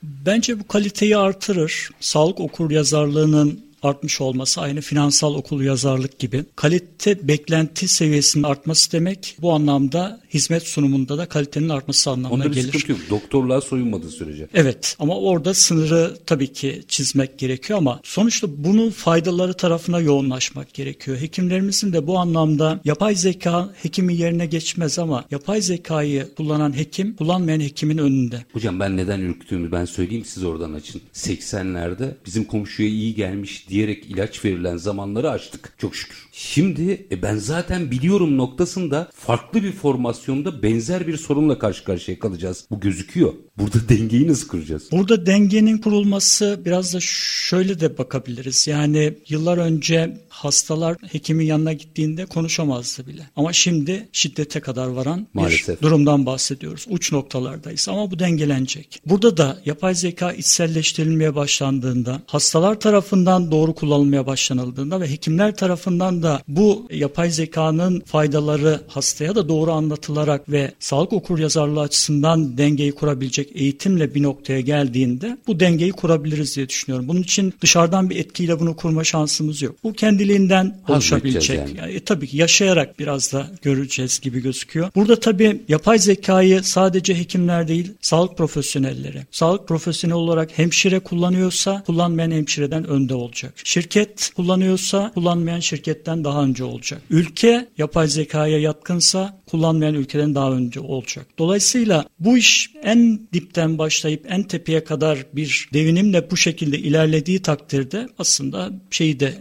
Bence 0.02 0.60
bu 0.60 0.66
kaliteyi 0.66 1.16
artırır. 1.16 1.90
Sağlık 2.00 2.40
okur 2.40 2.70
yazarlığının 2.70 3.67
artmış 3.82 4.20
olması 4.20 4.60
aynı 4.60 4.80
finansal 4.80 5.34
okul 5.34 5.62
yazarlık 5.62 6.18
gibi. 6.18 6.44
Kalite 6.56 7.28
beklenti 7.28 7.88
seviyesinin 7.88 8.44
artması 8.44 8.92
demek 8.92 9.36
bu 9.40 9.52
anlamda 9.52 10.20
hizmet 10.34 10.62
sunumunda 10.62 11.18
da 11.18 11.26
kalitenin 11.28 11.68
artması 11.68 12.10
anlamına 12.10 12.44
Onda 12.44 12.54
gelir. 12.54 12.72
sıkıntı 12.72 12.92
yok. 12.92 13.00
Doktorluğa 13.10 13.60
soyunmadığı 13.60 14.10
sürece. 14.10 14.48
Evet 14.54 14.96
ama 14.98 15.18
orada 15.18 15.54
sınırı 15.54 16.18
tabii 16.26 16.52
ki 16.52 16.82
çizmek 16.88 17.38
gerekiyor 17.38 17.78
ama 17.78 18.00
sonuçta 18.04 18.64
bunun 18.64 18.90
faydaları 18.90 19.54
tarafına 19.54 20.00
yoğunlaşmak 20.00 20.74
gerekiyor. 20.74 21.20
Hekimlerimizin 21.20 21.92
de 21.92 22.06
bu 22.06 22.18
anlamda 22.18 22.80
yapay 22.84 23.14
zeka 23.14 23.74
hekimin 23.82 24.14
yerine 24.14 24.46
geçmez 24.46 24.98
ama 24.98 25.24
yapay 25.30 25.60
zekayı 25.60 26.34
kullanan 26.36 26.76
hekim 26.76 27.16
kullanmayan 27.16 27.60
hekimin 27.60 27.98
önünde. 27.98 28.44
Hocam 28.52 28.80
ben 28.80 28.96
neden 28.96 29.20
ürktüğümü 29.20 29.72
ben 29.72 29.84
söyleyeyim 29.84 30.24
siz 30.24 30.44
oradan 30.44 30.72
açın. 30.72 31.00
80'lerde 31.14 32.14
bizim 32.26 32.44
komşuya 32.44 32.88
iyi 32.88 33.14
gelmiş 33.14 33.67
diyerek 33.68 34.10
ilaç 34.10 34.44
verilen 34.44 34.76
zamanları 34.76 35.30
açtık 35.30 35.72
çok 35.78 35.96
şükür. 35.96 36.27
Şimdi 36.40 37.06
e, 37.10 37.22
ben 37.22 37.36
zaten 37.36 37.90
biliyorum 37.90 38.36
noktasında 38.36 39.10
farklı 39.14 39.62
bir 39.62 39.72
formasyonda 39.72 40.62
benzer 40.62 41.06
bir 41.06 41.16
sorunla 41.16 41.58
karşı 41.58 41.84
karşıya 41.84 42.18
kalacağız. 42.18 42.64
Bu 42.70 42.80
gözüküyor. 42.80 43.32
Burada 43.58 43.78
dengeyi 43.88 44.28
nasıl 44.28 44.48
kuracağız? 44.48 44.88
Burada 44.92 45.26
dengenin 45.26 45.78
kurulması 45.78 46.60
biraz 46.64 46.94
da 46.94 46.98
şöyle 47.00 47.80
de 47.80 47.98
bakabiliriz. 47.98 48.66
Yani 48.66 49.14
yıllar 49.28 49.58
önce 49.58 50.18
hastalar 50.28 50.96
hekimin 51.12 51.46
yanına 51.46 51.72
gittiğinde 51.72 52.26
konuşamazdı 52.26 53.06
bile. 53.06 53.22
Ama 53.36 53.52
şimdi 53.52 54.08
şiddete 54.12 54.60
kadar 54.60 54.86
varan 54.86 55.26
Maalesef. 55.34 55.76
bir 55.76 55.86
durumdan 55.86 56.26
bahsediyoruz. 56.26 56.86
Uç 56.90 57.12
noktalardayız 57.12 57.88
ama 57.88 58.10
bu 58.10 58.18
dengelenecek. 58.18 59.00
Burada 59.06 59.36
da 59.36 59.58
yapay 59.64 59.94
zeka 59.94 60.32
içselleştirilmeye 60.32 61.34
başlandığında, 61.34 62.22
hastalar 62.26 62.80
tarafından 62.80 63.50
doğru 63.50 63.74
kullanılmaya 63.74 64.26
başlanıldığında 64.26 65.00
ve 65.00 65.10
hekimler 65.10 65.56
tarafından 65.56 66.22
da 66.22 66.27
bu 66.48 66.86
yapay 66.90 67.30
zekanın 67.30 68.00
faydaları 68.00 68.80
hastaya 68.88 69.34
da 69.34 69.48
doğru 69.48 69.72
anlatılarak 69.72 70.48
ve 70.48 70.72
sağlık 70.80 71.12
okur 71.12 71.38
yazarlığı 71.38 71.80
açısından 71.80 72.58
dengeyi 72.58 72.92
kurabilecek 72.92 73.50
eğitimle 73.54 74.14
bir 74.14 74.22
noktaya 74.22 74.60
geldiğinde 74.60 75.38
bu 75.46 75.60
dengeyi 75.60 75.92
kurabiliriz 75.92 76.56
diye 76.56 76.68
düşünüyorum. 76.68 77.08
Bunun 77.08 77.22
için 77.22 77.54
dışarıdan 77.60 78.10
bir 78.10 78.16
etkiyle 78.16 78.60
bunu 78.60 78.76
kurma 78.76 79.04
şansımız 79.04 79.62
yok. 79.62 79.74
Bu 79.84 79.92
kendiliğinden 79.92 80.78
oluşabilecek. 80.88 81.58
yani. 81.58 81.76
Yani, 81.78 81.92
e, 81.92 82.00
tabii 82.00 82.26
ki 82.26 82.36
yaşayarak 82.36 82.98
biraz 82.98 83.32
da 83.32 83.46
göreceğiz 83.62 84.20
gibi 84.20 84.42
gözüküyor. 84.42 84.90
Burada 84.94 85.20
tabii 85.20 85.62
yapay 85.68 85.98
zekayı 85.98 86.62
sadece 86.62 87.18
hekimler 87.18 87.68
değil, 87.68 87.92
sağlık 88.00 88.36
profesyonelleri. 88.38 89.26
Sağlık 89.30 89.68
profesyoneli 89.68 90.14
olarak 90.14 90.58
hemşire 90.58 90.98
kullanıyorsa 91.00 91.82
kullanmayan 91.86 92.30
hemşireden 92.30 92.86
önde 92.86 93.14
olacak. 93.14 93.52
Şirket 93.64 94.30
kullanıyorsa 94.36 95.10
kullanmayan 95.14 95.60
şirketten 95.60 96.17
daha 96.24 96.44
önce 96.44 96.64
olacak. 96.64 97.02
Ülke 97.10 97.68
yapay 97.78 98.08
zekaya 98.08 98.58
yatkınsa 98.58 99.40
kullanmayan 99.46 99.94
ülkeden 99.94 100.34
daha 100.34 100.52
önce 100.52 100.80
olacak. 100.80 101.26
Dolayısıyla 101.38 102.04
bu 102.20 102.38
iş 102.38 102.70
en 102.82 103.20
dipten 103.32 103.78
başlayıp 103.78 104.26
en 104.28 104.42
tepeye 104.42 104.84
kadar 104.84 105.26
bir 105.32 105.68
devinimle 105.72 106.30
bu 106.30 106.36
şekilde 106.36 106.78
ilerlediği 106.78 107.42
takdirde 107.42 108.08
aslında 108.18 108.70
şeyi 108.90 109.20
de 109.20 109.34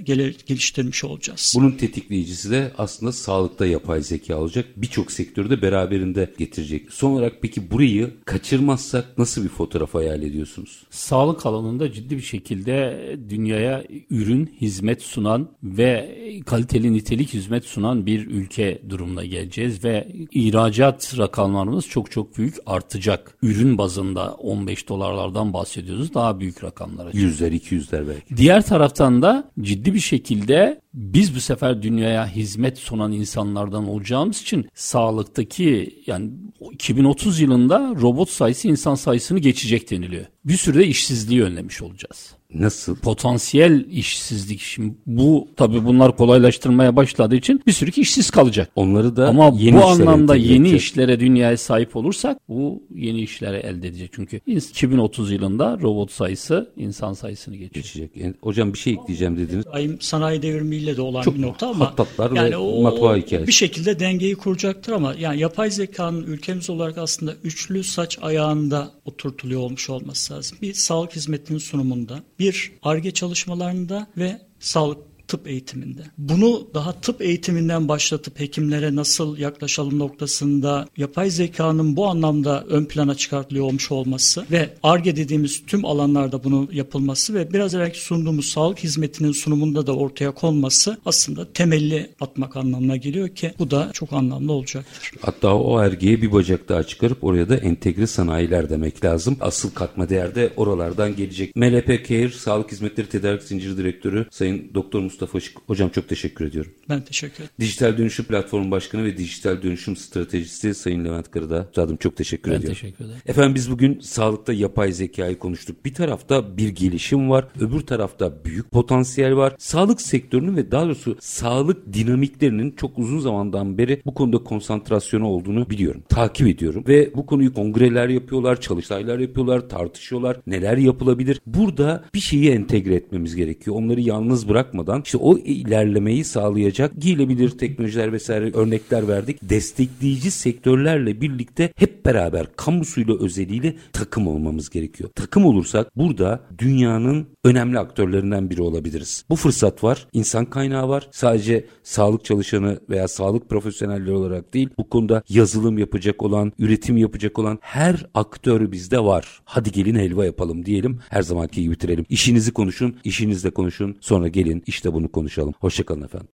geliştirmiş 0.47 1.03
olacağız. 1.03 1.53
Bunun 1.55 1.71
tetikleyicisi 1.71 2.51
de 2.51 2.71
aslında 2.77 3.11
sağlıkta 3.11 3.65
yapay 3.65 4.01
zeka 4.01 4.37
olacak. 4.37 4.65
Birçok 4.75 5.11
sektörde 5.11 5.61
beraberinde 5.61 6.33
getirecek. 6.37 6.93
Son 6.93 7.11
olarak 7.11 7.33
peki 7.41 7.71
burayı 7.71 8.13
kaçırmazsak 8.25 9.17
nasıl 9.17 9.43
bir 9.43 9.49
fotoğraf 9.49 9.93
hayal 9.93 10.23
ediyorsunuz? 10.23 10.83
Sağlık 10.89 11.45
alanında 11.45 11.91
ciddi 11.91 12.17
bir 12.17 12.21
şekilde 12.21 12.99
dünyaya 13.29 13.83
ürün, 14.09 14.55
hizmet 14.61 15.01
sunan 15.01 15.49
ve 15.63 16.17
kaliteli 16.45 16.66
nitelik 16.73 17.33
hizmet 17.33 17.65
sunan 17.65 18.05
bir 18.05 18.27
ülke 18.27 18.81
durumuna 18.89 19.25
geleceğiz 19.25 19.83
ve 19.83 20.07
ihracat 20.31 21.17
rakamlarımız 21.17 21.87
çok 21.87 22.11
çok 22.11 22.37
büyük 22.37 22.55
artacak. 22.65 23.37
Ürün 23.41 23.77
bazında 23.77 24.33
15 24.33 24.89
dolarlardan 24.89 25.53
bahsediyoruz. 25.53 26.13
Daha 26.13 26.39
büyük 26.39 26.63
rakamlara. 26.63 27.09
Yüzler, 27.13 27.51
iki 27.51 27.75
yüzler 27.75 28.07
belki. 28.07 28.37
Diğer 28.37 28.65
taraftan 28.65 29.21
da 29.21 29.51
ciddi 29.61 29.93
bir 29.93 29.99
şekilde 29.99 30.81
biz 30.93 31.35
bu 31.35 31.39
sefer 31.39 31.81
dünyaya 31.81 32.27
hizmet 32.27 32.77
sunan 32.77 33.11
insanlardan 33.11 33.87
olacağımız 33.87 34.41
için 34.41 34.69
sağlıktaki 34.73 36.03
yani 36.07 36.31
2030 36.71 37.39
yılında 37.39 37.95
robot 38.01 38.29
sayısı 38.29 38.67
insan 38.67 38.95
sayısını 38.95 39.39
geçecek 39.39 39.91
deniliyor. 39.91 40.25
Bir 40.45 40.57
sürü 40.57 40.79
de 40.79 40.87
işsizliği 40.87 41.43
önlemiş 41.43 41.81
olacağız. 41.81 42.36
Nasıl? 42.53 42.95
Potansiyel 42.95 43.85
işsizlik 43.91 44.59
şimdi 44.59 44.93
bu 45.05 45.47
tabii 45.55 45.85
bunlar 45.85 46.17
kolaylaştırmaya 46.17 46.95
başladığı 46.95 47.35
için 47.35 47.61
bir 47.67 47.71
sürü 47.71 47.91
işsiz 47.91 48.29
kalacak. 48.29 48.69
Onları 48.75 49.15
da 49.15 49.27
Ama 49.27 49.51
yeni 49.57 49.77
bu 49.77 49.85
anlamda 49.85 50.35
yeni 50.35 50.55
edeceğiz. 50.55 50.83
işlere 50.83 51.19
dünyaya 51.19 51.57
sahip 51.57 51.95
olursak 51.95 52.37
bu 52.49 52.83
yeni 52.95 53.21
işlere 53.21 53.57
elde 53.57 53.87
edecek. 53.87 54.09
Çünkü 54.13 54.41
2030 54.47 55.31
yılında 55.31 55.79
robot 55.81 56.11
sayısı 56.11 56.71
insan 56.77 57.13
sayısını 57.13 57.55
geçecek. 57.55 57.83
geçecek. 57.83 58.11
Yani 58.17 58.33
hocam 58.41 58.73
bir 58.73 58.77
şey 58.79 58.93
ekleyeceğim 58.93 59.37
dediniz. 59.37 59.65
Ayım 59.71 60.01
sanayi 60.01 60.41
devrimiyle 60.41 60.97
de 60.97 61.01
olan 61.01 61.21
Çok 61.21 61.35
bir 61.35 61.41
nokta 61.41 61.69
ama 61.69 61.85
hattatlar 61.85 62.31
ve 62.33 62.39
yani 62.39 62.57
o, 62.57 62.81
matbaa 62.81 63.15
hikayesi. 63.15 63.47
bir 63.47 63.53
şekilde 63.53 63.99
dengeyi 63.99 64.35
kuracaktır 64.35 64.91
ama 64.91 65.13
yani 65.19 65.39
yapay 65.39 65.71
zekanın 65.71 66.23
ülkemiz 66.23 66.69
olarak 66.69 66.97
aslında 66.97 67.33
üçlü 67.43 67.83
saç 67.83 68.17
ayağında 68.21 68.91
oturtuluyor 69.05 69.61
olmuş 69.61 69.89
olması 69.89 70.33
lazım. 70.33 70.57
Bir 70.61 70.73
sağlık 70.73 71.15
hizmetinin 71.15 71.59
sunumunda, 71.59 72.23
bir 72.39 72.71
ARGE 72.83 73.11
çalışmalarında 73.11 74.07
ve 74.17 74.41
sağlık 74.59 75.06
tıp 75.27 75.47
eğitiminde. 75.47 76.01
Bunu 76.17 76.67
daha 76.73 76.93
tıp 76.93 77.21
eğitiminden 77.21 77.87
başlatıp 77.87 78.39
hekimlere 78.39 78.95
nasıl 78.95 79.37
yaklaşalım 79.37 79.99
noktasında 79.99 80.87
yapay 80.97 81.29
zekanın 81.29 81.95
bu 81.95 82.07
anlamda 82.07 82.63
ön 82.69 82.85
plana 82.85 83.15
çıkartılıyor 83.15 83.65
olmuş 83.65 83.91
olması 83.91 84.45
ve 84.51 84.69
ARGE 84.83 85.15
dediğimiz 85.15 85.65
tüm 85.65 85.85
alanlarda 85.85 86.43
bunu 86.43 86.69
yapılması 86.71 87.33
ve 87.33 87.53
biraz 87.53 87.75
evvelki 87.75 87.99
sunduğumuz 87.99 88.45
sağlık 88.45 88.79
hizmetinin 88.79 89.31
sunumunda 89.31 89.87
da 89.87 89.95
ortaya 89.95 90.31
konması 90.31 90.97
aslında 91.05 91.53
temelli 91.53 92.09
atmak 92.21 92.57
anlamına 92.57 92.95
geliyor 92.95 93.29
ki 93.29 93.53
bu 93.59 93.71
da 93.71 93.89
çok 93.93 94.13
anlamlı 94.13 94.51
olacaktır. 94.51 95.11
Hatta 95.21 95.55
o 95.55 95.81
ergeğe 95.81 96.21
bir 96.21 96.31
bacak 96.31 96.69
daha 96.69 96.83
çıkarıp 96.83 97.23
oraya 97.23 97.49
da 97.49 97.57
entegre 97.57 98.07
sanayiler 98.07 98.69
demek 98.69 99.05
lazım. 99.05 99.37
Asıl 99.41 99.71
katma 99.71 100.09
değer 100.09 100.35
de 100.35 100.53
oralardan 100.55 101.15
gelecek. 101.15 101.55
MLP 101.55 102.07
Care 102.07 102.29
Sağlık 102.29 102.71
Hizmetleri 102.71 103.09
Tedarik 103.09 103.43
Zinciri 103.43 103.77
Direktörü 103.77 104.25
Sayın 104.31 104.71
Doktor 104.73 104.99
Mustafa 104.99 105.16
Işık. 105.25 105.57
Hocam 105.67 105.89
çok 105.89 106.09
teşekkür 106.09 106.45
ediyorum. 106.45 106.71
Ben 106.89 107.01
teşekkür 107.01 107.35
ederim. 107.35 107.49
Dijital 107.59 107.97
Dönüşüm 107.97 108.25
Platformu 108.25 108.71
Başkanı 108.71 109.03
ve 109.03 109.17
Dijital 109.17 109.61
Dönüşüm 109.61 109.95
Stratejisi 109.95 110.73
Sayın 110.73 111.05
Levent 111.05 111.31
Kırı'da. 111.31 111.65
Üstadım 111.69 111.97
çok 111.97 112.15
teşekkür 112.15 112.51
Ben 112.51 112.55
ediyorum. 112.55 112.79
teşekkür 112.81 113.05
ederim. 113.05 113.21
Efendim 113.27 113.55
biz 113.55 113.71
bugün 113.71 113.99
sağlıkta 113.99 114.53
yapay 114.53 114.91
zekayı 114.91 115.39
konuştuk. 115.39 115.85
Bir 115.85 115.93
tarafta 115.93 116.57
bir 116.57 116.69
gelişim 116.69 117.29
var, 117.29 117.47
öbür 117.59 117.79
tarafta 117.81 118.45
büyük 118.45 118.71
potansiyel 118.71 119.35
var. 119.35 119.55
Sağlık 119.59 120.01
sektörünün 120.01 120.57
ve 120.57 120.71
daha 120.71 120.85
doğrusu 120.85 121.17
sağlık 121.19 121.93
dinamiklerinin 121.93 122.71
çok 122.71 122.99
uzun 122.99 123.19
zamandan 123.19 123.77
beri 123.77 124.01
bu 124.05 124.13
konuda 124.13 124.37
konsantrasyonu 124.37 125.27
olduğunu 125.27 125.69
biliyorum. 125.69 126.03
Takip 126.09 126.47
ediyorum 126.47 126.83
ve 126.87 127.13
bu 127.15 127.25
konuyu 127.25 127.53
kongreler 127.53 128.09
yapıyorlar, 128.09 128.61
çalıştaylar 128.61 129.19
yapıyorlar, 129.19 129.69
tartışıyorlar. 129.69 130.37
Neler 130.47 130.77
yapılabilir? 130.77 131.41
Burada 131.45 132.03
bir 132.13 132.19
şeyi 132.19 132.49
entegre 132.49 132.95
etmemiz 132.95 133.35
gerekiyor. 133.35 133.75
Onları 133.75 134.01
yalnız 134.01 134.49
bırakmadan 134.49 135.01
işte 135.07 135.17
o 135.17 135.37
ilerlemeyi 135.37 136.23
sağlayacak 136.23 136.91
giyilebilir 136.97 137.49
teknolojiler 137.49 138.13
vesaire 138.13 138.51
örnekler 138.53 139.07
verdik. 139.07 139.39
Destekleyici 139.41 140.31
sektörlerle 140.31 141.21
birlikte 141.21 141.73
hep 141.75 142.05
beraber 142.05 142.47
kamusuyla 142.55 143.19
özeliyle 143.19 143.75
takım 143.93 144.27
olmamız 144.27 144.69
gerekiyor. 144.69 145.09
Takım 145.15 145.45
olursak 145.45 145.97
burada 145.97 146.39
dünyanın 146.57 147.27
önemli 147.43 147.79
aktörlerinden 147.79 148.49
biri 148.49 148.61
olabiliriz. 148.61 149.25
Bu 149.29 149.35
fırsat 149.35 149.83
var. 149.83 150.07
İnsan 150.13 150.45
kaynağı 150.45 150.89
var. 150.89 151.07
Sadece 151.11 151.65
sağlık 151.83 152.25
çalışanı 152.25 152.79
veya 152.89 153.07
sağlık 153.07 153.49
profesyonelleri 153.49 154.11
olarak 154.11 154.53
değil 154.53 154.69
bu 154.77 154.89
konuda 154.89 155.23
yazılım 155.29 155.77
yapacak 155.77 156.23
olan, 156.23 156.53
üretim 156.59 156.97
yapacak 156.97 157.39
olan 157.39 157.59
her 157.61 158.05
aktör 158.13 158.71
bizde 158.71 158.99
var. 158.99 159.41
Hadi 159.45 159.71
gelin 159.71 159.95
helva 159.95 160.25
yapalım 160.25 160.65
diyelim. 160.65 160.99
Her 161.09 161.21
zamanki 161.21 161.61
gibi 161.61 161.73
bitirelim. 161.73 162.05
İşinizi 162.09 162.53
konuşun, 162.53 162.95
işinizle 163.03 163.49
konuşun. 163.49 163.97
Sonra 164.01 164.27
gelin 164.27 164.63
işte 164.67 164.93
bunu 164.97 165.11
konuşalım. 165.11 165.53
Hoşçakalın 165.59 166.01
efendim. 166.01 166.25